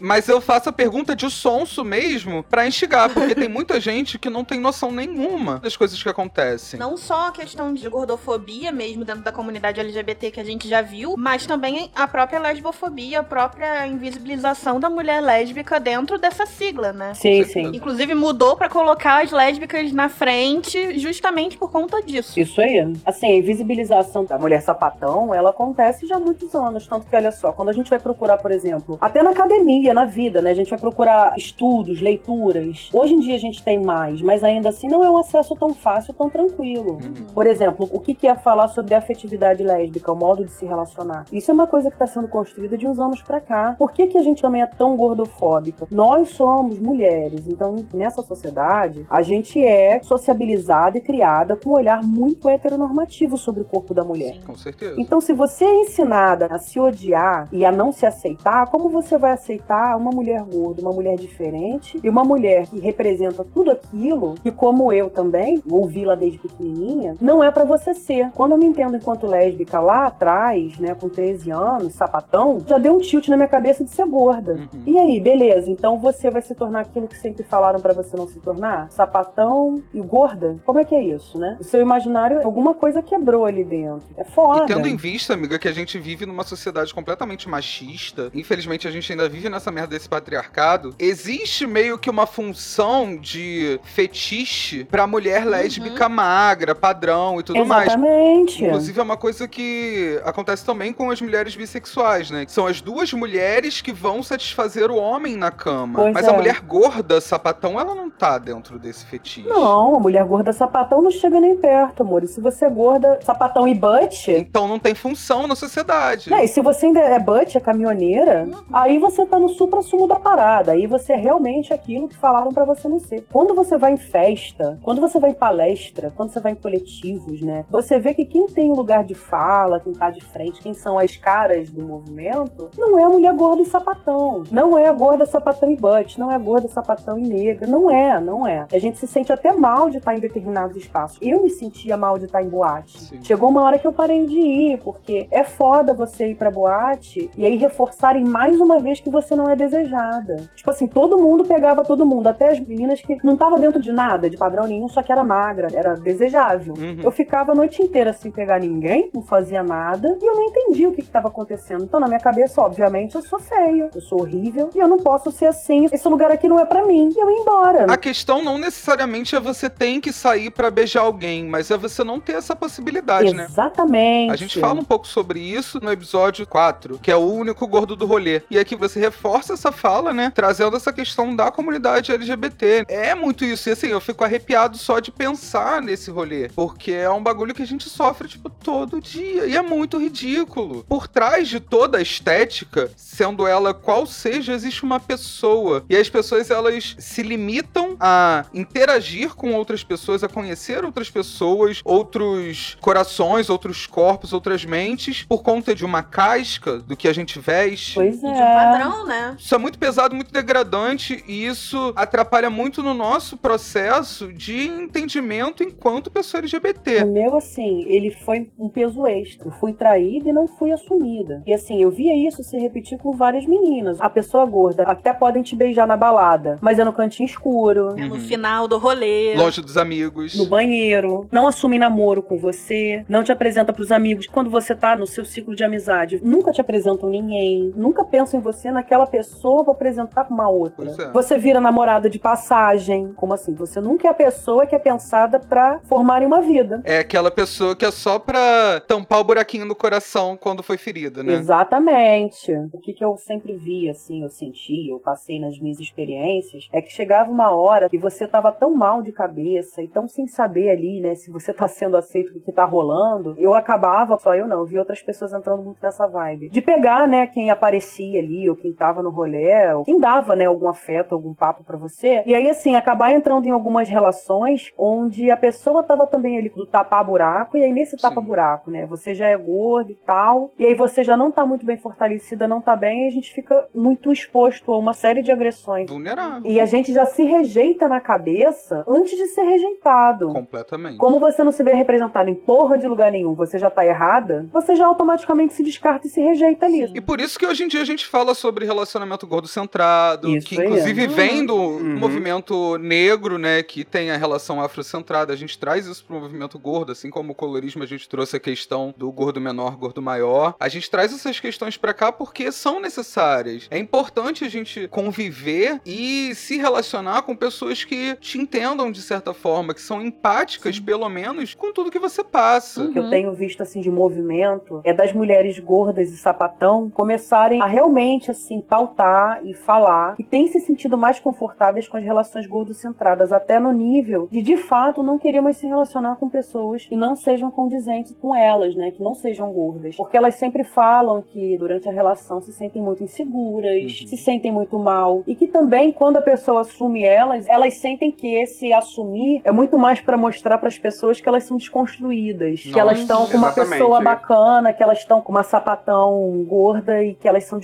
mas 0.00 0.28
eu 0.28 0.40
faço 0.40 0.68
a 0.68 0.72
pergunta 0.72 1.14
de 1.14 1.30
sonso 1.30 1.84
mesmo 1.84 2.42
pra 2.42 2.66
instigar, 2.66 3.10
porque 3.10 3.34
tem 3.34 3.48
muita 3.48 3.78
gente 3.80 4.18
que 4.18 4.30
não 4.30 4.44
tem 4.44 4.60
noção 4.60 4.90
nenhuma 4.90 5.58
das 5.58 5.76
coisas 5.76 6.00
que 6.02 6.08
acontecem. 6.08 6.78
Não 6.78 6.96
só 6.96 7.28
a 7.28 7.32
questão 7.32 7.72
de 7.72 7.88
gordofobia 7.88 8.72
mesmo 8.72 9.04
dentro 9.04 9.22
da 9.22 9.32
comunidade 9.32 9.80
LGBT 9.80 10.30
que 10.30 10.40
a 10.40 10.44
gente 10.44 10.68
já 10.68 10.82
viu, 10.82 11.14
mas 11.16 11.46
também 11.46 11.90
a 11.94 12.06
própria 12.06 12.38
lesbofobia, 12.38 13.20
a 13.20 13.24
própria 13.24 13.86
invisibilização 13.86 14.78
da 14.80 14.90
mulher 14.90 15.20
lésbica 15.20 15.78
dentro 15.80 16.18
dessa 16.18 16.46
sigla, 16.46 16.92
né? 16.92 17.14
Sim, 17.14 17.44
sim. 17.44 17.66
Inclusive 17.74 18.14
mudou 18.14 18.56
pra 18.56 18.68
colocar 18.68 19.22
as 19.22 19.30
lésbicas 19.30 19.92
na 19.92 20.08
frente 20.08 20.98
justamente 20.98 21.56
por 21.56 21.70
conta 21.70 22.02
disso. 22.02 22.38
Isso 22.38 22.60
aí. 22.60 22.92
Assim, 23.04 23.26
a 23.26 23.36
invisibilização 23.36 24.24
da 24.24 24.38
mulher 24.38 24.62
sapatão, 24.62 25.34
ela 25.34 25.50
acontece 25.50 26.06
já 26.06 26.16
há 26.16 26.20
muitos 26.20 26.54
anos. 26.54 26.86
Tanto 26.86 27.06
que, 27.06 27.16
olha 27.16 27.32
só, 27.32 27.52
quando 27.52 27.68
a 27.68 27.72
gente 27.72 27.90
vai 27.90 27.98
procurar, 27.98 28.38
por 28.38 28.50
exemplo, 28.50 28.98
até 29.00 29.22
na 29.22 29.29
academia, 29.30 29.94
na 29.94 30.04
vida, 30.04 30.40
né? 30.40 30.50
A 30.50 30.54
gente 30.54 30.70
vai 30.70 30.78
procurar 30.78 31.34
estudos, 31.36 32.00
leituras. 32.00 32.90
Hoje 32.92 33.14
em 33.14 33.20
dia 33.20 33.34
a 33.34 33.38
gente 33.38 33.62
tem 33.62 33.80
mais, 33.82 34.20
mas 34.22 34.42
ainda 34.44 34.68
assim 34.68 34.88
não 34.88 35.04
é 35.04 35.10
um 35.10 35.16
acesso 35.16 35.54
tão 35.56 35.74
fácil, 35.74 36.14
tão 36.14 36.28
tranquilo. 36.28 36.92
Uhum. 36.92 37.26
Por 37.34 37.46
exemplo, 37.46 37.88
o 37.92 38.00
que 38.00 38.26
é 38.26 38.34
falar 38.34 38.68
sobre 38.68 38.94
afetividade 38.94 39.62
lésbica, 39.62 40.12
o 40.12 40.16
modo 40.16 40.44
de 40.44 40.52
se 40.52 40.64
relacionar? 40.64 41.24
Isso 41.32 41.50
é 41.50 41.54
uma 41.54 41.66
coisa 41.66 41.88
que 41.88 41.94
está 41.94 42.06
sendo 42.06 42.28
construída 42.28 42.76
de 42.76 42.86
uns 42.86 42.98
anos 42.98 43.22
pra 43.22 43.40
cá. 43.40 43.74
Por 43.78 43.92
que, 43.92 44.06
que 44.06 44.18
a 44.18 44.22
gente 44.22 44.42
também 44.42 44.62
é 44.62 44.66
tão 44.66 44.96
gordofóbica? 44.96 45.86
Nós 45.90 46.30
somos 46.30 46.78
mulheres, 46.78 47.46
então 47.46 47.76
nessa 47.92 48.22
sociedade 48.22 49.06
a 49.08 49.22
gente 49.22 49.62
é 49.64 50.00
sociabilizada 50.02 50.98
e 50.98 51.00
criada 51.00 51.56
com 51.56 51.70
um 51.70 51.72
olhar 51.74 52.02
muito 52.02 52.48
heteronormativo 52.48 53.36
sobre 53.36 53.62
o 53.62 53.64
corpo 53.64 53.94
da 53.94 54.04
mulher. 54.04 54.40
Com 54.44 54.56
certeza. 54.56 54.94
Então, 54.98 55.20
se 55.20 55.32
você 55.32 55.64
é 55.64 55.80
ensinada 55.80 56.46
a 56.50 56.58
se 56.58 56.78
odiar 56.78 57.48
e 57.52 57.64
a 57.64 57.72
não 57.72 57.92
se 57.92 58.06
aceitar, 58.06 58.66
como 58.66 58.88
você 58.88 59.16
vai 59.20 59.32
aceitar 59.32 59.96
uma 59.96 60.10
mulher 60.10 60.42
gorda, 60.42 60.82
uma 60.82 60.92
mulher 60.92 61.16
diferente 61.16 62.00
e 62.02 62.08
uma 62.08 62.24
mulher 62.24 62.66
que 62.66 62.80
representa 62.80 63.44
tudo 63.44 63.70
aquilo 63.70 64.34
que, 64.42 64.50
como 64.50 64.92
eu 64.92 65.10
também, 65.10 65.62
ouvi 65.70 66.04
lá 66.04 66.14
desde 66.14 66.38
pequenininha, 66.38 67.14
não 67.20 67.44
é 67.44 67.50
pra 67.50 67.64
você 67.64 67.94
ser. 67.94 68.30
Quando 68.32 68.52
eu 68.52 68.58
me 68.58 68.66
entendo 68.66 68.96
enquanto 68.96 69.26
lésbica 69.26 69.78
lá 69.78 70.06
atrás, 70.06 70.78
né, 70.78 70.94
com 70.94 71.08
13 71.08 71.50
anos, 71.50 71.94
sapatão, 71.94 72.62
já 72.66 72.78
deu 72.78 72.96
um 72.96 72.98
tilt 72.98 73.28
na 73.28 73.36
minha 73.36 73.48
cabeça 73.48 73.84
de 73.84 73.90
ser 73.90 74.06
gorda. 74.06 74.54
Uhum. 74.54 74.82
E 74.86 74.98
aí, 74.98 75.20
beleza, 75.20 75.70
então 75.70 75.98
você 75.98 76.30
vai 76.30 76.42
se 76.42 76.54
tornar 76.54 76.80
aquilo 76.80 77.06
que 77.06 77.16
sempre 77.16 77.42
falaram 77.42 77.80
pra 77.80 77.92
você 77.92 78.16
não 78.16 78.26
se 78.26 78.40
tornar? 78.40 78.90
Sapatão 78.90 79.82
e 79.92 80.00
gorda? 80.00 80.56
Como 80.64 80.78
é 80.78 80.84
que 80.84 80.94
é 80.94 81.02
isso, 81.02 81.38
né? 81.38 81.56
O 81.60 81.64
seu 81.64 81.80
imaginário, 81.80 82.40
alguma 82.42 82.74
coisa 82.74 83.02
quebrou 83.02 83.44
ali 83.44 83.64
dentro. 83.64 84.02
É 84.16 84.24
foda. 84.24 84.64
E 84.64 84.66
tendo 84.66 84.88
em 84.88 84.96
vista, 84.96 85.34
amiga, 85.34 85.58
que 85.58 85.68
a 85.68 85.72
gente 85.72 85.98
vive 85.98 86.26
numa 86.26 86.44
sociedade 86.44 86.94
completamente 86.94 87.48
machista, 87.48 88.30
infelizmente 88.34 88.88
a 88.88 88.90
gente 88.90 88.99
ainda 89.08 89.28
vive 89.28 89.48
nessa 89.48 89.70
merda 89.70 89.90
desse 89.90 90.08
patriarcado, 90.08 90.94
existe 90.98 91.66
meio 91.66 91.98
que 91.98 92.10
uma 92.10 92.26
função 92.26 93.16
de 93.16 93.80
fetiche 93.84 94.84
pra 94.84 95.06
mulher 95.06 95.44
lésbica 95.44 96.08
magra, 96.08 96.74
padrão 96.74 97.40
e 97.40 97.42
tudo 97.42 97.64
mais. 97.64 97.88
Exatamente. 97.88 98.64
Inclusive 98.64 99.00
é 99.00 99.02
uma 99.02 99.16
coisa 99.16 99.48
que 99.48 100.20
acontece 100.24 100.64
também 100.64 100.92
com 100.92 101.10
as 101.10 101.20
mulheres 101.20 101.54
bissexuais, 101.56 102.30
né? 102.30 102.44
Que 102.44 102.52
são 102.52 102.66
as 102.66 102.80
duas 102.80 103.12
mulheres 103.12 103.80
que 103.80 103.92
vão 103.92 104.22
satisfazer 104.22 104.90
o 104.90 104.96
homem 104.96 105.36
na 105.36 105.50
cama. 105.50 106.00
Pois 106.00 106.14
Mas 106.14 106.26
é. 106.26 106.30
a 106.30 106.32
mulher 106.32 106.60
gorda, 106.60 107.20
sapatão, 107.20 107.78
ela 107.78 107.94
não 107.94 108.10
tá 108.10 108.38
dentro 108.38 108.78
desse 108.78 109.04
fetiche. 109.06 109.48
Não, 109.48 109.96
a 109.96 110.00
mulher 110.00 110.24
gorda 110.24 110.52
sapatão 110.52 111.02
não 111.02 111.10
chega 111.10 111.40
nem 111.40 111.56
perto, 111.56 112.02
amor. 112.02 112.24
E 112.24 112.28
se 112.28 112.40
você 112.40 112.64
é 112.64 112.70
gorda, 112.70 113.18
sapatão 113.22 113.66
e 113.66 113.74
butt. 113.74 114.30
Então 114.30 114.66
não 114.66 114.78
tem 114.78 114.94
função 114.94 115.46
na 115.46 115.54
sociedade. 115.54 116.30
né, 116.30 116.44
e 116.44 116.48
se 116.48 116.60
você 116.60 116.86
ainda 116.86 117.00
é 117.00 117.18
butt, 117.18 117.56
é 117.56 117.60
caminhoneira, 117.60 118.48
aí 118.72 118.89
você 118.98 119.26
tá 119.26 119.38
no 119.38 119.48
supra-sumo 119.48 120.06
da 120.06 120.16
parada. 120.16 120.72
Aí 120.72 120.86
você 120.86 121.12
é 121.12 121.16
realmente 121.16 121.72
aquilo 121.72 122.08
que 122.08 122.16
falaram 122.16 122.52
pra 122.52 122.64
você 122.64 122.88
não 122.88 122.98
ser. 122.98 123.24
Quando 123.32 123.54
você 123.54 123.76
vai 123.76 123.92
em 123.92 123.96
festa, 123.96 124.78
quando 124.82 125.00
você 125.00 125.18
vai 125.18 125.30
em 125.30 125.34
palestra, 125.34 126.12
quando 126.16 126.30
você 126.30 126.40
vai 126.40 126.52
em 126.52 126.56
coletivos, 126.56 127.40
né? 127.40 127.64
Você 127.70 127.98
vê 127.98 128.14
que 128.14 128.24
quem 128.24 128.46
tem 128.46 128.72
lugar 128.72 129.04
de 129.04 129.14
fala, 129.14 129.80
quem 129.80 129.92
tá 129.92 130.10
de 130.10 130.24
frente, 130.24 130.60
quem 130.60 130.74
são 130.74 130.98
as 130.98 131.16
caras 131.16 131.70
do 131.70 131.82
movimento, 131.84 132.70
não 132.76 132.98
é 132.98 133.04
a 133.04 133.08
mulher 133.08 133.34
gorda 133.34 133.62
e 133.62 133.66
sapatão. 133.66 134.44
Não 134.50 134.78
é 134.78 134.88
a 134.88 134.92
gorda 134.92 135.26
sapatão 135.26 135.70
e 135.70 135.76
butt, 135.76 136.18
não 136.18 136.30
é 136.30 136.34
a 136.34 136.38
gorda 136.38 136.68
sapatão 136.68 137.18
e 137.18 137.22
negra. 137.22 137.66
Não 137.66 137.90
é, 137.90 138.20
não 138.20 138.46
é. 138.46 138.66
A 138.72 138.78
gente 138.78 138.98
se 138.98 139.06
sente 139.06 139.32
até 139.32 139.52
mal 139.52 139.90
de 139.90 139.98
estar 139.98 140.14
em 140.14 140.20
determinados 140.20 140.76
espaços. 140.76 141.18
Eu 141.20 141.42
me 141.42 141.50
sentia 141.50 141.96
mal 141.96 142.18
de 142.18 142.24
estar 142.24 142.42
em 142.42 142.48
boate. 142.48 143.00
Sim. 143.00 143.22
Chegou 143.22 143.48
uma 143.48 143.62
hora 143.62 143.78
que 143.78 143.86
eu 143.86 143.92
parei 143.92 144.26
de 144.26 144.38
ir, 144.38 144.78
porque 144.78 145.28
é 145.30 145.44
foda 145.44 145.94
você 145.94 146.30
ir 146.30 146.34
pra 146.34 146.50
boate 146.50 147.30
e 147.36 147.44
aí 147.44 147.56
reforçarem 147.56 148.24
mais 148.24 148.60
uma 148.60 148.79
vez 148.80 149.00
que 149.00 149.10
você 149.10 149.34
não 149.34 149.48
é 149.48 149.56
desejada. 149.56 150.48
Tipo 150.54 150.70
assim, 150.70 150.86
todo 150.86 151.18
mundo 151.18 151.44
pegava 151.44 151.84
todo 151.84 152.06
mundo, 152.06 152.26
até 152.26 152.50
as 152.50 152.60
meninas 152.60 153.00
que 153.00 153.18
não 153.24 153.36
tava 153.36 153.58
dentro 153.58 153.80
de 153.80 153.92
nada, 153.92 154.28
de 154.28 154.36
padrão 154.36 154.66
nenhum, 154.66 154.88
só 154.88 155.02
que 155.02 155.12
era 155.12 155.24
magra, 155.24 155.68
era 155.72 155.94
desejável. 155.94 156.74
Uhum. 156.76 157.00
Eu 157.02 157.10
ficava 157.10 157.52
a 157.52 157.54
noite 157.54 157.82
inteira 157.82 158.12
sem 158.12 158.30
pegar 158.30 158.58
ninguém, 158.58 159.10
não 159.14 159.22
fazia 159.22 159.62
nada, 159.62 160.16
e 160.20 160.24
eu 160.24 160.34
não 160.34 160.42
entendia 160.44 160.88
o 160.88 160.92
que 160.92 161.00
estava 161.00 161.28
acontecendo. 161.28 161.84
Então, 161.84 162.00
na 162.00 162.08
minha 162.08 162.20
cabeça, 162.20 162.60
obviamente, 162.60 163.14
eu 163.14 163.22
sou 163.22 163.38
feia, 163.38 163.90
eu 163.94 164.00
sou 164.00 164.20
horrível, 164.20 164.70
e 164.74 164.78
eu 164.78 164.88
não 164.88 164.98
posso 164.98 165.30
ser 165.30 165.46
assim. 165.46 165.86
Esse 165.92 166.08
lugar 166.08 166.30
aqui 166.30 166.48
não 166.48 166.58
é 166.58 166.64
pra 166.64 166.84
mim. 166.84 167.10
E 167.14 167.18
eu 167.18 167.30
ia 167.30 167.38
embora. 167.38 167.92
A 167.92 167.96
questão 167.96 168.42
não 168.42 168.58
necessariamente 168.58 169.34
é 169.34 169.40
você 169.40 169.68
tem 169.68 170.00
que 170.00 170.12
sair 170.12 170.50
pra 170.50 170.70
beijar 170.70 171.02
alguém, 171.02 171.44
mas 171.46 171.70
é 171.70 171.76
você 171.76 172.04
não 172.04 172.20
ter 172.20 172.34
essa 172.34 172.54
possibilidade, 172.54 173.34
né? 173.34 173.46
Exatamente. 173.48 174.32
A 174.32 174.36
gente 174.36 174.60
fala 174.60 174.80
um 174.80 174.84
pouco 174.84 175.06
sobre 175.06 175.40
isso 175.40 175.80
no 175.82 175.90
episódio 175.90 176.46
4, 176.46 176.98
que 176.98 177.10
é 177.10 177.16
o 177.16 177.20
único 177.20 177.66
gordo 177.66 177.96
do 177.96 178.06
rolê. 178.06 178.42
E 178.50 178.58
aqui 178.70 178.76
você 178.76 179.00
reforça 179.00 179.54
essa 179.54 179.72
fala, 179.72 180.12
né? 180.12 180.30
Trazendo 180.32 180.76
essa 180.76 180.92
questão 180.92 181.34
da 181.34 181.50
comunidade 181.50 182.12
LGBT. 182.12 182.84
É 182.88 183.14
muito 183.14 183.44
isso. 183.44 183.68
E 183.68 183.72
assim, 183.72 183.88
eu 183.88 184.00
fico 184.00 184.22
arrepiado 184.22 184.78
só 184.78 185.00
de 185.00 185.10
pensar 185.10 185.82
nesse 185.82 186.10
rolê. 186.10 186.48
Porque 186.50 186.92
é 186.92 187.10
um 187.10 187.22
bagulho 187.22 187.54
que 187.54 187.62
a 187.62 187.66
gente 187.66 187.88
sofre, 187.88 188.28
tipo, 188.28 188.48
todo 188.48 189.00
dia. 189.00 189.46
E 189.46 189.56
é 189.56 189.62
muito 189.62 189.98
ridículo. 189.98 190.84
Por 190.88 191.08
trás 191.08 191.48
de 191.48 191.58
toda 191.58 191.98
a 191.98 192.02
estética, 192.02 192.90
sendo 192.96 193.46
ela 193.46 193.74
qual 193.74 194.06
seja, 194.06 194.52
existe 194.52 194.84
uma 194.84 195.00
pessoa. 195.00 195.84
E 195.88 195.96
as 195.96 196.08
pessoas, 196.08 196.50
elas 196.50 196.94
se 196.98 197.22
limitam 197.22 197.96
a 197.98 198.44
interagir 198.54 199.34
com 199.34 199.52
outras 199.52 199.82
pessoas, 199.82 200.22
a 200.22 200.28
conhecer 200.28 200.84
outras 200.84 201.10
pessoas, 201.10 201.80
outros 201.84 202.76
corações, 202.80 203.50
outros 203.50 203.86
corpos, 203.86 204.32
outras 204.32 204.64
mentes, 204.64 205.24
por 205.28 205.42
conta 205.42 205.74
de 205.74 205.84
uma 205.84 206.02
casca 206.02 206.78
do 206.78 206.96
que 206.96 207.08
a 207.08 207.12
gente 207.12 207.38
veste. 207.40 207.94
Pois 207.94 208.22
é. 208.22 208.59
Padrão, 208.64 209.06
né? 209.06 209.36
Isso 209.38 209.54
é 209.54 209.58
muito 209.58 209.78
pesado, 209.78 210.14
muito 210.14 210.32
degradante 210.32 211.22
e 211.26 211.46
isso 211.46 211.92
atrapalha 211.96 212.50
muito 212.50 212.82
no 212.82 212.94
nosso 212.94 213.36
processo 213.36 214.32
de 214.32 214.66
entendimento 214.66 215.62
enquanto 215.62 216.10
pessoa 216.10 216.40
LGBT. 216.40 217.04
O 217.04 217.12
meu, 217.12 217.36
assim, 217.36 217.84
ele 217.86 218.10
foi 218.10 218.50
um 218.58 218.68
peso 218.68 219.06
extra. 219.06 219.48
Eu 219.48 219.52
fui 219.52 219.72
traída 219.72 220.28
e 220.28 220.32
não 220.32 220.46
fui 220.46 220.72
assumida. 220.72 221.42
E 221.46 221.52
assim, 221.54 221.82
eu 221.82 221.90
via 221.90 222.14
isso 222.28 222.42
se 222.42 222.56
repetir 222.58 222.98
com 222.98 223.12
várias 223.16 223.46
meninas. 223.46 224.00
A 224.00 224.10
pessoa 224.10 224.44
gorda 224.46 224.82
até 224.84 225.12
podem 225.12 225.42
te 225.42 225.54
beijar 225.56 225.86
na 225.86 225.96
balada, 225.96 226.58
mas 226.60 226.78
é 226.78 226.84
no 226.84 226.92
cantinho 226.92 227.26
escuro, 227.26 227.94
É 227.96 228.04
no 228.06 228.14
Uhum. 228.14 228.20
final 228.20 228.66
do 228.68 228.78
rolê. 228.78 229.34
Longe 229.36 229.60
dos 229.62 229.76
amigos. 229.76 230.36
no 230.36 230.46
banheiro, 230.46 231.26
não 231.30 231.46
assume 231.46 231.78
namoro 231.78 232.22
com 232.22 232.36
você, 232.38 233.04
não 233.08 233.22
te 233.22 233.32
apresenta 233.32 233.72
pros 233.72 233.90
amigos. 233.92 234.26
Quando 234.26 234.50
você 234.50 234.74
tá 234.74 234.96
no 234.96 235.06
seu 235.06 235.24
ciclo 235.24 235.54
de 235.54 235.64
amizade, 235.64 236.20
nunca 236.22 236.52
te 236.52 236.60
apresentam 236.60 237.08
ninguém, 237.08 237.72
nunca 237.76 238.04
pensam 238.04 238.38
em 238.40 238.42
você 238.42 238.49
naquela 238.70 239.06
pessoa 239.06 239.64
pra 239.64 239.72
apresentar 239.72 240.24
pra 240.24 240.34
uma 240.34 240.48
outra. 240.48 240.90
É. 240.90 241.10
Você 241.12 241.38
vira 241.38 241.60
namorada 241.60 242.08
de 242.08 242.18
passagem. 242.18 243.12
Como 243.14 243.34
assim? 243.34 243.54
Você 243.54 243.80
nunca 243.80 244.08
é 244.08 244.10
a 244.10 244.14
pessoa 244.14 244.66
que 244.66 244.74
é 244.74 244.78
pensada 244.78 245.38
pra 245.38 245.80
formarem 245.84 246.26
uma 246.26 246.40
vida. 246.40 246.80
É 246.84 246.98
aquela 246.98 247.30
pessoa 247.30 247.74
que 247.76 247.84
é 247.84 247.90
só 247.90 248.18
pra 248.18 248.80
tampar 248.86 249.20
o 249.20 249.24
buraquinho 249.24 249.64
no 249.64 249.74
coração 249.74 250.36
quando 250.36 250.62
foi 250.62 250.76
ferida, 250.76 251.22
né? 251.22 251.34
Exatamente. 251.34 252.52
O 252.72 252.80
que, 252.80 252.92
que 252.92 253.04
eu 253.04 253.16
sempre 253.16 253.54
vi, 253.54 253.88
assim, 253.88 254.22
eu 254.22 254.28
senti, 254.28 254.88
eu 254.90 254.98
passei 254.98 255.38
nas 255.40 255.58
minhas 255.58 255.78
experiências, 255.78 256.68
é 256.72 256.80
que 256.80 256.92
chegava 256.92 257.30
uma 257.30 257.50
hora 257.50 257.88
que 257.88 257.98
você 257.98 258.26
tava 258.26 258.52
tão 258.52 258.74
mal 258.74 259.02
de 259.02 259.12
cabeça 259.12 259.82
e 259.82 259.88
tão 259.88 260.08
sem 260.08 260.26
saber 260.26 260.70
ali, 260.70 261.00
né, 261.00 261.14
se 261.14 261.30
você 261.30 261.52
tá 261.52 261.68
sendo 261.68 261.96
aceito 261.96 262.32
do 262.32 262.40
que 262.40 262.52
tá 262.52 262.64
rolando, 262.64 263.34
eu 263.38 263.54
acabava, 263.54 264.18
só 264.18 264.34
eu 264.34 264.46
não, 264.46 264.64
vi 264.64 264.78
outras 264.78 265.02
pessoas 265.02 265.32
entrando 265.32 265.62
muito 265.62 265.78
nessa 265.82 266.06
vibe. 266.06 266.48
De 266.48 266.60
pegar, 266.60 267.06
né, 267.06 267.26
quem 267.26 267.50
aparecia 267.50 268.20
ali, 268.20 268.39
ou 268.48 268.56
quem 268.56 268.72
tava 268.72 269.02
no 269.02 269.10
rolê, 269.10 269.72
ou 269.74 269.84
quem 269.84 269.98
dava, 269.98 270.34
né, 270.34 270.46
algum 270.46 270.68
afeto, 270.68 271.14
algum 271.14 271.34
papo 271.34 271.64
pra 271.64 271.76
você. 271.76 272.22
E 272.26 272.34
aí, 272.34 272.48
assim, 272.48 272.76
acabar 272.76 273.12
entrando 273.12 273.46
em 273.46 273.50
algumas 273.50 273.88
relações 273.88 274.72
onde 274.76 275.30
a 275.30 275.36
pessoa 275.36 275.82
tava 275.82 276.06
também 276.06 276.38
ali 276.38 276.48
do 276.48 276.66
tapar 276.66 277.04
buraco, 277.04 277.56
e 277.56 277.64
aí 277.64 277.72
nesse 277.72 277.96
Sim. 277.96 278.02
tapa 278.02 278.20
buraco, 278.20 278.70
né, 278.70 278.86
você 278.86 279.14
já 279.14 279.26
é 279.26 279.36
gordo 279.36 279.92
e 279.92 279.96
tal, 280.06 280.52
e 280.58 280.66
aí 280.66 280.74
você 280.74 281.02
já 281.02 281.16
não 281.16 281.30
tá 281.30 281.44
muito 281.44 281.64
bem 281.66 281.76
fortalecida, 281.76 282.48
não 282.48 282.60
tá 282.60 282.76
bem, 282.76 283.04
e 283.04 283.08
a 283.08 283.10
gente 283.10 283.32
fica 283.32 283.66
muito 283.74 284.12
exposto 284.12 284.72
a 284.72 284.78
uma 284.78 284.92
série 284.92 285.22
de 285.22 285.32
agressões. 285.32 285.90
Vulnerável. 285.90 286.50
E 286.50 286.60
a 286.60 286.66
gente 286.66 286.92
já 286.92 287.06
se 287.06 287.22
rejeita 287.22 287.88
na 287.88 288.00
cabeça 288.00 288.84
antes 288.86 289.16
de 289.16 289.26
ser 289.28 289.42
rejeitado. 289.42 290.32
Completamente. 290.32 290.98
Como 290.98 291.18
você 291.18 291.42
não 291.42 291.52
se 291.52 291.62
vê 291.62 291.72
representado 291.72 292.30
em 292.30 292.34
porra 292.34 292.78
de 292.78 292.86
lugar 292.86 293.10
nenhum, 293.10 293.34
você 293.34 293.58
já 293.58 293.70
tá 293.70 293.84
errada, 293.84 294.48
você 294.52 294.74
já 294.74 294.86
automaticamente 294.86 295.54
se 295.54 295.62
descarta 295.62 296.06
e 296.06 296.10
se 296.10 296.20
rejeita 296.20 296.66
ali. 296.66 296.90
E 296.94 297.00
por 297.00 297.20
isso 297.20 297.38
que 297.38 297.46
hoje 297.46 297.64
em 297.64 297.68
dia 297.68 297.82
a 297.82 297.84
gente 297.84 298.06
fala 298.06 298.29
sobre 298.34 298.64
relacionamento 298.64 299.26
gordo-centrado, 299.26 300.28
Isso 300.36 300.46
que 300.46 300.54
inclusive 300.56 301.06
Uhum. 301.06 301.12
vem 301.14 301.46
do 301.46 301.54
Uhum. 301.56 301.98
movimento 301.98 302.76
negro, 302.78 303.38
né, 303.38 303.62
que 303.62 303.84
tem 303.84 304.10
a 304.10 304.16
relação 304.16 304.60
afrocentrada. 304.60 305.32
A 305.32 305.36
gente 305.36 305.58
traz 305.58 305.86
isso 305.86 306.04
pro 306.04 306.18
movimento 306.20 306.58
gordo, 306.58 306.92
assim 306.92 307.10
como 307.10 307.32
o 307.32 307.34
colorismo 307.34 307.82
a 307.82 307.86
gente 307.86 308.08
trouxe 308.08 308.36
a 308.36 308.40
questão 308.40 308.94
do 308.96 309.10
gordo 309.12 309.40
menor, 309.40 309.76
gordo 309.76 310.00
maior. 310.02 310.54
A 310.58 310.68
gente 310.68 310.90
traz 310.90 311.12
essas 311.12 311.38
questões 311.40 311.76
pra 311.76 311.92
cá 311.94 312.10
porque 312.12 312.50
são 312.52 312.80
necessárias. 312.80 313.66
É 313.70 313.78
importante 313.78 314.44
a 314.44 314.48
gente 314.48 314.88
conviver 314.88 315.80
e 315.84 316.34
se 316.34 316.56
relacionar 316.56 317.22
com 317.22 317.34
pessoas 317.36 317.84
que 317.84 318.16
te 318.16 318.38
entendam 318.38 318.90
de 318.90 319.02
certa 319.02 319.32
forma, 319.34 319.74
que 319.74 319.80
são 319.82 320.00
empáticas, 320.00 320.78
pelo 320.78 321.08
menos, 321.08 321.54
com 321.54 321.72
tudo 321.72 321.90
que 321.90 321.98
você 321.98 322.22
passa. 322.24 322.88
que 322.88 322.98
eu 322.98 323.08
tenho 323.10 323.32
visto 323.32 323.62
assim 323.62 323.80
de 323.80 323.90
movimento 323.90 324.80
é 324.84 324.92
das 324.92 325.12
mulheres 325.12 325.58
gordas 325.58 326.10
e 326.10 326.16
sapatão 326.16 326.90
começarem 326.90 327.60
a 327.62 327.66
realmente 327.66 328.09
assim 328.30 328.60
pautar 328.60 329.40
e 329.44 329.52
falar 329.54 330.16
que 330.16 330.24
têm 330.24 330.46
se 330.48 330.58
sentido 330.60 330.96
mais 330.96 331.20
confortáveis 331.20 331.86
com 331.86 331.96
as 331.96 332.02
relações 332.04 332.46
gordocentradas, 332.46 333.32
até 333.32 333.58
no 333.58 333.72
nível 333.72 334.26
de 334.30 334.40
de 334.42 334.56
fato 334.56 335.02
não 335.02 335.18
querer 335.18 335.40
mais 335.40 335.56
se 335.58 335.66
relacionar 335.66 336.16
com 336.16 336.28
pessoas 336.28 336.86
que 336.86 336.96
não 336.96 337.14
sejam 337.14 337.50
condizentes 337.50 338.14
com 338.20 338.34
elas, 338.34 338.74
né, 338.74 338.90
que 338.90 339.02
não 339.02 339.14
sejam 339.14 339.52
gordas, 339.52 339.94
porque 339.96 340.16
elas 340.16 340.34
sempre 340.36 340.64
falam 340.64 341.22
que 341.22 341.56
durante 341.58 341.88
a 341.88 341.92
relação 341.92 342.40
se 342.40 342.52
sentem 342.52 342.82
muito 342.82 343.04
inseguras, 343.04 343.82
Uhum. 343.82 344.06
se 344.08 344.16
sentem 344.16 344.50
muito 344.50 344.78
mal 344.78 345.22
e 345.26 345.34
que 345.34 345.46
também 345.46 345.92
quando 345.92 346.16
a 346.16 346.22
pessoa 346.22 346.62
assume 346.62 347.04
elas, 347.04 347.46
elas 347.48 347.74
sentem 347.74 348.10
que 348.10 348.34
esse 348.34 348.72
assumir 348.72 349.40
é 349.44 349.52
muito 349.52 349.78
mais 349.78 350.00
para 350.00 350.16
mostrar 350.16 350.58
para 350.58 350.68
as 350.68 350.78
pessoas 350.78 351.20
que 351.20 351.28
elas 351.28 351.44
são 351.44 351.56
desconstruídas, 351.56 352.60
que 352.62 352.78
elas 352.78 353.00
Nossa, 353.00 353.02
estão 353.02 353.26
com 353.26 353.36
uma 353.38 353.48
exatamente. 353.48 353.72
pessoa 353.78 354.00
bacana, 354.00 354.72
que 354.72 354.82
elas 354.82 354.98
estão 354.98 355.20
com 355.20 355.30
uma 355.32 355.42
sapatão 355.42 356.44
gorda 356.48 357.02
e 357.04 357.14
que 357.14 357.28
elas 357.28 357.44
são 357.44 357.58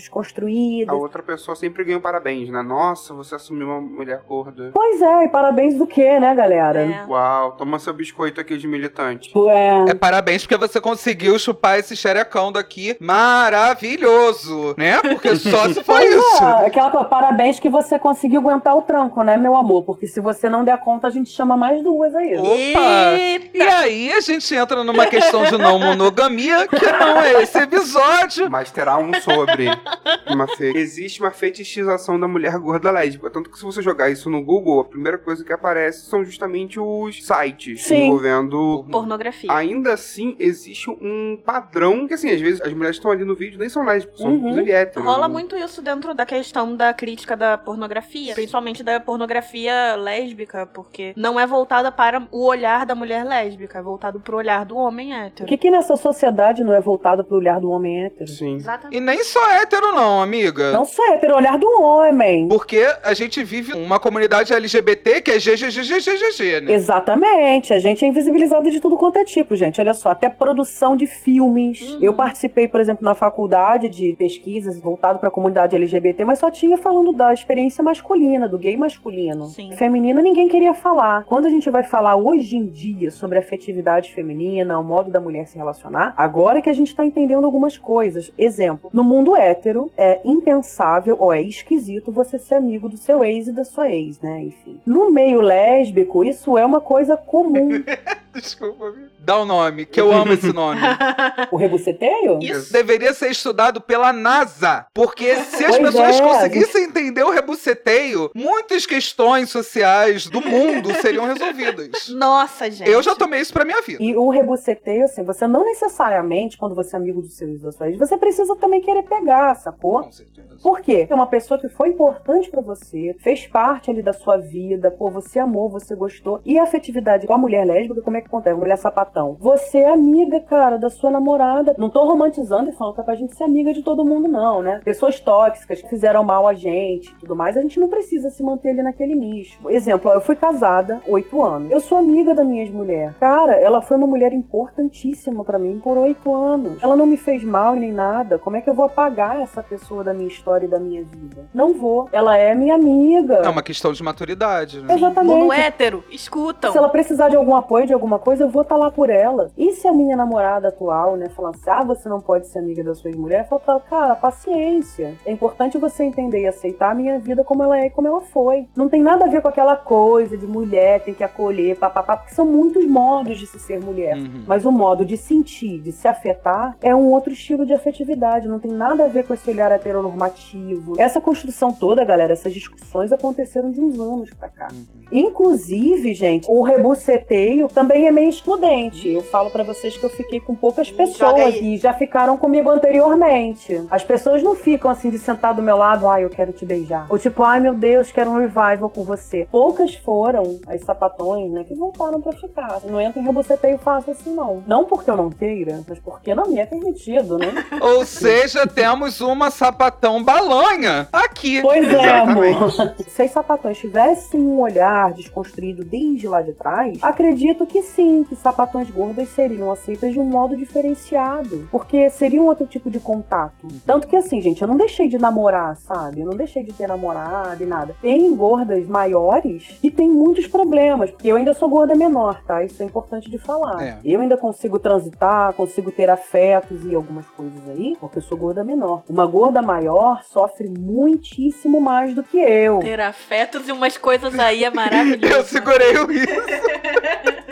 A 0.89 0.95
outra 0.95 1.23
pessoa 1.23 1.55
sempre 1.57 1.85
ganha 1.85 1.99
um 1.99 2.01
parabéns, 2.01 2.49
né? 2.51 2.63
Nossa, 2.63 3.15
você 3.15 3.35
assumiu 3.35 3.69
uma 3.69 3.81
mulher 3.81 4.21
gorda. 4.29 4.71
Pois 4.75 5.01
é, 5.01 5.25
e 5.25 5.29
parabéns 5.29 5.75
do 5.77 5.87
que, 5.87 6.19
né, 6.21 6.35
galera? 6.35 6.81
É. 6.83 7.05
Uau, 7.09 7.53
toma 7.53 7.79
seu 7.79 7.93
biscoito 7.95 8.41
aqui 8.41 8.57
de 8.57 8.67
militante. 8.67 9.33
É. 9.49 9.91
É 9.91 9.95
parabéns 9.95 10.43
porque 10.43 10.57
você 10.57 10.81
conseguiu 10.81 11.39
chupar 11.39 11.79
esse 11.79 11.97
xerecão 11.97 12.53
daqui 12.53 12.97
maravilhoso, 13.01 14.75
né? 14.77 15.01
Porque 15.01 15.37
só 15.37 15.69
se 15.69 15.83
for 15.83 15.97
Pois 15.97 16.15
isso. 16.15 16.45
é, 16.45 16.67
aquela 16.67 16.91
coisa, 16.91 17.07
parabéns 17.07 17.59
que 17.59 17.69
você 17.69 17.99
conseguiu 17.99 18.41
aguentar 18.41 18.77
o 18.77 18.83
tranco, 18.83 19.23
né, 19.23 19.37
meu 19.37 19.57
amor? 19.57 19.83
Porque 19.85 20.07
se 20.07 20.21
você 20.21 20.49
não 20.49 20.65
der 20.65 20.79
conta, 20.79 21.07
a 21.07 21.11
gente 21.11 21.31
chama 21.31 21.57
mais 21.57 21.83
duas 21.83 22.15
aí. 22.15 22.37
Opa! 22.37 23.17
E 23.55 23.63
aí 23.63 24.13
a 24.13 24.21
gente 24.21 24.55
entra 24.55 24.85
numa 24.85 25.07
questão 25.07 25.45
de 25.45 25.57
não 25.57 25.79
monogamia, 25.79 26.67
que 26.69 26.85
não 26.93 27.21
é 27.21 27.43
esse 27.43 27.59
episódio. 27.59 28.51
Mas 28.51 28.71
terá 28.71 28.99
um 28.99 29.13
sobre 29.21 29.67
uma 30.33 30.47
fe... 30.49 30.73
Existe 30.77 31.21
uma 31.21 31.31
fetichização 31.31 32.19
da 32.19 32.27
mulher 32.29 32.57
gorda 32.59 32.91
lésbica. 32.91 33.31
Tanto 33.31 33.51
que 33.51 33.59
se 33.59 33.65
você 33.65 33.83
jogar 33.83 34.11
isso 34.11 34.29
no 34.31 34.43
Google, 34.43 34.81
a 34.81 34.85
primeira 34.85 35.19
coisa 35.19 35.45
que 35.45 35.53
aparece 35.53 36.07
são 36.07 36.25
justamente 36.25 36.79
os 36.81 37.25
sites 37.25 37.85
Sim. 37.85 38.05
envolvendo. 38.07 38.85
Pornografia. 38.91 39.53
Ainda 39.53 39.93
assim, 39.95 40.37
existe 40.39 40.91
um 40.91 41.39
padrão 41.45 42.07
que, 42.07 42.15
assim, 42.15 42.31
às 42.31 42.41
vezes 42.41 42.61
as 42.61 42.73
mulheres 42.73 42.97
que 42.97 43.01
estão 43.01 43.11
ali 43.11 43.25
no 43.25 43.35
vídeo 43.35 43.59
nem 43.59 43.69
são 43.69 43.85
lésbicas, 43.85 44.19
são 44.21 44.31
Uhum. 44.31 44.37
inclusive 44.39 44.73
héteros. 44.73 45.05
Rola 45.09 45.29
né? 45.29 45.33
muito 45.33 45.57
isso 45.57 45.81
dentro 45.83 46.15
da 46.15 46.27
questão 46.27 46.75
da 46.77 46.93
crítica 46.93 47.37
da 47.37 47.57
pornografia, 47.57 48.35
principalmente 48.35 48.83
da 48.83 48.99
pornografia 49.01 49.95
lésbica, 49.97 50.67
porque 50.67 51.13
não 51.17 51.39
é 51.39 51.47
voltada 51.47 51.91
para 51.93 52.27
o 52.31 52.45
olhar 52.45 52.85
da 52.87 52.95
mulher 52.95 53.25
lésbica, 53.25 53.79
é 53.79 53.83
voltado 53.83 54.21
pro 54.21 54.37
olhar 54.37 54.65
do 54.65 54.77
homem 54.77 55.13
O 55.13 55.15
hétero. 55.17 55.49
que, 55.49 55.57
que 55.57 55.71
nessa 55.71 55.97
sociedade 55.97 56.63
não 56.65 56.73
é 56.75 56.81
voltado 56.81 57.25
pro 57.25 57.37
olhar 57.37 57.61
do 57.61 57.71
homem 57.71 58.05
hétero? 58.05 58.29
Sim. 58.31 58.57
Exatamente. 58.57 58.97
E 58.97 59.01
nem 59.01 59.23
só 59.25 59.51
hétero, 59.53 59.93
não, 59.93 60.16
amiga. 60.21 60.73
Não 60.73 60.85
sei, 60.85 61.05
hétero 61.13 61.33
é 61.33 61.35
o 61.35 61.39
olhar 61.39 61.59
do 61.59 61.69
homem. 61.81 62.49
Porque 62.49 62.87
a 63.03 63.15
gente 63.15 63.43
vive 63.43 63.73
uma 63.73 63.99
comunidade 63.99 64.53
LGBT 64.53 65.21
que 65.21 65.31
é 65.31 65.39
GGGGGGG, 65.39 66.61
né? 66.63 66.73
Exatamente, 66.73 67.73
a 67.73 67.79
gente 67.79 68.05
é 68.05 68.09
invisibilizado 68.09 68.71
de 68.71 68.81
tudo 68.81 68.97
quanto 68.97 69.19
é 69.19 69.25
tipo, 69.25 69.57
gente. 69.57 69.81
Olha 69.81 69.95
só, 69.95 70.11
até 70.11 70.29
produção 70.29 70.97
de 70.97 71.07
filmes. 71.07 71.81
Uhum. 71.81 71.99
Eu 72.03 72.15
participei, 72.15 72.69
por 72.69 72.81
exemplo, 72.81 73.05
na 73.05 73.15
faculdade 73.15 73.89
de 73.89 74.15
pesquisas 74.19 74.79
voltado 74.81 75.19
para 75.19 75.29
a 75.29 75.33
comunidade 75.33 75.77
LGBT, 75.77 76.25
mas 76.25 76.39
só 76.39 76.51
tinha 76.51 76.77
falando 76.77 77.13
da 77.13 77.33
experiência 77.33 77.83
masculina, 77.83 78.49
do 78.49 78.59
gay 78.59 78.77
masculino. 78.77 79.47
Sim. 79.47 79.73
Feminino 79.77 80.21
ninguém 80.21 80.49
queria 80.49 80.75
falar. 80.75 81.25
Quando 81.25 81.47
a 81.47 81.51
gente 81.51 81.69
vai 81.71 81.83
falar 81.83 82.17
hoje 82.17 82.57
em 82.57 82.67
dia 82.67 83.11
sobre 83.11 83.39
afetividade 83.39 84.13
feminina, 84.13 84.79
o 84.79 84.85
modo 84.85 85.11
da 85.11 85.21
mulher 85.21 85.47
se 85.47 85.57
relacionar, 85.57 86.15
agora 86.17 86.63
que 86.63 86.71
a 86.71 86.73
gente 86.73 86.95
tá 86.95 87.05
entendendo 87.05 87.45
algumas 87.45 87.77
coisas. 87.79 88.33
Exemplo, 88.39 88.91
no 88.93 89.03
mundo 89.03 89.37
hétero, 89.37 89.91
é 89.97 90.06
impensável 90.25 91.17
ou 91.19 91.33
é 91.33 91.41
esquisito 91.41 92.13
você 92.13 92.39
ser 92.39 92.57
amigo 92.57 92.89
do 92.89 92.97
seu 92.97 93.25
ex 93.25 93.49
e 93.49 93.53
da 93.53 93.65
sua 93.65 93.91
ex, 93.91 94.21
né? 94.21 94.45
Enfim. 94.45 94.81
No 94.87 95.11
meio 95.11 95.41
lésbico, 95.41 96.25
isso 96.25 96.57
é 96.57 96.65
uma 96.65 96.81
coisa 96.81 97.17
comum. 97.17 97.71
Desculpa. 98.41 98.93
Dá 99.19 99.39
o 99.39 99.45
nome, 99.45 99.87
que 99.87 100.01
eu 100.01 100.13
amo 100.13 100.33
esse 100.33 100.53
nome. 100.53 100.81
o 101.51 101.57
rebuceteio? 101.57 102.39
Isso 102.41 102.73
deveria 102.73 103.13
ser 103.13 103.31
estudado 103.31 103.81
pela 103.81 104.13
NASA. 104.13 104.87
Porque 104.95 105.37
se 105.37 105.65
as 105.65 105.77
Pois 105.77 105.91
pessoas 105.91 106.17
é, 106.17 106.23
conseguissem 106.23 106.85
entender 106.85 107.23
o 107.23 107.31
rebuceteio, 107.31 108.31
muitas 108.35 108.87
questões 108.87 109.51
sociais 109.51 110.27
do 110.27 110.41
mundo 110.41 110.93
seriam 111.01 111.25
resolvidas. 111.25 112.09
Nossa, 112.15 112.71
gente. 112.71 112.91
Eu 112.91 113.03
já 113.03 113.15
tomei 113.15 113.41
isso 113.41 113.53
pra 113.53 113.65
minha 113.65 113.83
vida. 113.83 114.03
E 114.03 114.17
o 114.17 114.29
rebuceteio, 114.31 115.05
assim, 115.05 115.23
você 115.25 115.47
não 115.47 115.65
necessariamente, 115.65 116.57
quando 116.57 116.75
você 116.75 116.97
é 116.97 116.99
amigo 116.99 117.21
do 117.21 117.29
seu 117.29 117.49
ex 117.49 117.63
da 117.63 117.73
sua 117.73 117.89
ex, 117.89 117.99
você 117.99 118.17
precisa 118.17 118.55
também 118.57 118.81
querer 118.81 119.03
pegar, 119.03 119.55
sacou? 119.57 120.05
Com 120.05 120.13
certeza. 120.13 120.57
Por 120.63 120.81
quê? 120.81 121.07
É 121.09 121.15
uma 121.15 121.27
pessoa 121.27 121.61
que 121.61 121.69
foi 121.69 121.91
importante 121.91 122.51
pra 122.51 122.61
você, 122.61 123.15
fez 123.21 123.47
parte 123.47 123.91
ali 123.91 124.03
da 124.03 124.13
sua 124.13 124.37
vida, 124.37 124.91
pô, 124.91 125.11
você 125.11 125.39
amou, 125.39 125.69
você 125.69 125.95
gostou. 125.95 126.41
E 126.45 126.59
a 126.59 126.65
afetividade 126.65 127.27
com 127.27 127.35
a 127.35 127.39
mulher 127.39 127.65
lésbica, 127.67 128.03
como 128.03 128.17
é 128.17 128.21
que 128.29 128.35
acontece? 128.35 128.59
Mulher 128.59 128.77
sapatão. 128.77 129.37
Você 129.41 129.79
é 129.79 129.93
amiga, 129.93 130.41
cara, 130.41 130.77
da 130.77 130.91
sua 130.91 131.11
namorada. 131.11 131.75
Não 131.79 131.89
tô 131.89 132.05
romantizando 132.05 132.71
e 132.71 132.73
falando 132.73 132.95
que 132.95 133.01
é 133.01 133.05
pra 133.05 133.15
gente 133.15 133.35
ser 133.37 133.45
amiga 133.45 133.73
de 133.73 133.83
todo 133.83 134.05
mundo, 134.05 134.29
não, 134.29 134.63
né? 134.63 134.81
Pessoas 134.85 135.21
tóxicas 135.21 135.81
que 135.81 135.89
fizeram 135.89 136.25
mal 136.25 136.47
a 136.47 136.55
gente 136.55 137.11
e 137.11 137.15
tudo 137.17 137.37
mais, 137.37 137.57
a 137.57 137.63
gente 137.63 137.79
não 137.79 137.89
precisa 137.89 138.31
se 138.31 138.43
manter 138.43 138.71
ali 138.71 138.83
naquele 138.83 139.15
nicho. 139.15 139.59
Exemplo, 139.69 140.11
ó, 140.11 140.15
eu 140.15 140.21
fui 140.21 140.37
casada 140.37 141.01
oito 141.07 141.43
anos. 141.43 141.71
Eu 141.71 141.81
sou 141.81 141.99
amiga 141.99 142.35
da 142.35 142.45
minha 142.45 142.63
ex-mulher. 142.63 143.15
Cara, 143.19 143.55
ela 143.55 143.81
foi 143.81 143.97
uma 143.97 144.07
mulher 144.07 144.33
importantíssima 144.33 145.45
pra 145.45 145.59
mim 145.59 145.81
por 145.83 145.97
oito 145.97 146.35
anos. 146.35 146.83
Ela 146.83 146.97
não 146.97 147.07
me 147.07 147.17
fez 147.17 147.43
mal 147.45 147.75
nem 147.75 147.93
nada. 147.93 148.39
Como 148.39 148.57
é 148.57 148.61
que 148.61 148.69
eu 148.69 148.75
vou 148.75 148.87
apagar 148.87 149.41
essa 149.41 149.63
pessoa 149.63 150.03
da 150.03 150.13
minha 150.13 150.29
história 150.29 150.67
e 150.67 150.69
da 150.69 150.79
minha 150.79 151.03
vida? 151.03 151.47
Não 151.55 151.75
vou. 151.75 152.09
Ela 152.13 152.37
é 152.37 152.55
minha 152.55 152.75
amiga. 152.75 153.37
É 153.37 153.49
uma 153.49 153.63
questão 153.63 153.93
de 153.93 154.03
maturidade, 154.03 154.81
né? 154.81 154.95
Exatamente. 154.95 155.35
Mundo 155.35 155.53
hétero, 155.53 156.05
escutam. 156.11 156.73
Se 156.73 156.79
ela 156.79 156.89
precisar 156.89 157.29
de 157.29 157.37
algum 157.37 157.55
apoio, 157.55 157.87
de 157.87 157.93
alguma 157.93 158.16
coisa, 158.19 158.45
eu 158.45 158.49
vou 158.49 158.63
estar 158.63 158.77
lá 158.77 158.91
por 158.91 159.11
ela. 159.11 159.51
E 159.57 159.73
se 159.73 159.87
a 159.87 159.93
minha 159.93 160.17
namorada 160.17 160.69
atual, 160.69 161.17
né, 161.17 161.29
falar 161.29 161.51
assim, 161.51 161.71
ah, 161.71 161.85
você 161.85 162.09
não 162.09 162.21
pode 162.21 162.47
ser 162.47 162.59
amiga 162.59 162.83
da 162.83 162.95
sua 162.95 163.11
ex-mulher, 163.11 163.47
eu 163.51 163.59
falo 163.59 163.81
cara, 163.81 164.15
paciência. 164.15 165.15
É 165.25 165.33
importante 165.33 165.79
você 165.79 166.05
entender 166.05 166.43
e 166.43 166.47
aceitar 166.47 166.91
a 166.91 166.95
minha 166.95 167.19
vida 167.19 167.45
como 167.45 167.63
ela 167.63 167.79
é 167.79 167.87
e 167.87 167.91
como 167.91 168.09
ela 168.09 168.21
foi. 168.21 168.67
Não 168.77 168.89
tem 168.89 169.03
nada 169.03 169.25
a 169.25 169.29
ver 169.29 169.43
com 169.43 169.49
aquela 169.49 169.77
coisa 169.77 170.37
de 170.37 170.47
mulher, 170.47 171.01
tem 171.01 171.15
que 171.15 171.25
acolher, 171.25 171.77
papapá, 171.77 172.17
porque 172.17 172.35
são 172.35 172.47
muitos 172.47 172.85
modos 172.87 173.39
de 173.39 173.47
se 173.47 173.59
ser 173.59 173.81
mulher. 173.81 174.17
Uhum. 174.17 174.45
Mas 174.47 174.65
o 174.65 174.73
modo 174.73 175.05
de 175.05 175.17
sentir, 175.17 175.81
de 175.81 175.93
se 175.93 176.09
afetar, 176.09 176.77
é 176.81 176.95
um 176.95 177.11
outro 177.11 177.33
estilo 177.33 177.67
de 177.67 177.73
afetividade. 177.73 178.49
Não 178.49 178.59
tem 178.59 178.71
nada 178.71 179.05
a 179.05 179.09
ver 179.09 179.27
com 179.27 179.35
esse 179.35 179.49
olhar 179.51 179.71
heteronormativo. 179.73 180.95
Essa 180.99 181.21
construção 181.21 181.73
toda, 181.73 182.05
galera, 182.05 182.33
essas 182.33 182.53
discussões 182.53 183.13
aconteceram 183.13 183.71
de 183.71 183.81
uns 183.81 183.99
anos 183.99 184.31
pra 184.35 184.49
cá. 184.49 184.69
Inclusive, 185.11 186.15
gente, 186.15 186.47
o 186.51 186.63
rebuceteio 186.63 187.69
também 187.69 188.06
é 188.07 188.13
meio 188.13 188.29
excludente. 188.29 189.09
Eu 189.09 189.23
falo 189.23 189.51
pra 189.51 189.63
vocês 189.63 189.97
que 189.97 190.05
eu 190.05 190.11
fiquei 190.11 190.41
com 190.41 190.55
poucas 190.55 190.91
pessoas 190.91 191.55
e 191.57 191.77
já 191.77 191.93
ficaram 191.93 192.37
comigo 192.37 192.71
anteriormente. 192.71 193.85
As 193.91 194.05
pessoas 194.05 194.43
não 194.43 194.55
ficam 194.55 194.91
assim 194.91 195.11
de 195.11 195.19
sentar 195.19 195.55
do 195.55 195.63
meu 195.63 195.77
lado, 195.77 196.09
ai, 196.09 196.25
eu 196.25 196.31
quero 196.31 196.53
te 196.53 196.65
beijar. 196.65 197.07
Ou 197.09 197.19
tipo, 197.19 197.43
ai 197.43 197.61
meu 197.61 197.75
Deus, 197.75 198.11
quero 198.11 198.31
um 198.31 198.39
revival 198.39 198.91
com 198.91 199.05
você. 199.05 199.47
Poucas 199.51 199.95
foram 199.95 200.61
as 200.67 200.83
sapatões, 200.83 201.51
né, 201.51 201.65
que 201.65 201.75
voltaram 201.75 202.21
pra 202.21 202.33
ficar. 202.33 202.81
Não 202.85 203.01
entra 203.01 203.21
em 203.21 203.25
rebuceteio 203.25 203.79
fácil 203.79 204.13
assim, 204.13 204.35
não. 204.35 204.63
Não 204.67 204.85
porque 204.85 205.11
eu 205.11 205.17
não 205.17 205.31
queira, 205.31 205.83
mas 205.89 205.99
porque 205.99 206.35
não 206.35 206.49
me 206.49 206.59
é 206.59 206.67
permitido, 206.67 207.39
né? 207.39 207.53
Ou 207.81 208.05
seja, 208.05 208.67
temos 208.67 209.21
uma 209.21 209.51
sapatão 209.51 210.23
balanha 210.23 211.09
aqui. 211.13 211.61
Pois 211.63 211.87
é, 211.87 212.03
Exatamente. 212.03 212.57
amor. 212.57 212.95
Se 213.09 213.23
as 213.23 213.31
sapatões 213.31 213.79
tivessem 213.79 214.41
um 214.41 214.61
olhar 214.61 215.13
desconstruído 215.13 215.85
desde 215.85 216.29
lá 216.29 216.43
de 216.43 216.53
trás, 216.53 216.99
acredito 217.03 217.67
que 217.67 217.83
sim 217.87 218.25
que 218.25 218.37
sapatões 218.37 218.91
gordas 218.91 219.29
seriam 219.31 219.71
aceitas 219.71 220.13
de 220.13 220.21
um 220.21 220.25
modo 220.25 220.57
diferenciado, 220.57 221.69
porque 221.71 222.11
seria 222.11 222.41
um 222.41 222.47
outro 222.47 222.67
tipo 222.67 222.91
de 222.91 223.01
contato. 223.01 223.67
Tanto 223.85 224.07
que 224.07 224.17
assim, 224.17 224.41
gente, 224.41 224.63
eu 224.63 224.69
não 224.69 224.77
deixei 224.77 225.09
de 225.09 225.19
namorar, 225.19 225.77
sabe? 225.77 226.21
Eu 226.21 226.27
não 226.27 226.37
deixei 226.37 226.63
de 226.63 226.73
ter 226.73 226.87
namorado 226.87 227.63
e 227.63 227.67
nada. 227.67 227.97
Tem 228.01 228.35
gordas 228.35 228.87
maiores 228.87 229.79
que 229.81 229.91
têm 229.91 230.09
muitos 230.09 230.47
problemas, 230.47 231.11
porque 231.11 231.29
eu 231.29 231.37
ainda 231.37 231.55
sou 231.55 231.69
gorda 231.69 231.95
menor, 231.95 232.43
tá? 232.45 232.63
Isso 232.65 232.83
é 232.83 232.87
importante 232.87 233.31
de 233.31 233.39
falar. 233.39 233.83
É. 233.83 233.99
Eu 234.05 234.21
ainda 234.21 234.37
consigo 234.37 234.79
transitar, 234.79 235.53
consigo 235.55 235.91
ter 235.91 236.11
afetos 236.11 236.85
e 236.85 236.95
algumas 236.95 237.27
coisas 237.29 237.69
aí, 237.69 237.97
porque 238.01 238.19
eu 238.19 238.23
sou 238.23 238.37
gorda 238.37 238.65
menor. 238.65 239.03
Uma 239.09 239.27
gorda 239.27 239.63
maior 239.63 240.23
sofre 240.25 240.69
muitíssimo 240.69 241.81
mais 241.81 242.15
do 242.15 242.23
que 242.23 242.39
eu. 242.39 242.81
Ter 242.81 243.01
afetos 243.01 243.69
e 243.69 243.73
umas 243.73 243.97
coisas 243.97 244.39
aí 244.39 244.65
é 244.65 244.71
maravilhoso. 244.71 245.27
Eu 245.37 245.45
segurei 245.45 245.99
o 245.99 246.07
riso 246.07 246.27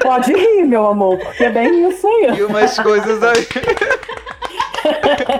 Pode 0.02 0.23
rir, 0.32 0.64
meu 0.64 0.86
amor, 0.86 1.18
porque 1.18 1.44
é 1.44 1.50
bem 1.50 1.88
isso 1.88 2.06
aí. 2.06 2.38
e 2.38 2.42
umas 2.42 2.78
coisas 2.78 3.22
aí. 3.22 3.46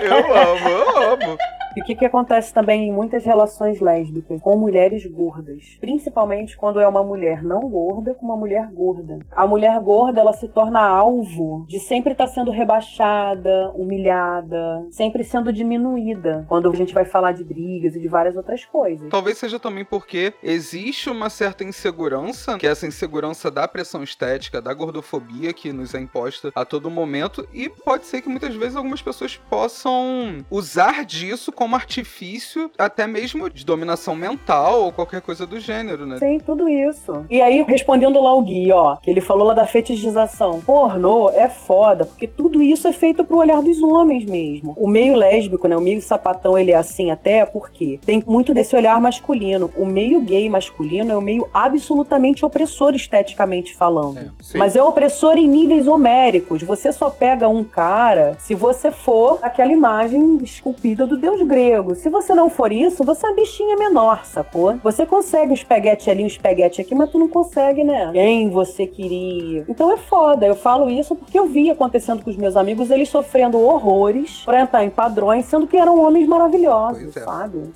Eu 0.01 0.35
amo, 0.35 0.69
eu 0.69 1.13
amo. 1.13 1.39
E 1.77 1.81
o 1.81 1.85
que, 1.85 1.97
que 1.97 2.05
acontece 2.05 2.55
também 2.55 2.89
em 2.89 2.93
muitas 2.93 3.25
relações 3.25 3.81
lésbicas 3.81 4.41
com 4.41 4.57
mulheres 4.57 5.05
gordas? 5.07 5.77
Principalmente 5.81 6.57
quando 6.57 6.79
é 6.79 6.87
uma 6.87 7.03
mulher 7.03 7.43
não 7.43 7.69
gorda 7.69 8.15
com 8.15 8.25
uma 8.25 8.37
mulher 8.37 8.71
gorda. 8.73 9.19
A 9.33 9.45
mulher 9.47 9.79
gorda, 9.81 10.21
ela 10.21 10.33
se 10.33 10.47
torna 10.47 10.81
alvo 10.81 11.67
de 11.69 11.81
sempre 11.81 12.13
estar 12.13 12.29
sendo 12.29 12.53
rebaixada, 12.53 13.73
humilhada, 13.75 14.87
sempre 14.91 15.25
sendo 15.25 15.53
diminuída. 15.53 16.45
Quando 16.49 16.71
a 16.71 16.77
gente 16.77 16.95
vai 16.95 17.05
falar 17.05 17.33
de 17.33 17.43
brigas 17.43 17.97
e 17.97 18.01
de 18.01 18.07
várias 18.07 18.37
outras 18.37 18.65
coisas. 18.65 19.09
Talvez 19.11 19.39
seja 19.39 19.59
também 19.59 19.85
porque 19.85 20.33
existe 20.43 21.11
uma 21.11 21.29
certa 21.29 21.65
insegurança, 21.65 22.57
que 22.57 22.67
é 22.69 22.71
essa 22.71 22.87
insegurança 22.87 23.51
da 23.51 23.67
pressão 23.67 24.03
estética, 24.03 24.63
da 24.63 24.73
gordofobia 24.73 25.53
que 25.53 25.73
nos 25.73 25.93
é 25.93 26.01
imposta 26.01 26.53
a 26.55 26.65
todo 26.65 26.89
momento, 26.89 27.49
e 27.53 27.69
pode 27.69 28.07
ser 28.07 28.23
que 28.23 28.29
muitas 28.29 28.55
vezes 28.55 28.77
algumas 28.77 29.03
pessoas 29.03 29.37
possam 29.37 30.45
usar 30.51 31.05
disso 31.05 31.51
como 31.51 31.64
artifício, 31.73 32.71
até 32.77 33.07
mesmo 33.07 33.49
de 33.49 33.65
dominação 33.65 34.15
mental 34.15 34.83
ou 34.83 34.93
qualquer 34.93 35.21
coisa 35.21 35.47
do 35.47 35.61
gênero, 35.61 36.05
né? 36.05 36.19
Tem 36.19 36.41
tudo 36.41 36.69
isso. 36.69 37.25
E 37.31 37.41
aí, 37.41 37.63
respondendo 37.63 38.21
lá 38.21 38.35
o 38.35 38.43
Gui, 38.43 38.73
ó, 38.73 38.97
que 38.97 39.11
ele 39.11 39.21
falou 39.21 39.47
lá 39.47 39.55
da 39.55 39.67
fetichização. 39.67 40.61
Pornô 40.61 41.31
é 41.31 41.49
foda, 41.49 42.05
porque 42.05 42.27
tudo 42.27 42.63
isso 42.63 42.89
é 42.89 42.93
feito 42.93 43.25
pro 43.25 43.39
olhar 43.39 43.63
dos 43.63 43.83
homens 43.83 44.25
mesmo. 44.25 44.75
O 44.77 44.89
meio 44.89 45.15
lésbico, 45.15 45.69
né, 45.69 45.77
o 45.77 45.81
meio 45.81 46.03
sapatão, 46.03 46.59
ele 46.59 46.73
é 46.73 46.77
assim 46.77 47.11
até 47.11 47.45
porque 47.47 47.99
tem 48.05 48.23
muito 48.27 48.53
desse 48.53 48.75
olhar 48.75 49.01
masculino. 49.01 49.71
O 49.77 49.87
meio 49.87 50.21
gay 50.21 50.49
masculino 50.49 51.13
é 51.13 51.17
um 51.17 51.21
meio 51.21 51.49
absolutamente 51.53 52.45
opressor 52.45 52.95
esteticamente 52.95 53.75
falando. 53.75 54.19
É. 54.19 54.29
Sim. 54.41 54.59
Mas 54.59 54.77
é 54.77 54.83
opressor 54.83 55.37
em 55.37 55.47
níveis 55.47 55.87
homéricos. 55.87 56.63
Você 56.63 56.93
só 56.93 57.11
pega 57.11 57.49
um 57.49 57.63
cara 57.63 58.37
se 58.39 58.55
você 58.55 58.91
for 58.91 59.39
aquela 59.43 59.73
imagem 59.73 60.39
esculpida 60.43 61.07
do 61.07 61.17
deus 61.17 61.41
grego. 61.43 61.54
Se 61.95 62.09
você 62.09 62.35
não 62.35 62.51
for 62.51 62.73
isso, 62.73 63.05
você 63.05 63.27
é 63.27 63.29
uma 63.29 63.37
bichinha 63.37 63.77
menor, 63.77 64.25
sacou? 64.25 64.77
Você 64.83 65.07
consegue 65.07 65.51
um 65.51 65.55
espaguete 65.55 66.11
ali, 66.11 66.23
um 66.23 66.27
espaguete 66.27 66.81
aqui, 66.81 66.95
mas 66.95 67.11
tu 67.11 67.19
não 67.19 67.29
consegue, 67.29 67.85
né? 67.85 68.11
Quem 68.13 68.51
você 68.51 68.87
queria. 68.87 69.65
Então 69.69 69.93
é 69.93 69.97
foda. 69.97 70.47
Eu 70.47 70.55
falo 70.55 70.91
isso 70.91 71.15
porque 71.15 71.39
eu 71.39 71.47
vi 71.47 71.71
acontecendo 71.71 72.23
com 72.23 72.31
os 72.31 72.37
meus 72.37 72.57
amigos, 72.57 72.91
eles 72.91 73.09
sofrendo 73.09 73.59
horrores 73.59 74.43
pra 74.45 74.61
entrar 74.61 74.85
em 74.85 74.91
padrões, 74.91 75.47
sendo 75.47 75.67
que 75.67 75.77
eram 75.77 75.99
homens 76.01 76.27
maravilhosos, 76.27 77.17
é. 77.17 77.21
sabe? 77.21 77.71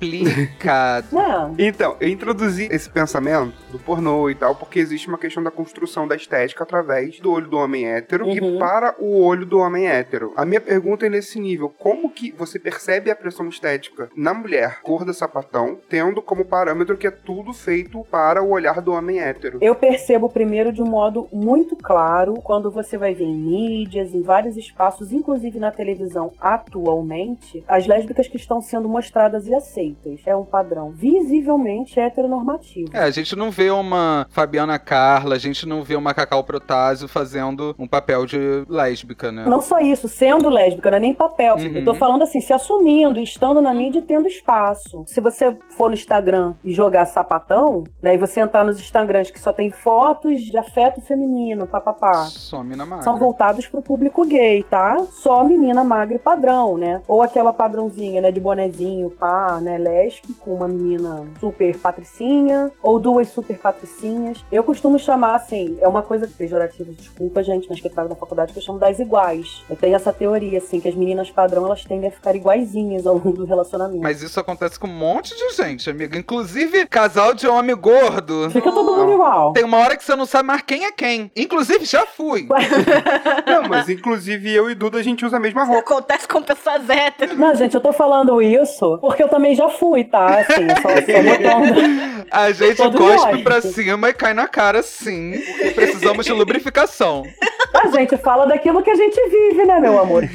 Complicado. 0.00 1.06
Então, 1.58 1.96
eu 2.00 2.08
introduzi 2.08 2.68
esse 2.70 2.88
pensamento 2.88 3.52
do 3.70 3.78
pornô 3.78 4.28
e 4.30 4.34
tal, 4.34 4.54
porque 4.54 4.78
existe 4.78 5.08
uma 5.08 5.18
questão 5.18 5.42
da 5.42 5.50
construção 5.50 6.06
da 6.08 6.16
estética 6.16 6.64
através 6.64 7.20
do 7.20 7.30
olho 7.32 7.48
do 7.48 7.56
homem 7.58 7.86
hétero 7.86 8.26
Uhum. 8.26 8.32
e 8.56 8.58
para 8.58 8.94
o 8.98 9.22
olho 9.22 9.44
do 9.46 9.58
homem 9.58 9.86
hétero. 9.88 10.32
A 10.36 10.44
minha 10.44 10.60
pergunta 10.60 11.06
é 11.06 11.08
nesse 11.10 11.38
nível: 11.38 11.72
como 11.78 12.10
que 12.10 12.32
você 12.32 12.58
percebe 12.58 13.10
a 13.10 13.16
pressão 13.16 13.48
estética 13.48 14.08
na 14.16 14.32
mulher 14.34 14.78
gorda 14.84 15.12
sapatão, 15.12 15.78
tendo 15.88 16.22
como 16.22 16.44
parâmetro 16.44 16.96
que 16.96 17.06
é 17.06 17.10
tudo 17.10 17.52
feito 17.52 18.04
para 18.10 18.42
o 18.42 18.50
olhar 18.50 18.80
do 18.80 18.92
homem 18.92 19.20
hétero? 19.20 19.58
Eu 19.60 19.74
percebo 19.74 20.28
primeiro 20.28 20.72
de 20.72 20.82
um 20.82 20.86
modo 20.86 21.28
muito 21.32 21.76
claro 21.76 22.34
quando 22.42 22.70
você 22.70 22.96
vai 22.96 23.14
ver 23.14 23.24
em 23.24 23.36
mídias, 23.36 24.14
em 24.14 24.22
vários 24.22 24.56
espaços, 24.56 25.12
inclusive 25.12 25.58
na 25.58 25.70
televisão 25.70 26.32
atualmente, 26.40 27.62
as 27.68 27.86
lésbicas 27.86 28.28
que 28.28 28.36
estão 28.36 28.60
sendo 28.60 28.88
mostradas 28.88 29.46
e 29.46 29.54
aceitas. 29.54 29.89
É 30.26 30.34
um 30.34 30.44
padrão 30.44 30.90
visivelmente 30.90 31.98
heteronormativo. 31.98 32.90
É, 32.92 33.00
a 33.00 33.10
gente 33.10 33.34
não 33.36 33.50
vê 33.50 33.70
uma 33.70 34.26
Fabiana 34.30 34.78
Carla, 34.78 35.34
a 35.34 35.38
gente 35.38 35.66
não 35.66 35.82
vê 35.82 35.96
uma 35.96 36.14
Cacau 36.14 36.44
Protásio 36.44 37.08
fazendo 37.08 37.74
um 37.78 37.86
papel 37.86 38.26
de 38.26 38.64
lésbica, 38.68 39.30
né? 39.32 39.44
Não 39.46 39.60
só 39.60 39.78
isso, 39.78 40.08
sendo 40.08 40.48
lésbica, 40.48 40.90
não 40.90 40.98
é 40.98 41.00
nem 41.00 41.14
papel. 41.14 41.56
Uhum. 41.56 41.76
Eu 41.76 41.84
tô 41.84 41.94
falando 41.94 42.22
assim, 42.22 42.40
se 42.40 42.52
assumindo, 42.52 43.20
estando 43.20 43.60
na 43.60 43.72
mídia 43.72 43.98
e 43.98 44.02
tendo 44.02 44.28
espaço. 44.28 45.04
Se 45.06 45.20
você 45.20 45.56
for 45.76 45.88
no 45.88 45.94
Instagram 45.94 46.54
e 46.64 46.72
jogar 46.72 47.06
sapatão, 47.06 47.84
né, 48.02 48.14
e 48.14 48.18
você 48.18 48.40
entrar 48.40 48.64
nos 48.64 48.80
Instagrams 48.80 49.30
que 49.30 49.40
só 49.40 49.52
tem 49.52 49.70
fotos 49.70 50.40
de 50.42 50.56
afeto 50.56 51.00
feminino, 51.00 51.66
papapá. 51.66 52.24
Some 52.26 52.76
na 52.76 52.86
magra. 52.86 53.04
são 53.04 53.18
voltados 53.18 53.66
pro 53.66 53.82
público 53.82 54.26
gay, 54.26 54.62
tá? 54.62 54.98
Só 55.10 55.44
menina 55.44 55.84
magra 55.84 56.16
e 56.16 56.18
padrão, 56.18 56.76
né? 56.76 57.02
Ou 57.06 57.22
aquela 57.22 57.52
padrãozinha, 57.52 58.20
né, 58.20 58.30
de 58.30 58.40
bonezinho, 58.40 59.10
pá, 59.10 59.60
né, 59.60 59.78
lésbico, 59.80 60.34
com 60.34 60.54
uma 60.54 60.68
menina 60.68 61.26
super 61.38 61.76
patricinha, 61.78 62.70
ou 62.82 62.98
duas 62.98 63.28
super 63.28 63.58
patricinhas. 63.58 64.44
Eu 64.50 64.62
costumo 64.62 64.98
chamar, 64.98 65.36
assim, 65.36 65.78
é 65.80 65.88
uma 65.88 66.02
coisa 66.02 66.28
pejorativa, 66.28 66.92
desculpa, 66.92 67.42
gente, 67.42 67.68
mas 67.68 67.80
que 67.80 67.86
eu 67.86 67.90
trago 67.90 68.08
da 68.08 68.14
faculdade, 68.14 68.52
que 68.52 68.58
eu 68.58 68.62
chamo 68.62 68.78
das 68.78 68.98
iguais. 68.98 69.62
Eu 69.68 69.76
tenho 69.76 69.96
essa 69.96 70.12
teoria, 70.12 70.58
assim, 70.58 70.80
que 70.80 70.88
as 70.88 70.94
meninas 70.94 71.30
padrão, 71.30 71.66
elas 71.66 71.84
tendem 71.84 72.08
a 72.08 72.12
ficar 72.12 72.34
iguaizinhas 72.36 73.06
ao 73.06 73.14
longo 73.14 73.32
do 73.32 73.44
relacionamento. 73.44 74.02
Mas 74.02 74.22
isso 74.22 74.38
acontece 74.38 74.78
com 74.78 74.86
um 74.86 74.96
monte 74.96 75.34
de 75.36 75.54
gente, 75.54 75.88
amiga. 75.88 76.18
Inclusive, 76.18 76.86
casal 76.86 77.34
de 77.34 77.46
homem 77.46 77.74
gordo. 77.76 78.50
Fica 78.50 78.70
todo 78.70 78.94
mundo 78.94 79.12
igual. 79.12 79.52
Tem 79.52 79.64
uma 79.64 79.78
hora 79.78 79.96
que 79.96 80.04
você 80.04 80.14
não 80.14 80.26
sabe 80.26 80.46
mais 80.46 80.62
quem 80.62 80.84
é 80.84 80.92
quem. 80.92 81.30
Inclusive, 81.36 81.84
já 81.84 82.06
fui. 82.06 82.46
Não, 83.46 83.68
mas 83.68 83.88
inclusive 83.88 84.52
eu 84.52 84.70
e 84.70 84.74
Duda 84.74 84.98
a 84.98 85.02
gente 85.02 85.24
usa 85.24 85.36
a 85.36 85.40
mesma 85.40 85.64
roupa. 85.64 85.80
Acontece 85.80 86.28
com 86.28 86.42
pessoas 86.42 86.88
héteros. 86.88 87.36
Não, 87.36 87.54
gente, 87.54 87.74
eu 87.74 87.80
tô 87.80 87.92
falando 87.92 88.40
isso 88.42 88.98
porque 88.98 89.22
eu 89.22 89.28
também 89.28 89.54
já 89.54 89.68
fui, 89.70 90.04
tá? 90.04 90.40
Assim, 90.40 90.68
só, 90.82 90.88
só 90.88 91.22
botando. 91.22 92.26
A 92.30 92.52
gente 92.52 92.76
Todo 92.76 92.98
cospe 92.98 93.32
mundo. 93.32 93.44
pra 93.44 93.60
cima 93.60 94.08
e 94.10 94.12
cai 94.12 94.34
na 94.34 94.46
cara, 94.46 94.82
sim. 94.82 95.32
Porque 95.56 95.70
precisamos 95.70 96.24
de 96.26 96.32
lubrificação. 96.32 97.24
A 97.72 97.86
gente 97.88 98.16
fala 98.16 98.46
daquilo 98.46 98.82
que 98.82 98.90
a 98.90 98.94
gente 98.94 99.16
vive, 99.30 99.64
né, 99.64 99.78
meu 99.80 99.98
amor? 99.98 100.24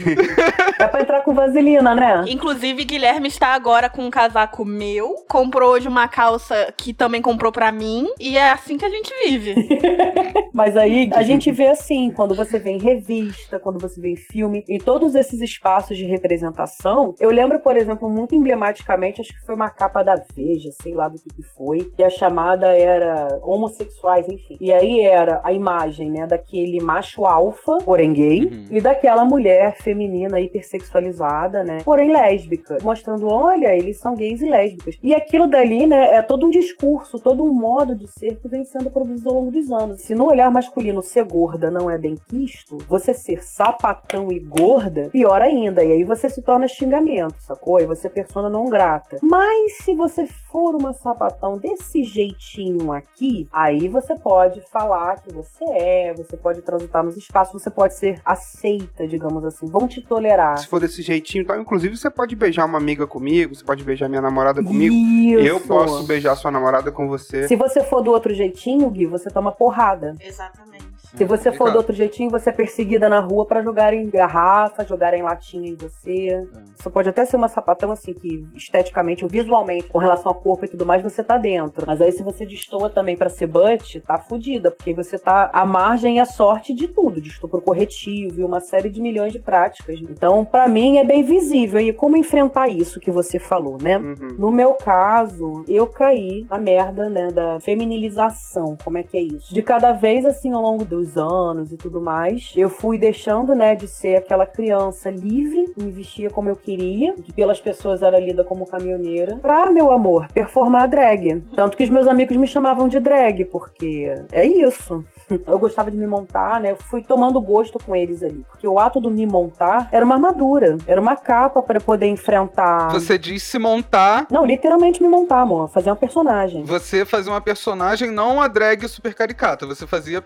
É 0.78 0.88
pra 0.88 1.02
entrar 1.02 1.22
com 1.22 1.34
vaselina, 1.34 1.96
né? 1.96 2.26
Inclusive, 2.28 2.84
Guilherme 2.84 3.30
está 3.30 3.50
agora 3.50 3.90
com 3.90 4.04
um 4.04 4.10
casaco 4.10 4.66
meu. 4.66 5.16
Comprou 5.28 5.72
hoje 5.72 5.88
uma 5.88 6.06
calça 6.06 6.74
que 6.78 6.94
também 6.94 7.22
comprou 7.22 7.50
pra 7.50 7.72
mim. 7.72 8.08
E 8.20 8.38
é 8.38 8.52
assim 8.52 8.78
que 8.78 8.84
a 8.84 8.90
gente 8.90 9.10
vive. 9.24 9.56
Mas 10.54 10.76
aí 10.76 11.10
a 11.14 11.24
gente 11.24 11.50
vê 11.52 11.68
assim, 11.68 12.12
quando 12.12 12.36
você 12.36 12.60
vê 12.60 12.72
em 12.72 12.78
revista, 12.78 13.58
quando 13.58 13.80
você 13.80 14.02
vê 14.02 14.10
em 14.12 14.16
filme, 14.18 14.66
em 14.68 14.78
todos 14.78 15.16
esses 15.16 15.40
espaços 15.42 15.98
de 15.98 16.06
representação. 16.06 17.16
Eu 17.20 17.30
lembro, 17.32 17.60
por 17.60 17.78
exemplo, 17.78 18.10
muito 18.10 18.36
emblematicamente, 18.36 19.22
acho 19.26 19.34
que 19.34 19.46
foi 19.46 19.56
uma 19.56 19.70
capa 19.70 20.04
da 20.04 20.16
Veja, 20.36 20.70
sei 20.82 20.94
lá 20.94 21.08
do 21.08 21.18
que, 21.18 21.30
que 21.30 21.42
foi, 21.44 21.80
que 21.96 22.04
a 22.04 22.10
chamada 22.10 22.68
era 22.68 23.40
homossexuais, 23.42 24.28
enfim. 24.30 24.58
E 24.62 24.72
aí 24.72 25.02
era 25.02 25.42
a 25.44 25.52
imagem, 25.52 26.12
né, 26.12 26.28
daquele 26.28 26.80
macho 26.82 27.26
alfa, 27.26 27.78
porém 27.84 28.14
gay, 28.14 28.46
Uhum. 28.46 28.68
e 28.70 28.82
daquela 28.82 29.24
mulher 29.26 29.76
feminina 29.78 30.40
hipersexualizada, 30.40 31.64
né, 31.64 31.78
porém 31.84 32.12
lésbica, 32.12 32.78
mostrando, 32.84 33.28
olha, 33.28 33.76
eles 33.76 33.98
são 34.00 34.14
gays 34.16 34.42
e 34.42 34.50
lésbicas. 34.50 34.98
E 35.02 35.14
aquilo 35.14 35.48
dali, 35.48 35.86
né, 35.88 36.16
é 36.16 36.22
todo 36.22 36.46
um 36.46 36.50
discurso, 36.50 37.20
todo 37.20 37.44
um 37.44 37.54
modo 37.54 37.96
de 37.96 38.08
ser 38.08 38.36
que 38.38 38.48
vem 38.48 38.64
sendo 38.66 38.90
produzido 38.92 39.30
ao 39.30 39.36
longo 39.36 39.52
dos 39.52 39.72
anos. 39.72 40.02
Se 40.02 40.14
no 40.14 40.28
olhar 40.30 40.52
masculino 40.52 41.02
ser 41.02 41.24
gorda 41.26 41.72
não 41.72 41.90
é 41.90 41.98
bem 41.98 42.16
quisto, 42.28 42.78
você 42.88 43.14
ser 43.14 43.44
sapatão 43.44 44.32
e 44.32 44.40
gorda, 44.40 45.10
pior 45.12 45.42
ainda. 45.42 45.84
E 45.84 45.92
aí 45.92 46.04
você 46.04 46.30
se 46.30 46.42
torna 46.42 46.68
xingamento, 46.68 47.36
sacou? 47.40 47.80
E 47.80 47.86
você 47.86 48.08
é 48.08 48.10
persona 48.10 48.50
não 48.50 48.66
grata. 48.66 49.05
Mas 49.22 49.78
se 49.78 49.96
você 49.96 50.28
for 50.52 50.76
uma 50.76 50.94
sapatão 50.94 51.58
desse 51.58 52.04
jeitinho 52.04 52.92
aqui, 52.92 53.48
aí 53.52 53.88
você 53.88 54.18
pode 54.18 54.62
falar 54.62 55.22
que 55.22 55.34
você 55.34 55.64
é, 55.66 56.14
você 56.14 56.38
pode 56.38 56.62
transitar 56.62 57.04
nos 57.04 57.18
espaços, 57.18 57.62
você 57.62 57.70
pode 57.70 57.96
ser 57.96 58.22
aceita, 58.26 59.08
digamos 59.08 59.44
assim. 59.46 59.68
Vão 59.68 59.88
te 59.88 60.02
tolerar. 60.02 60.58
Se 60.58 60.68
for 60.68 60.80
desse 60.80 61.02
jeitinho 61.02 61.44
e 61.44 61.46
tal, 61.46 61.60
inclusive 61.60 61.98
você 61.98 62.10
pode 62.10 62.36
beijar 62.36 62.66
uma 62.66 62.78
amiga 62.78 63.06
comigo, 63.06 63.56
você 63.56 63.64
pode 63.64 63.84
beijar 63.84 64.10
minha 64.10 64.22
namorada 64.22 64.64
comigo. 64.64 64.96
Isso. 64.96 65.46
Eu 65.46 65.60
posso 65.60 66.04
beijar 66.04 66.36
sua 66.36 66.52
namorada 66.52 66.92
com 66.92 67.08
você. 67.08 67.48
Se 67.48 67.56
você 67.56 67.84
for 67.84 68.02
do 68.02 68.12
outro 68.12 68.34
jeitinho, 68.34 68.90
Gui, 68.90 69.06
você 69.06 69.30
toma 69.30 69.52
porrada. 69.52 70.16
Exatamente. 70.20 70.75
Se 71.16 71.24
você 71.24 71.52
for 71.52 71.72
do 71.72 71.78
outro 71.78 71.96
jeitinho, 71.96 72.30
você 72.30 72.50
é 72.50 72.54
perseguida 72.54 73.08
na 73.08 73.20
rua 73.20 73.46
pra 73.46 73.62
jogarem 73.62 74.10
garrafa, 74.10 74.86
jogarem 74.86 75.22
latinha 75.22 75.70
em 75.70 75.76
você. 75.76 76.46
Você 76.76 76.90
pode 76.90 77.08
até 77.08 77.26
ser 77.26 77.38
uma 77.38 77.48
sapatão 77.48 77.90
assim, 77.92 78.14
que 78.14 78.46
esteticamente 78.54 79.24
ou 79.24 79.30
visualmente, 79.30 79.88
com 79.88 79.98
relação 79.98 80.32
ao 80.32 80.36
corpo 80.36 80.66
e 80.66 80.68
tudo 80.68 80.86
mais, 80.86 81.02
você 81.02 81.24
tá 81.24 81.38
dentro. 81.38 81.86
Mas 81.88 82.02
aí 82.02 82.12
se 82.12 82.22
você 82.22 82.46
destoa 82.46 82.90
também 82.90 83.16
pra 83.16 83.30
ser 83.30 83.48
butt, 83.48 84.02
tá 84.02 84.18
fudida, 84.18 84.70
porque 84.72 84.94
você 84.94 85.18
tá 85.18 85.50
à 85.54 85.66
margem 85.66 86.18
e 86.18 86.20
à 86.20 86.26
sorte 86.26 86.74
de 86.74 86.88
tudo, 86.90 87.22
de 87.22 87.30
estupro 87.30 87.62
corretivo 87.62 88.42
e 88.42 88.44
uma 88.44 88.60
série 88.60 88.90
de 88.90 89.02
milhões 89.02 89.32
de 89.32 89.40
práticas. 89.40 90.00
Então, 90.02 90.44
pra 90.44 90.68
mim, 90.68 90.98
é 90.98 91.06
bem 91.06 91.24
visível. 91.24 91.80
E 91.80 91.94
como 91.94 92.18
enfrentar 92.18 92.68
isso 92.68 93.00
que 93.00 93.10
você 93.10 93.40
falou, 93.40 93.78
né? 93.82 93.98
Uhum. 93.98 94.36
No 94.38 94.52
meu 94.52 94.74
caso, 94.74 95.64
eu 95.68 95.88
caí 95.88 96.46
na 96.50 96.58
merda, 96.58 97.10
né, 97.10 97.30
da 97.32 97.60
feminilização. 97.62 98.78
Como 98.84 98.98
é 98.98 99.04
que 99.04 99.18
é 99.18 99.22
isso? 99.22 99.54
De 99.54 99.62
cada 99.62 99.94
vez, 99.94 100.26
assim, 100.26 100.52
ao 100.52 100.62
longo 100.62 100.84
dos 100.84 101.05
anos 101.18 101.72
e 101.72 101.78
tudo 101.78 102.02
mais, 102.02 102.52
eu 102.56 102.70
fui 102.70 102.98
deixando, 102.98 103.54
né, 103.56 103.76
de 103.76 103.88
ser 103.88 104.18
aquela 104.18 104.46
criança 104.46 105.10
livre, 105.10 105.74
me 105.78 105.92
vestia 105.92 106.30
como 106.30 106.50
eu 106.50 106.56
queria, 106.56 107.14
que 107.14 107.32
pelas 107.34 107.60
pessoas 107.60 108.02
era 108.02 108.20
lida 108.20 108.44
como 108.44 108.66
caminhoneira, 108.66 109.38
pra, 109.38 109.72
meu 109.72 109.92
amor, 109.92 110.28
performar 110.34 110.88
drag. 110.88 111.44
Tanto 111.56 111.78
que 111.78 111.84
os 111.84 111.90
meus 111.90 112.08
amigos 112.08 112.36
me 112.38 112.48
chamavam 112.48 112.88
de 112.88 113.00
drag, 113.00 113.46
porque 113.46 114.14
é 114.32 114.46
isso. 114.46 115.04
Eu 115.48 115.58
gostava 115.58 115.90
de 115.90 115.98
me 115.98 116.06
montar, 116.06 116.60
né? 116.60 116.72
Eu 116.72 116.76
fui 116.76 117.02
tomando 117.02 117.42
gosto 117.42 117.80
com 117.84 117.96
eles 117.96 118.22
ali. 118.22 118.46
Porque 118.48 118.68
o 118.68 118.78
ato 118.78 119.00
do 119.00 119.10
me 119.10 119.26
montar 119.26 119.90
era 119.92 120.06
uma 120.06 120.16
armadura, 120.16 120.78
era 120.86 121.02
uma 121.02 121.16
capa 121.16 121.64
pra 121.64 121.80
poder 121.80 122.06
enfrentar. 122.06 122.92
Você 122.92 123.18
diz 123.18 123.42
se 123.42 123.58
montar, 123.58 124.28
Não, 124.30 124.46
literalmente 124.46 125.02
me 125.02 125.10
montar, 125.10 125.42
amor. 125.42 125.70
Fazer 125.70 125.90
uma 125.90 125.96
personagem. 125.96 126.64
você 126.64 127.06
fazia 127.06 127.32
uma 127.32 127.42
personagem, 127.42 128.12
não 128.12 128.40
a 128.42 128.48
drag 128.48 128.88
super 128.88 129.14
caricata. 129.16 129.66
Você 129.66 129.88
fazia 129.88 130.20
a 130.20 130.22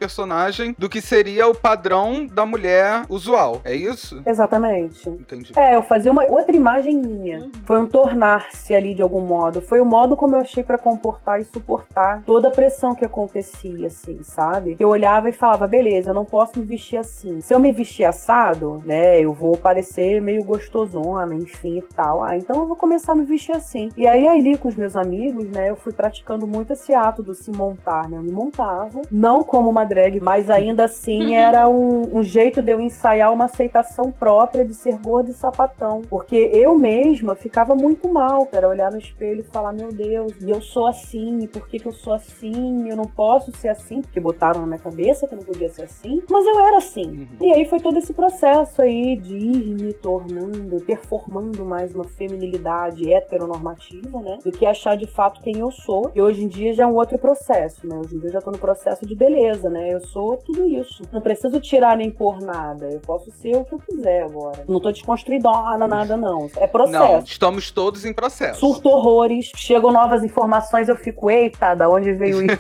do 0.78 0.90
que 0.90 1.02
seria 1.02 1.48
o 1.48 1.56
padrão 1.56 2.26
da 2.26 2.46
mulher 2.46 3.04
usual. 3.10 3.62
É 3.64 3.76
isso? 3.76 4.22
Exatamente. 4.26 5.10
Entendi. 5.10 5.54
É, 5.56 5.76
eu 5.76 5.84
fazia 5.84 6.12
uma 6.12 6.24
outra 6.26 6.56
imagem 6.56 6.98
minha. 6.98 7.50
Foi 7.66 7.80
um 7.80 7.88
tornar-se 7.88 8.74
ali 8.74 8.94
de 8.94 9.02
algum 9.02 9.22
modo. 9.22 9.62
Foi 9.62 9.80
o 9.80 9.86
modo 9.86 10.16
como 10.16 10.36
eu 10.36 10.42
achei 10.42 10.64
pra 10.64 10.78
comportar 10.78 11.40
e 11.40 11.46
suportar 11.46 12.24
toda 12.26 12.48
a 12.48 12.52
pressão 12.52 12.96
que 12.96 13.06
acontecia, 13.06 13.88
assim, 13.88 14.22
sabe? 14.24 14.76
Eu 14.80 14.90
olhava 14.90 15.30
e 15.30 15.34
falava, 15.34 15.68
beleza, 15.68 16.12
eu 16.12 16.14
não 16.14 16.26
posso 16.26 16.60
me 16.60 16.66
vestir 16.66 16.98
assim. 16.98 17.42
Se 17.42 17.54
eu 17.54 17.60
me 17.60 17.72
vestir 17.72 18.06
assado, 18.06 18.82
né, 18.86 19.20
eu 19.20 19.34
vou 19.34 19.58
parecer 19.58 20.22
meio 20.22 20.44
gostosona, 20.44 21.34
enfim 21.36 21.78
e 21.78 21.82
tal. 21.82 22.24
Ah, 22.24 22.38
então 22.38 22.58
eu 22.58 22.68
vou 22.68 22.76
começar 22.76 23.14
a 23.14 23.16
me 23.16 23.26
vestir 23.26 23.56
assim. 23.56 23.90
E 23.96 24.08
aí, 24.08 24.28
ali 24.28 24.58
com 24.58 24.68
os 24.68 24.76
meus 24.76 24.96
amigos, 24.96 25.50
né, 25.50 25.70
eu 25.70 25.76
fui 25.76 25.94
praticando 25.94 26.48
muito 26.48 26.74
esse 26.74 26.94
ato 26.94 27.22
do 27.22 27.34
se 27.34 27.52
montar, 27.52 28.10
né? 28.10 28.18
Eu 28.18 28.24
me 28.24 28.32
montava, 28.32 29.02
não 29.12 29.44
como 29.44 29.70
uma 29.70 29.84
drag, 29.84 30.20
mas 30.20 30.50
ainda 30.60 30.86
assim 30.86 31.36
era 31.36 31.68
um, 31.68 32.18
um 32.20 32.24
jeito 32.24 32.62
de 32.62 32.72
eu 32.72 32.80
ensaiar 32.80 33.34
uma 33.34 33.46
aceitação 33.46 34.12
própria 34.12 34.66
de 34.66 34.74
ser 34.74 34.98
gorda 34.98 35.32
e 35.32 35.34
sapatão. 35.34 36.02
Porque 36.10 36.36
eu 36.54 36.78
mesma 36.78 37.36
ficava 37.36 37.76
muito 37.76 38.08
mal, 38.10 38.46
cara, 38.46 38.68
olhar 38.68 38.92
no 38.92 38.98
espelho 38.98 39.42
e 39.42 39.52
falar, 39.52 39.74
meu 39.74 39.92
Deus, 39.92 40.34
e 40.42 40.50
eu 40.50 40.62
sou 40.62 40.88
assim, 40.88 41.40
e 41.40 41.48
por 41.48 41.68
que, 41.68 41.80
que 41.80 41.88
eu 41.88 41.92
sou 41.92 42.14
assim? 42.14 42.90
Eu 42.90 42.96
não 42.96 43.06
posso 43.06 43.52
ser 43.56 43.70
assim, 43.70 44.02
porque 44.02 44.20
botaram 44.20 44.62
na 44.62 44.68
minha 44.68 44.80
cabeça 44.80 45.28
que 45.28 45.34
eu 45.34 45.38
não 45.38 45.46
podia 45.46 45.70
ser 45.70 45.84
assim, 45.84 46.22
mas 46.30 46.46
eu 46.46 46.60
era 46.60 46.78
assim. 46.78 47.06
Uhum. 47.06 47.28
E 47.42 47.54
aí 47.54 47.66
foi 47.66 47.80
todo 47.80 47.98
esse 47.98 48.14
processo 48.14 48.82
aí 48.82 49.16
de 49.16 49.36
ir 49.36 49.76
me 49.82 49.94
tornando, 49.94 50.80
performando 50.82 51.66
mais 51.66 51.94
uma 51.94 52.04
feminilidade 52.04 53.12
heteronormativa, 53.12 54.22
né? 54.22 54.40
Do 54.44 54.52
que 54.52 54.66
achar 54.66 54.96
de 54.96 55.08
fato 55.08 55.42
quem 55.42 55.60
eu 55.60 55.72
sou. 55.72 56.12
E 56.16 56.22
hoje 56.22 56.44
em 56.44 56.48
dia 56.48 56.74
já 56.74 56.84
é 56.84 56.88
um 56.88 56.96
outro 56.96 57.18
processo, 57.18 57.88
né? 57.88 57.96
Hoje 57.98 58.16
em 58.16 58.20
dia 58.20 58.30
eu 58.30 58.34
já 58.34 58.42
tô 58.42 58.52
no 58.52 58.58
processo 58.58 59.06
de 59.06 59.16
beleza, 59.16 59.70
né? 59.70 59.94
Eu 59.94 60.02
sou 60.02 60.39
tudo 60.40 60.66
isso. 60.68 61.04
Não 61.12 61.22
preciso 61.22 61.60
tirar 61.60 61.96
nem 61.98 62.10
pôr 62.10 62.42
nada. 62.42 62.86
Eu 62.88 63.00
posso 63.00 63.32
ser 63.32 63.56
o 63.56 63.64
que 63.66 63.74
eu 63.74 63.80
quiser 63.80 64.24
agora. 64.24 64.64
Não 64.68 64.80
tô 64.80 64.92
desconstruidona, 64.92 65.88
nada, 65.88 66.16
não. 66.18 66.50
É 66.58 66.62
Não, 66.62 66.68
processo. 66.68 67.28
estamos 67.28 67.72
todos 67.72 68.06
em 68.06 68.14
processo. 68.14 68.60
Surto 68.60 68.90
horrores, 68.90 69.52
chegam 69.56 69.92
novas 69.92 70.24
informações, 70.24 70.90
eu 70.90 70.96
fico, 70.96 71.30
eita, 71.30 71.74
da 71.76 71.90
onde 71.90 72.14
veio 72.14 72.42
isso? 72.46 72.60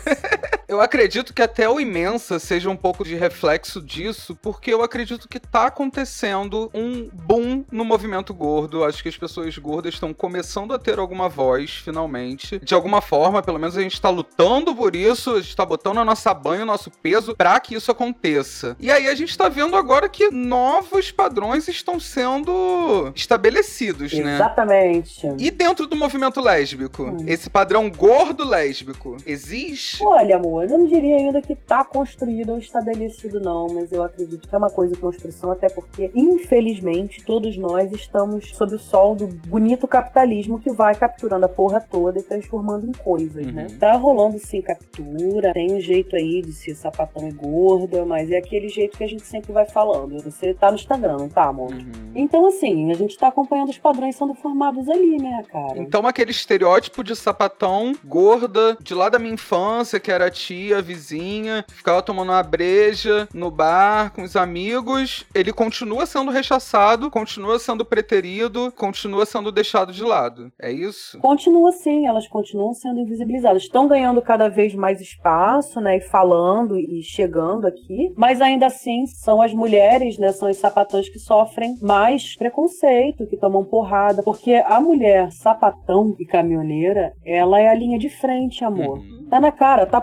Eu 0.69 0.79
acredito 0.79 1.33
que 1.33 1.41
até 1.41 1.67
o 1.67 1.79
Imensa 1.79 2.37
seja 2.37 2.69
um 2.69 2.75
pouco 2.75 3.03
de 3.03 3.15
reflexo 3.15 3.81
disso, 3.81 4.35
porque 4.39 4.71
eu 4.71 4.83
acredito 4.83 5.27
que 5.27 5.39
tá 5.39 5.65
acontecendo 5.65 6.69
um 6.75 7.09
boom 7.11 7.65
no 7.71 7.83
movimento 7.83 8.35
gordo. 8.35 8.83
Acho 8.83 9.01
que 9.01 9.09
as 9.09 9.17
pessoas 9.17 9.57
gordas 9.57 9.95
estão 9.95 10.13
começando 10.13 10.71
a 10.71 10.77
ter 10.77 10.99
alguma 10.99 11.27
voz, 11.27 11.71
finalmente. 11.71 12.59
De 12.59 12.75
alguma 12.75 13.01
forma, 13.01 13.41
pelo 13.41 13.57
menos 13.57 13.75
a 13.75 13.81
gente 13.81 13.99
tá 13.99 14.09
lutando 14.11 14.75
por 14.75 14.95
isso, 14.95 15.31
a 15.37 15.41
gente 15.41 15.55
tá 15.55 15.65
botando 15.65 15.97
a 15.97 16.05
nossa 16.05 16.31
banha, 16.35 16.61
o 16.61 16.67
nosso 16.67 16.91
peso 16.91 17.35
pra 17.35 17.59
que 17.59 17.73
isso 17.73 17.89
aconteça. 17.91 18.77
E 18.79 18.91
aí 18.91 19.07
a 19.07 19.15
gente 19.15 19.35
tá 19.35 19.49
vendo 19.49 19.75
agora 19.75 20.07
que 20.07 20.29
novos 20.29 21.09
padrões 21.09 21.67
estão 21.67 21.99
sendo 21.99 23.11
estabelecidos, 23.15 24.13
né? 24.13 24.35
Exatamente. 24.35 25.27
E 25.39 25.49
dentro 25.49 25.87
do 25.87 25.95
movimento 25.95 26.39
lésbico, 26.39 27.05
Hum. 27.05 27.17
esse 27.25 27.49
padrão 27.49 27.89
gordo 27.89 28.47
lésbico 28.47 29.17
existe? 29.25 30.03
Olha, 30.05 30.35
amor, 30.35 30.58
eu 30.63 30.77
não 30.77 30.87
diria 30.87 31.17
ainda 31.17 31.41
que 31.41 31.55
tá 31.55 31.83
construído 31.83 32.51
ou 32.51 32.57
estabelecido, 32.57 33.39
não, 33.39 33.67
mas 33.67 33.91
eu 33.91 34.03
acredito 34.03 34.47
que 34.47 34.55
é 34.55 34.57
uma 34.57 34.69
coisa 34.69 34.93
em 34.93 34.99
construção, 34.99 35.51
até 35.51 35.69
porque, 35.69 36.11
infelizmente, 36.15 37.23
todos 37.23 37.57
nós 37.57 37.91
estamos 37.91 38.49
sob 38.55 38.75
o 38.75 38.79
sol 38.79 39.15
do 39.15 39.27
bonito 39.27 39.87
capitalismo 39.87 40.59
que 40.59 40.71
vai 40.71 40.95
capturando 40.95 41.45
a 41.45 41.49
porra 41.49 41.79
toda 41.79 42.19
e 42.19 42.23
transformando 42.23 42.87
em 42.87 42.91
coisas, 42.91 43.45
né? 43.45 43.67
Uhum. 43.69 43.77
Tá 43.77 43.93
rolando 43.93 44.39
sim 44.39 44.61
captura, 44.61 45.53
tem 45.53 45.73
um 45.73 45.79
jeito 45.79 46.15
aí 46.15 46.41
de 46.41 46.53
ser 46.53 46.75
sapatão 46.75 47.27
e 47.27 47.31
gorda, 47.31 48.05
mas 48.05 48.31
é 48.31 48.37
aquele 48.37 48.69
jeito 48.69 48.97
que 48.97 49.03
a 49.03 49.07
gente 49.07 49.25
sempre 49.25 49.51
vai 49.51 49.65
falando. 49.65 50.21
Você 50.23 50.53
tá 50.53 50.69
no 50.69 50.75
Instagram, 50.75 51.17
não 51.17 51.29
tá, 51.29 51.45
amor? 51.45 51.71
Uhum. 51.71 52.11
Então, 52.15 52.47
assim, 52.47 52.91
a 52.91 52.95
gente 52.95 53.17
tá 53.17 53.27
acompanhando 53.27 53.69
os 53.69 53.77
padrões 53.77 54.15
sendo 54.15 54.33
formados 54.33 54.87
ali, 54.89 55.17
né, 55.17 55.43
cara? 55.51 55.77
Então, 55.77 56.05
aquele 56.05 56.31
estereótipo 56.31 57.03
de 57.03 57.15
sapatão 57.15 57.93
gorda 58.03 58.77
de 58.81 58.93
lá 58.93 59.09
da 59.09 59.19
minha 59.19 59.33
infância, 59.33 59.99
que 59.99 60.11
era 60.11 60.25
a 60.25 60.31
tia, 60.49 60.79
a 60.79 60.81
vizinha, 60.81 61.63
ficava 61.67 62.01
tomando 62.01 62.29
uma 62.29 62.41
breja 62.41 63.27
no 63.31 63.51
bar 63.51 64.11
com 64.11 64.23
os 64.23 64.35
amigos, 64.35 65.23
ele 65.35 65.53
continua 65.53 66.07
sendo 66.07 66.31
rechaçado, 66.31 67.11
continua 67.11 67.59
sendo 67.59 67.85
preterido, 67.85 68.73
continua 68.75 69.27
sendo 69.27 69.51
deixado 69.51 69.93
de 69.93 70.03
lado. 70.03 70.51
É 70.59 70.71
isso? 70.71 71.19
Continua 71.19 71.69
assim, 71.69 72.07
elas 72.07 72.27
continuam 72.27 72.73
sendo 72.73 72.99
invisibilizadas. 72.99 73.61
Estão 73.61 73.87
ganhando 73.87 74.23
cada 74.23 74.49
vez 74.49 74.73
mais 74.73 74.99
espaço, 74.99 75.79
né? 75.79 75.97
E 75.97 76.01
falando 76.01 76.79
e 76.79 77.03
chegando 77.03 77.67
aqui. 77.67 78.11
Mas 78.17 78.41
ainda 78.41 78.65
assim, 78.65 79.05
são 79.05 79.43
as 79.43 79.53
mulheres, 79.53 80.17
né? 80.17 80.31
São 80.31 80.49
os 80.49 80.57
sapatões 80.57 81.09
que 81.09 81.19
sofrem 81.19 81.77
mais 81.79 82.35
preconceito, 82.35 83.27
que 83.27 83.37
tomam 83.37 83.63
porrada. 83.63 84.23
Porque 84.23 84.53
a 84.53 84.81
mulher 84.81 85.31
sapatão 85.31 86.15
e 86.19 86.25
caminhoneira, 86.25 87.13
ela 87.23 87.59
é 87.59 87.69
a 87.69 87.75
linha 87.75 87.99
de 87.99 88.09
frente, 88.09 88.63
amor. 88.63 88.97
Uhum. 88.97 89.27
Tá 89.29 89.39
na 89.39 89.51
cara, 89.51 89.85
tá 89.85 90.01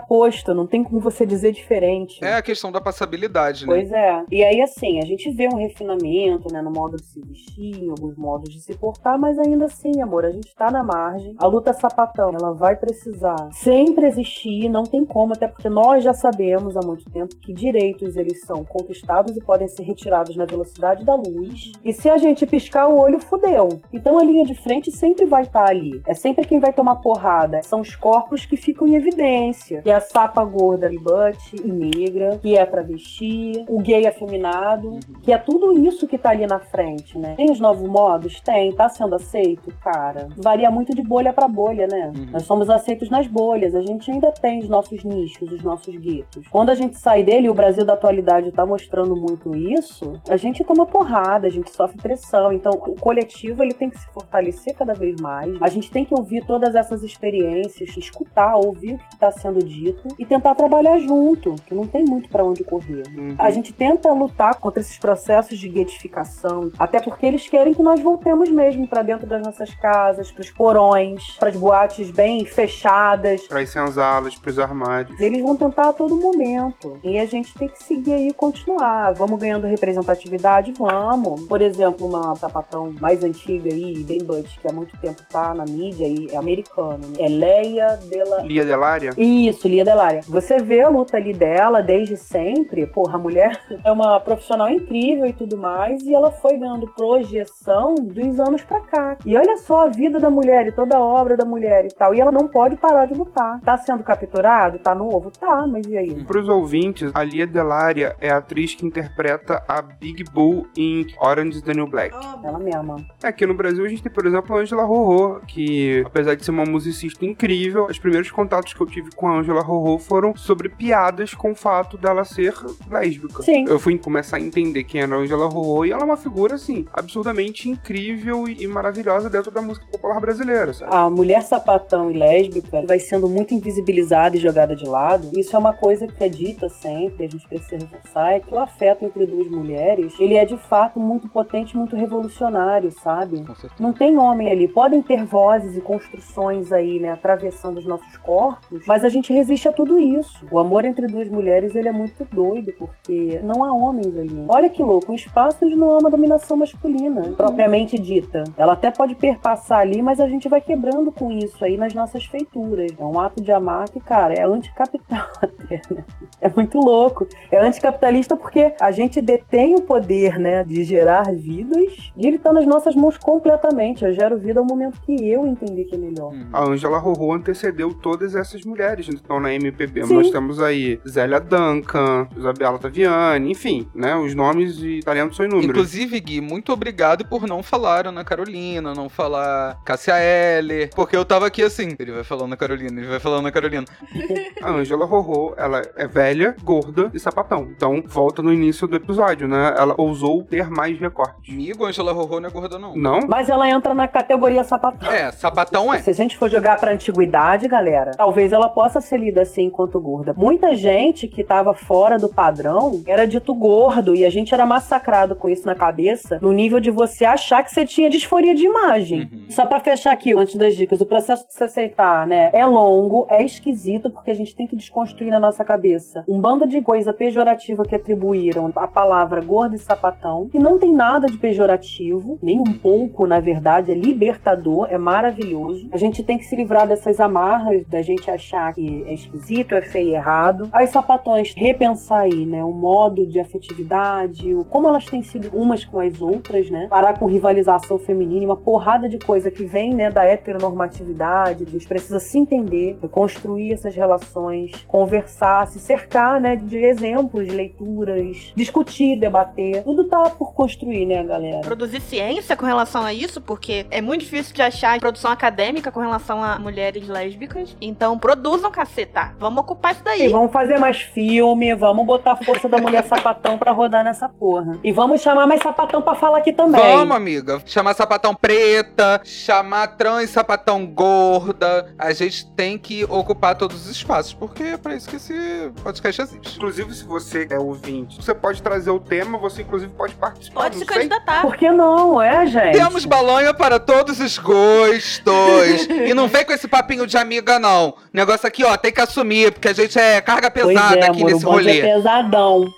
não 0.53 0.67
tem 0.67 0.83
como 0.83 0.99
você 0.99 1.25
dizer 1.25 1.51
diferente. 1.51 2.23
É 2.23 2.35
a 2.35 2.41
questão 2.41 2.71
da 2.71 2.81
passabilidade, 2.81 3.65
né? 3.65 3.73
Pois 3.73 3.91
é. 3.91 4.23
E 4.31 4.43
aí, 4.43 4.61
assim, 4.61 4.99
a 4.99 5.05
gente 5.05 5.29
vê 5.31 5.47
um 5.47 5.57
refinamento, 5.57 6.51
né, 6.51 6.61
no 6.61 6.71
modo 6.71 6.97
de 6.97 7.05
se 7.05 7.21
vestir, 7.21 7.83
em 7.83 7.89
alguns 7.89 8.17
modos 8.17 8.53
de 8.53 8.61
se 8.61 8.75
portar, 8.75 9.17
mas 9.19 9.37
ainda 9.39 9.65
assim, 9.65 10.01
amor, 10.01 10.25
a 10.25 10.31
gente 10.31 10.53
tá 10.55 10.71
na 10.71 10.83
margem. 10.83 11.35
A 11.37 11.47
luta 11.47 11.73
sapatão, 11.73 12.31
ela 12.39 12.53
vai 12.53 12.75
precisar 12.75 13.49
sempre 13.51 14.05
existir, 14.05 14.69
não 14.69 14.83
tem 14.83 15.05
como, 15.05 15.33
até 15.33 15.47
porque 15.47 15.69
nós 15.69 16.03
já 16.03 16.13
sabemos 16.13 16.75
há 16.75 16.81
muito 16.81 17.09
tempo 17.09 17.35
que 17.37 17.53
direitos 17.53 18.15
eles 18.15 18.41
são 18.41 18.63
conquistados 18.63 19.35
e 19.35 19.41
podem 19.41 19.67
ser 19.67 19.83
retirados 19.83 20.35
na 20.35 20.45
velocidade 20.45 21.05
da 21.05 21.15
luz. 21.15 21.71
E 21.83 21.93
se 21.93 22.09
a 22.09 22.17
gente 22.17 22.45
piscar 22.45 22.87
o 22.87 22.97
olho, 22.97 23.19
fudeu. 23.19 23.81
Então 23.91 24.17
a 24.17 24.23
linha 24.23 24.45
de 24.45 24.55
frente 24.55 24.91
sempre 24.91 25.25
vai 25.25 25.43
estar 25.43 25.69
ali. 25.69 26.01
É 26.05 26.13
sempre 26.13 26.45
quem 26.45 26.59
vai 26.59 26.73
tomar 26.73 26.97
porrada. 26.97 27.61
São 27.63 27.81
os 27.81 27.95
corpos 27.95 28.45
que 28.45 28.57
ficam 28.57 28.87
em 28.87 28.95
evidência. 28.95 29.81
Que 29.81 29.89
é 29.89 29.99
a 30.27 30.37
sapa 30.37 30.43
gorda 30.43 30.91
e 30.91 30.97
butt 30.97 31.55
e 31.55 31.71
negra, 31.71 32.37
que 32.41 32.57
é 32.57 32.65
travesti, 32.65 33.65
o 33.67 33.79
gay 33.81 34.05
afeminado, 34.05 34.99
que 35.23 35.31
é 35.31 35.37
tudo 35.37 35.79
isso 35.85 36.07
que 36.07 36.17
tá 36.17 36.31
ali 36.31 36.45
na 36.45 36.59
frente, 36.59 37.17
né? 37.17 37.35
Tem 37.35 37.49
os 37.49 37.59
novos 37.59 37.87
modos? 37.89 38.41
Tem. 38.41 38.73
Tá 38.73 38.89
sendo 38.89 39.15
aceito? 39.15 39.73
Cara, 39.81 40.27
varia 40.35 40.69
muito 40.69 40.93
de 40.93 41.01
bolha 41.01 41.31
pra 41.31 41.47
bolha, 41.47 41.87
né? 41.87 42.11
Uhum. 42.15 42.31
Nós 42.31 42.43
somos 42.43 42.69
aceitos 42.69 43.09
nas 43.09 43.27
bolhas. 43.27 43.73
A 43.73 43.81
gente 43.81 44.11
ainda 44.11 44.31
tem 44.31 44.59
os 44.59 44.69
nossos 44.69 45.03
nichos, 45.03 45.51
os 45.51 45.63
nossos 45.63 45.95
guetos. 45.95 46.47
Quando 46.49 46.69
a 46.69 46.75
gente 46.75 46.97
sai 46.97 47.23
dele, 47.23 47.47
e 47.47 47.49
o 47.49 47.53
Brasil 47.53 47.85
da 47.85 47.93
atualidade 47.93 48.51
tá 48.51 48.65
mostrando 48.65 49.15
muito 49.15 49.55
isso, 49.55 50.19
a 50.29 50.35
gente 50.35 50.63
toma 50.63 50.85
porrada, 50.85 51.47
a 51.47 51.51
gente 51.51 51.71
sofre 51.71 51.97
pressão. 51.97 52.51
Então, 52.51 52.73
o 52.73 52.95
coletivo, 52.99 53.63
ele 53.63 53.73
tem 53.73 53.89
que 53.89 53.99
se 53.99 54.07
fortalecer 54.07 54.75
cada 54.75 54.93
vez 54.93 55.19
mais. 55.21 55.61
A 55.61 55.69
gente 55.69 55.89
tem 55.89 56.03
que 56.03 56.13
ouvir 56.13 56.45
todas 56.45 56.75
essas 56.75 57.03
experiências, 57.03 57.95
escutar, 57.95 58.55
ouvir 58.55 58.95
o 58.95 58.97
que 58.97 59.07
que 59.07 59.15
está 59.15 59.31
sendo 59.31 59.63
dito 59.63 60.07
e 60.17 60.25
tentar 60.25 60.55
trabalhar 60.55 60.97
junto, 60.99 61.55
que 61.65 61.75
não 61.75 61.85
tem 61.85 62.03
muito 62.03 62.29
para 62.29 62.43
onde 62.43 62.63
correr. 62.63 63.03
Uhum. 63.15 63.35
A 63.37 63.51
gente 63.51 63.73
tenta 63.73 64.11
lutar 64.11 64.55
contra 64.55 64.81
esses 64.81 64.97
processos 64.97 65.57
de 65.59 65.69
guetificação, 65.69 66.71
até 66.77 66.99
porque 66.99 67.25
eles 67.25 67.47
querem 67.47 67.73
que 67.73 67.83
nós 67.83 67.99
voltemos 67.99 68.49
mesmo 68.49 68.87
para 68.87 69.03
dentro 69.03 69.27
das 69.27 69.41
nossas 69.41 69.73
casas, 69.75 70.31
para 70.31 70.41
os 70.41 70.49
porões, 70.49 71.35
para 71.37 71.49
as 71.49 71.55
boates 71.55 72.09
bem 72.11 72.45
fechadas. 72.45 73.47
Para 73.47 73.61
as 73.61 73.69
senzalas, 73.69 74.35
pros 74.35 74.57
armários. 74.57 75.19
Eles 75.19 75.41
vão 75.41 75.55
tentar 75.55 75.89
a 75.89 75.93
todo 75.93 76.15
momento. 76.15 76.99
E 77.03 77.19
a 77.19 77.25
gente 77.25 77.53
tem 77.53 77.67
que 77.67 77.83
seguir 77.83 78.13
aí 78.13 78.27
e 78.29 78.33
continuar. 78.33 79.13
Vamos 79.13 79.39
ganhando 79.39 79.67
representatividade? 79.67 80.73
Vamos. 80.77 81.45
Por 81.47 81.61
exemplo, 81.61 82.07
uma 82.07 82.35
sapatão 82.35 82.93
mais 82.99 83.23
antiga 83.23 83.71
aí, 83.71 84.03
bem 84.03 84.19
Butch, 84.19 84.57
que 84.59 84.67
há 84.67 84.73
muito 84.73 84.97
tempo 84.97 85.21
tá 85.29 85.53
na 85.53 85.65
mídia 85.65 86.07
e 86.07 86.29
é 86.31 86.37
americana, 86.37 86.97
né? 86.97 87.13
É 87.19 87.27
Leia 87.27 87.99
Della... 88.09 88.41
Lia 88.43 88.65
Delária? 88.65 89.11
Isso, 89.17 89.67
Lia 89.67 89.85
Delária. 89.85 89.96
Você 90.27 90.59
vê 90.59 90.81
a 90.81 90.89
luta 90.89 91.17
ali 91.17 91.33
dela 91.33 91.81
desde 91.81 92.15
sempre. 92.15 92.85
Porra, 92.85 93.15
a 93.15 93.19
mulher 93.19 93.59
é 93.83 93.91
uma 93.91 94.19
profissional 94.19 94.69
incrível 94.69 95.25
e 95.25 95.33
tudo 95.33 95.57
mais. 95.57 96.03
E 96.03 96.13
ela 96.13 96.31
foi 96.31 96.57
ganhando 96.57 96.87
projeção 96.93 97.95
dos 97.95 98.39
anos 98.39 98.63
pra 98.63 98.81
cá. 98.81 99.17
E 99.25 99.35
olha 99.35 99.57
só 99.57 99.87
a 99.87 99.89
vida 99.89 100.19
da 100.19 100.29
mulher 100.29 100.67
e 100.67 100.71
toda 100.71 100.97
a 100.97 100.99
obra 100.99 101.35
da 101.35 101.45
mulher 101.45 101.85
e 101.85 101.89
tal. 101.89 102.13
E 102.13 102.21
ela 102.21 102.31
não 102.31 102.47
pode 102.47 102.75
parar 102.75 103.07
de 103.07 103.15
lutar. 103.15 103.59
Tá 103.61 103.75
sendo 103.77 104.03
capturado? 104.03 104.77
Tá 104.77 104.93
novo? 104.93 105.31
Tá, 105.31 105.65
mas 105.65 105.87
e 105.87 105.97
aí? 105.97 106.23
Para 106.23 106.39
os 106.39 106.47
ouvintes, 106.47 107.11
a 107.15 107.23
Lia 107.23 107.47
Delária 107.47 108.15
é 108.21 108.29
a 108.29 108.37
atriz 108.37 108.75
que 108.75 108.85
interpreta 108.85 109.63
a 109.67 109.81
Big 109.81 110.23
Bull 110.25 110.67
em 110.77 111.07
Orange 111.19 111.57
is 111.57 111.61
the 111.63 111.73
New 111.73 111.87
Black. 111.87 112.15
Ela 112.43 112.59
mesma. 112.59 112.97
Aqui 113.23 113.47
no 113.47 113.55
Brasil 113.55 113.83
a 113.83 113.87
gente 113.87 114.03
tem, 114.03 114.11
por 114.11 114.27
exemplo, 114.27 114.55
a 114.55 114.59
Angela 114.59 114.83
Rorô, 114.83 115.39
que 115.47 116.03
apesar 116.05 116.35
de 116.35 116.45
ser 116.45 116.51
uma 116.51 116.65
musicista 116.65 117.25
incrível, 117.25 117.85
os 117.85 117.97
primeiros 117.97 118.29
contatos 118.29 118.73
que 118.73 118.81
eu 118.81 118.87
tive 118.87 119.09
com 119.15 119.27
a 119.27 119.39
Angela 119.39 119.61
Rorô 119.61 119.86
foram 119.97 120.35
sobre 120.35 120.69
piadas 120.69 121.33
com 121.33 121.51
o 121.51 121.55
fato 121.55 121.97
dela 121.97 122.25
ser 122.25 122.53
lésbica. 122.89 123.43
Sim. 123.43 123.65
Eu 123.67 123.79
fui 123.79 123.97
começar 123.97 124.37
a 124.37 124.41
entender 124.41 124.83
quem 124.83 125.01
era 125.01 125.15
a 125.15 125.19
Angela 125.19 125.47
Rorô 125.47 125.85
e 125.85 125.91
ela 125.91 126.01
é 126.01 126.05
uma 126.05 126.17
figura, 126.17 126.55
assim, 126.55 126.85
absurdamente 126.93 127.69
incrível 127.69 128.47
e 128.47 128.57
e 128.59 128.67
maravilhosa 128.67 129.29
dentro 129.29 129.51
da 129.51 129.61
música 129.61 129.85
popular 129.91 130.19
brasileira, 130.19 130.73
sabe? 130.73 130.93
a 130.93 131.09
mulher 131.09 131.41
sapatão 131.43 132.09
e 132.11 132.17
lésbica 132.17 132.83
vai 132.85 132.99
sendo 132.99 133.29
muito 133.29 133.53
invisibilizada 133.53 134.35
e 134.35 134.39
jogada 134.39 134.75
de 134.75 134.85
lado. 134.85 135.29
Isso 135.37 135.55
é 135.55 135.59
uma 135.59 135.73
coisa 135.73 136.07
que 136.07 136.23
é 136.23 136.29
dita 136.29 136.69
sempre, 136.69 137.25
a 137.25 137.29
gente 137.29 137.47
precisa 137.47 137.77
reforçar, 137.77 138.33
é 138.33 138.39
que 138.39 138.53
o 138.53 138.59
afeto 138.59 139.05
entre 139.05 139.25
duas 139.25 139.49
mulheres, 139.49 140.13
ele 140.19 140.35
é 140.35 140.45
de 140.45 140.57
fato 140.57 140.99
muito 140.99 141.27
potente, 141.27 141.77
muito 141.77 141.95
revolucionário, 141.95 142.91
sabe? 142.91 143.43
Não 143.79 143.93
tem 143.93 144.17
homem 144.17 144.51
ali. 144.51 144.67
Podem 144.67 145.01
ter 145.01 145.23
vozes 145.23 145.77
e 145.77 145.81
construções 145.81 146.71
aí, 146.71 146.99
né, 146.99 147.11
atravessando 147.11 147.77
os 147.77 147.85
nossos 147.85 148.17
corpos, 148.17 148.85
mas 148.85 149.03
a 149.03 149.09
gente 149.09 149.31
resiste 149.31 149.67
a 149.67 149.73
tudo 149.77 149.99
isso. 149.99 150.43
O 150.49 150.57
amor 150.57 150.85
entre 150.85 151.05
duas 151.05 151.29
mulheres, 151.29 151.75
ele 151.75 151.87
é 151.87 151.91
muito 151.91 152.25
doido, 152.33 152.73
porque 152.79 153.39
não 153.43 153.63
há 153.63 153.71
homens 153.71 154.17
ali. 154.17 154.45
Olha 154.47 154.69
que 154.71 154.81
louco, 154.81 155.11
um 155.11 155.15
espaço 155.15 155.63
onde 155.63 155.75
não 155.75 155.93
há 155.93 155.99
uma 155.99 156.09
dominação 156.09 156.57
masculina, 156.57 157.21
propriamente 157.37 157.99
dita. 157.99 158.43
Ela 158.57 158.73
até 158.73 158.89
pode 158.89 159.13
perpassar 159.13 159.81
ali, 159.81 160.01
mas 160.01 160.19
a 160.19 160.27
gente 160.27 160.49
vai 160.49 160.59
quebrando 160.59 161.11
com 161.11 161.31
isso 161.31 161.63
aí 161.63 161.77
nas 161.77 161.93
nossas 161.93 162.25
feituras. 162.25 162.91
É 162.97 163.03
um 163.03 163.19
ato 163.19 163.39
de 163.39 163.51
amar 163.51 163.87
que, 163.87 163.99
cara, 163.99 164.33
é 164.33 164.43
anticapital 164.43 165.27
até, 165.39 165.79
né? 165.93 166.03
É 166.41 166.49
muito 166.49 166.79
louco. 166.79 167.27
É 167.51 167.59
anticapitalista 167.59 168.35
porque 168.35 168.73
a 168.81 168.91
gente 168.91 169.21
detém 169.21 169.75
o 169.75 169.81
poder, 169.81 170.39
né, 170.39 170.63
de 170.63 170.83
gerar 170.83 171.31
vidas 171.35 172.11
e 172.17 172.25
ele 172.25 172.39
tá 172.39 172.51
nas 172.51 172.65
nossas 172.65 172.95
mãos 172.95 173.15
completamente. 173.15 174.03
Eu 174.03 174.13
gero 174.13 174.39
vida 174.39 174.59
ao 174.59 174.65
momento 174.65 174.99
que 175.01 175.29
eu 175.29 175.45
entender 175.45 175.83
que 175.83 175.93
é 175.93 175.97
melhor. 175.99 176.33
Uhum. 176.33 176.47
A 176.51 176.63
Angela 176.63 176.97
Rorô 176.97 177.33
antecedeu 177.33 177.93
todas 177.93 178.33
essas 178.33 178.65
mulheres 178.65 179.07
que 179.07 179.15
estão 179.15 179.39
na 179.39 179.53
MPB. 179.67 180.05
Sim. 180.05 180.13
Nós 180.13 180.29
temos 180.29 180.61
aí 180.61 180.99
Zélia 181.07 181.39
Duncan, 181.39 182.27
Isabela 182.37 182.77
Taviani, 182.79 183.51
enfim, 183.51 183.87
né? 183.93 184.15
Os 184.15 184.33
nomes 184.33 184.79
e 184.81 184.99
talentos 184.99 185.37
são 185.37 185.45
inúmeros. 185.45 185.69
Inclusive, 185.69 186.19
Gui, 186.19 186.41
muito 186.41 186.71
obrigado 186.71 187.25
por 187.25 187.47
não 187.47 187.61
falar 187.61 188.07
Ana 188.07 188.23
Carolina, 188.23 188.93
não 188.93 189.09
falar 189.09 189.79
Cássia 189.83 190.15
Eller, 190.19 190.89
porque 190.95 191.15
eu 191.15 191.25
tava 191.25 191.47
aqui 191.47 191.63
assim, 191.63 191.95
ele 191.99 192.11
vai 192.11 192.23
falando 192.23 192.47
Ana 192.47 192.57
Carolina, 192.57 192.99
ele 192.99 193.09
vai 193.09 193.19
falando 193.19 193.39
Ana 193.39 193.51
Carolina. 193.51 193.85
A 194.61 194.71
Angela 194.71 195.05
Rorô, 195.05 195.53
ela 195.57 195.81
é 195.95 196.07
velha, 196.07 196.55
gorda 196.63 197.11
e 197.13 197.19
sapatão. 197.19 197.67
Então, 197.75 198.03
volta 198.05 198.41
no 198.41 198.51
início 198.51 198.87
do 198.87 198.95
episódio, 198.95 199.47
né? 199.47 199.73
Ela 199.77 199.93
ousou 199.97 200.43
ter 200.43 200.69
mais 200.69 200.99
recortes. 200.99 201.53
Amigo, 201.53 201.85
Angela 201.85 202.11
Rorô 202.11 202.39
não 202.39 202.49
é 202.49 202.51
gorda 202.51 202.79
não. 202.79 202.95
Não? 202.95 203.19
Mas 203.27 203.49
ela 203.49 203.69
entra 203.69 203.93
na 203.93 204.07
categoria 204.07 204.63
sapatão. 204.63 205.11
É, 205.11 205.31
sapatão 205.31 205.93
é. 205.93 205.99
Se 205.99 206.09
a 206.09 206.13
gente 206.13 206.37
for 206.37 206.49
jogar 206.49 206.77
pra 206.79 206.91
antiguidade, 206.91 207.67
galera, 207.67 208.11
talvez 208.11 208.51
ela 208.51 208.69
possa 208.69 208.99
ser 209.01 209.17
lida 209.17 209.41
assim 209.41 209.56
enquanto 209.61 209.99
gorda. 209.99 210.33
Muita 210.35 210.75
gente 210.75 211.27
que 211.27 211.43
tava 211.43 211.73
fora 211.73 212.17
do 212.17 212.29
padrão 212.29 213.01
era 213.05 213.25
dito 213.25 213.53
gordo 213.53 214.15
e 214.15 214.25
a 214.25 214.29
gente 214.29 214.53
era 214.53 214.65
massacrado 214.65 215.35
com 215.35 215.49
isso 215.49 215.65
na 215.65 215.75
cabeça, 215.75 216.39
no 216.41 216.51
nível 216.51 216.79
de 216.79 216.91
você 216.91 217.25
achar 217.25 217.63
que 217.63 217.71
você 217.71 217.85
tinha 217.85 218.09
disforia 218.09 218.53
de 218.53 218.65
imagem. 218.65 219.29
Uhum. 219.31 219.45
Só 219.49 219.65
pra 219.65 219.79
fechar 219.79 220.11
aqui, 220.11 220.33
antes 220.33 220.55
das 220.55 220.75
dicas, 220.75 221.01
o 221.01 221.05
processo 221.05 221.47
de 221.47 221.53
se 221.53 221.63
aceitar, 221.63 222.27
né, 222.27 222.49
é 222.53 222.65
longo, 222.65 223.25
é 223.29 223.43
esquisito, 223.43 224.09
porque 224.09 224.31
a 224.31 224.35
gente 224.35 224.55
tem 224.55 224.67
que 224.67 224.75
desconstruir 224.75 225.31
na 225.31 225.39
nossa 225.39 225.63
cabeça 225.63 226.23
um 226.27 226.39
bando 226.39 226.67
de 226.67 226.81
coisa 226.81 227.13
pejorativa 227.13 227.83
que 227.83 227.95
atribuíram 227.95 228.71
a 228.75 228.87
palavra 228.87 229.41
gordo 229.41 229.75
e 229.75 229.79
sapatão, 229.79 230.49
que 230.49 230.59
não 230.59 230.77
tem 230.77 230.93
nada 230.93 231.27
de 231.27 231.37
pejorativo, 231.37 232.37
nem 232.41 232.59
um 232.59 232.73
pouco, 232.73 233.25
na 233.25 233.39
verdade, 233.39 233.91
é 233.91 233.95
libertador, 233.95 234.87
é 234.89 234.97
maravilhoso. 234.97 235.87
A 235.91 235.97
gente 235.97 236.23
tem 236.23 236.37
que 236.37 236.45
se 236.45 236.55
livrar 236.55 236.87
dessas 236.87 237.19
amarras 237.19 237.85
da 237.87 238.01
gente 238.01 238.29
achar 238.29 238.73
que 238.73 239.03
é 239.07 239.13
esquisito, 239.13 239.46
é 239.55 239.81
feio 239.81 240.09
e 240.09 240.15
errado. 240.15 240.69
As 240.71 240.89
sapatões, 240.89 241.53
repensar 241.55 242.21
aí, 242.21 242.45
né, 242.45 242.63
o 242.63 242.71
modo 242.71 243.25
de 243.25 243.39
afetividade, 243.39 244.53
o- 244.53 244.65
como 244.65 244.87
elas 244.87 245.05
têm 245.05 245.21
sido 245.23 245.49
umas 245.53 245.83
com 245.85 245.99
as 245.99 246.21
outras, 246.21 246.69
né, 246.69 246.87
parar 246.89 247.17
com 247.17 247.25
rivalização 247.25 247.97
feminina, 247.97 248.45
uma 248.45 248.55
porrada 248.57 249.07
de 249.09 249.17
coisa 249.17 249.49
que 249.49 249.63
vem, 249.65 249.93
né, 249.93 250.09
da 250.11 250.23
heteronormatividade, 250.25 251.63
a 251.67 251.69
gente 251.69 251.87
precisa 251.87 252.19
se 252.19 252.37
entender, 252.37 252.97
construir 253.11 253.73
essas 253.73 253.95
relações, 253.95 254.71
conversar, 254.87 255.67
se 255.67 255.79
cercar, 255.79 256.39
né, 256.39 256.55
de 256.55 256.77
exemplos, 256.77 257.45
de 257.47 257.51
leituras, 257.53 258.53
discutir, 258.55 259.17
debater, 259.19 259.83
tudo 259.83 260.05
tá 260.05 260.29
por 260.29 260.53
construir, 260.53 261.05
né, 261.05 261.23
galera? 261.23 261.61
Produzir 261.61 262.01
ciência 262.01 262.55
com 262.55 262.65
relação 262.65 263.03
a 263.03 263.13
isso, 263.13 263.41
porque 263.41 263.85
é 263.91 264.01
muito 264.01 264.21
difícil 264.21 264.53
de 264.53 264.61
achar 264.61 264.99
produção 264.99 265.31
acadêmica 265.31 265.91
com 265.91 265.99
relação 265.99 266.43
a 266.43 266.59
mulheres 266.59 267.07
lésbicas. 267.07 267.75
Então, 267.81 268.17
produzam 268.17 268.71
caceta. 268.71 269.33
Vamos 269.39 269.59
ocupar 269.61 269.91
isso 269.91 270.01
E 270.01 270.03
daí. 270.03 270.27
vamos 270.29 270.51
fazer 270.51 270.77
mais 270.79 270.97
filme, 271.01 271.73
vamos 271.75 272.05
botar 272.05 272.33
a 272.33 272.35
força 272.35 272.67
da 272.67 272.77
mulher 272.77 273.03
sapatão 273.05 273.57
pra 273.57 273.71
rodar 273.71 274.03
nessa 274.03 274.27
porra. 274.27 274.77
E 274.83 274.91
vamos 274.91 275.21
chamar 275.21 275.45
mais 275.47 275.61
sapatão 275.61 276.01
pra 276.01 276.15
falar 276.15 276.39
aqui 276.39 276.53
também. 276.53 276.81
Vamos, 276.81 277.15
amiga. 277.15 277.61
Chamar 277.65 277.93
sapatão 277.93 278.33
preta, 278.33 279.21
chamar 279.23 279.87
trans 279.95 280.29
sapatão 280.29 280.85
gorda. 280.85 281.93
A 281.97 282.11
gente 282.13 282.49
tem 282.51 282.77
que 282.77 283.03
ocupar 283.05 283.55
todos 283.55 283.85
os 283.85 283.91
espaços, 283.91 284.33
porque 284.33 284.63
é 284.63 284.77
pra 284.77 284.95
isso 284.95 285.07
que 285.09 285.15
esse 285.17 285.71
podcast 285.83 286.21
existe. 286.21 286.57
Inclusive, 286.57 286.93
se 286.93 287.03
você 287.05 287.47
é 287.49 287.59
ouvinte, 287.59 288.21
você 288.21 288.33
pode 288.33 288.61
trazer 288.61 288.89
o 288.89 288.99
tema, 288.99 289.37
você 289.37 289.61
inclusive 289.61 289.91
pode 289.93 290.15
participar. 290.15 290.61
Pode 290.63 290.75
se 290.75 290.85
sei. 290.85 290.95
candidatar. 290.95 291.41
Por 291.41 291.55
que 291.55 291.69
não, 291.71 292.21
é, 292.21 292.45
gente? 292.47 292.77
Temos 292.77 293.05
balanha 293.05 293.53
para 293.53 293.79
todos 293.79 294.19
os 294.19 294.37
gostos. 294.37 295.87
e 296.07 296.13
não 296.13 296.27
vem 296.27 296.45
com 296.45 296.53
esse 296.53 296.67
papinho 296.67 297.05
de 297.05 297.17
amiga, 297.17 297.59
não. 297.59 297.95
Negócio 298.11 298.47
aqui, 298.47 298.63
ó, 298.63 298.75
tem 298.77 298.91
que 298.91 299.01
assumir, 299.01 299.26
porque 299.51 299.67
a 299.69 299.73
gente 299.73 299.97
é 299.97 300.21
carga 300.21 300.49
Pois 300.49 300.67
pesada 300.67 300.97
é, 300.97 301.09
aqui 301.09 301.19
amor, 301.19 301.31
nesse 301.31 301.45
rolê. 301.45 301.79
é 301.79 301.95
pesadão. 301.95 302.73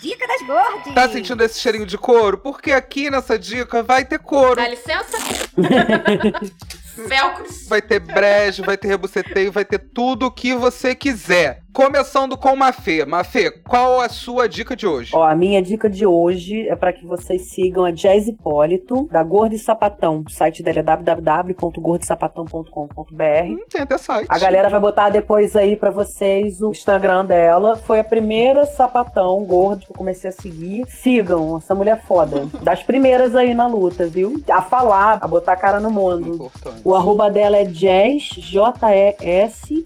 Dica 0.00 0.26
das 0.26 0.42
gordas. 0.42 0.94
Tá 0.94 1.08
sentindo 1.08 1.42
esse 1.42 1.58
cheirinho 1.58 1.86
de 1.86 1.96
couro? 1.96 2.36
Porque 2.36 2.72
aqui 2.72 3.08
nessa 3.10 3.38
dica 3.38 3.82
vai 3.82 4.04
ter 4.04 4.18
couro. 4.18 4.56
Dá 4.56 4.68
licença? 4.68 5.16
Velcros. 7.08 7.66
Vai 7.68 7.80
ter 7.80 8.00
brejo, 8.00 8.62
vai 8.62 8.76
ter 8.76 8.88
rebuceteio, 8.88 9.50
vai 9.50 9.64
ter 9.64 9.78
tudo 9.78 10.26
o 10.26 10.30
que 10.30 10.54
você 10.54 10.94
quiser. 10.94 11.63
Começando 11.74 12.36
com 12.36 12.54
Mafê. 12.54 13.04
Mafê, 13.04 13.50
qual 13.50 14.00
a 14.00 14.08
sua 14.08 14.48
dica 14.48 14.76
de 14.76 14.86
hoje? 14.86 15.10
Ó, 15.12 15.24
a 15.24 15.34
minha 15.34 15.60
dica 15.60 15.90
de 15.90 16.06
hoje 16.06 16.68
é 16.68 16.76
pra 16.76 16.92
que 16.92 17.04
vocês 17.04 17.50
sigam 17.50 17.84
a 17.84 17.90
Jazz 17.90 18.28
Hipólito, 18.28 19.08
da 19.10 19.24
Gorda 19.24 19.56
e 19.56 19.58
Sapatão. 19.58 20.22
O 20.24 20.30
site 20.30 20.62
dela 20.62 20.78
é 20.78 20.82
www.gordesapatão.com.br. 20.84 23.50
Hum, 23.50 23.58
tem 23.68 23.80
até 23.80 23.98
site. 23.98 24.28
A 24.28 24.38
galera 24.38 24.68
vai 24.68 24.78
botar 24.78 25.10
depois 25.10 25.56
aí 25.56 25.74
pra 25.74 25.90
vocês 25.90 26.62
o 26.62 26.70
Instagram 26.70 27.24
dela. 27.24 27.74
Foi 27.74 27.98
a 27.98 28.04
primeira 28.04 28.64
sapatão 28.66 29.44
gorda 29.44 29.84
que 29.84 29.90
eu 29.90 29.96
comecei 29.96 30.30
a 30.30 30.32
seguir. 30.32 30.86
Sigam, 30.88 31.56
essa 31.56 31.74
mulher 31.74 31.96
é 31.96 32.00
foda. 32.06 32.46
Das 32.62 32.84
primeiras 32.84 33.34
aí 33.34 33.52
na 33.52 33.66
luta, 33.66 34.06
viu? 34.06 34.40
A 34.48 34.62
falar, 34.62 35.18
a 35.20 35.26
botar 35.26 35.54
a 35.54 35.56
cara 35.56 35.80
no 35.80 35.90
mundo. 35.90 36.36
Importante. 36.36 36.82
O 36.84 36.94
arroba 36.94 37.28
dela 37.28 37.56
é 37.56 37.64
Jazz, 37.64 38.28
J-E-S-Z-Z-I 38.36 39.84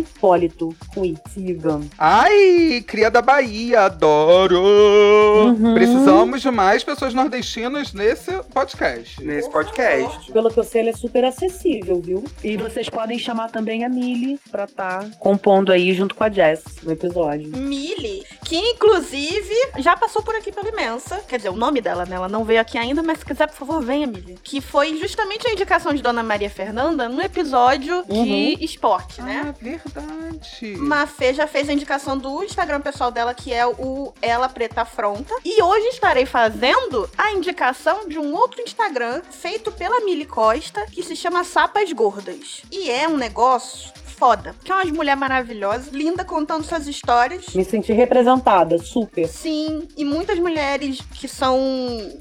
Hipólito. 0.00 0.61
I. 0.96 1.16
Sigam. 1.32 1.82
Ai, 1.98 2.84
cria 2.86 3.10
da 3.10 3.22
Bahia, 3.22 3.82
adoro! 3.82 4.60
Uhum. 4.60 5.74
Precisamos 5.74 6.42
de 6.42 6.50
mais 6.50 6.84
pessoas 6.84 7.14
nordestinas 7.14 7.92
nesse 7.92 8.30
podcast. 8.52 9.22
Nesse 9.24 9.50
podcast. 9.50 10.30
Pelo 10.32 10.50
que 10.50 10.58
eu 10.58 10.64
sei, 10.64 10.82
ele 10.82 10.90
é 10.90 10.92
super 10.92 11.24
acessível, 11.24 12.00
viu? 12.00 12.24
E 12.44 12.56
vocês 12.56 12.88
podem 12.88 13.18
chamar 13.18 13.50
também 13.50 13.84
a 13.84 13.88
Millie 13.88 14.38
pra 14.50 14.64
estar 14.64 15.08
compondo 15.18 15.72
aí 15.72 15.92
junto 15.92 16.14
com 16.14 16.24
a 16.24 16.30
Jess 16.30 16.62
no 16.82 16.92
episódio. 16.92 17.48
Mili, 17.56 18.22
que 18.52 18.58
inclusive 18.58 19.54
já 19.78 19.96
passou 19.96 20.22
por 20.22 20.36
aqui 20.36 20.52
pela 20.52 20.68
Imensa. 20.68 21.24
Quer 21.26 21.38
dizer, 21.38 21.48
o 21.48 21.56
nome 21.56 21.80
dela, 21.80 22.04
né? 22.04 22.16
Ela 22.16 22.28
não 22.28 22.44
veio 22.44 22.60
aqui 22.60 22.76
ainda, 22.76 23.02
mas 23.02 23.20
se 23.20 23.24
quiser, 23.24 23.46
por 23.46 23.56
favor, 23.56 23.82
venha, 23.82 24.06
Mili. 24.06 24.38
Que 24.44 24.60
foi 24.60 24.94
justamente 24.98 25.48
a 25.48 25.52
indicação 25.52 25.94
de 25.94 26.02
Dona 26.02 26.22
Maria 26.22 26.50
Fernanda 26.50 27.08
no 27.08 27.22
episódio 27.22 28.04
de 28.06 28.62
esporte, 28.62 29.22
né? 29.22 29.42
Ah, 29.48 29.54
verdade. 29.58 30.76
Mafê 30.76 31.32
já 31.32 31.46
fez 31.46 31.66
a 31.70 31.72
indicação 31.72 32.18
do 32.18 32.44
Instagram 32.44 32.82
pessoal 32.82 33.10
dela, 33.10 33.32
que 33.32 33.54
é 33.54 33.66
o 33.66 34.12
Ela 34.20 34.50
Preta 34.50 34.82
Afronta. 34.82 35.34
E 35.42 35.62
hoje 35.62 35.86
estarei 35.86 36.26
fazendo 36.26 37.08
a 37.16 37.32
indicação 37.32 38.06
de 38.06 38.18
um 38.18 38.34
outro 38.34 38.60
Instagram 38.60 39.22
feito 39.30 39.72
pela 39.72 40.04
Mili 40.04 40.26
Costa, 40.26 40.84
que 40.92 41.02
se 41.02 41.16
chama 41.16 41.42
Sapas 41.42 41.90
Gordas. 41.94 42.60
E 42.70 42.90
é 42.90 43.08
um 43.08 43.16
negócio 43.16 44.01
foda. 44.22 44.54
Que 44.62 44.70
é 44.70 44.74
umas 44.76 44.90
mulher 44.92 45.16
maravilhosa, 45.16 45.90
linda, 45.90 46.24
contando 46.24 46.62
suas 46.62 46.86
histórias. 46.86 47.48
Me 47.56 47.64
senti 47.64 47.92
representada, 47.92 48.78
super. 48.78 49.26
Sim, 49.26 49.88
e 49.96 50.04
muitas 50.04 50.38
mulheres 50.38 51.00
que 51.12 51.26
são 51.26 51.58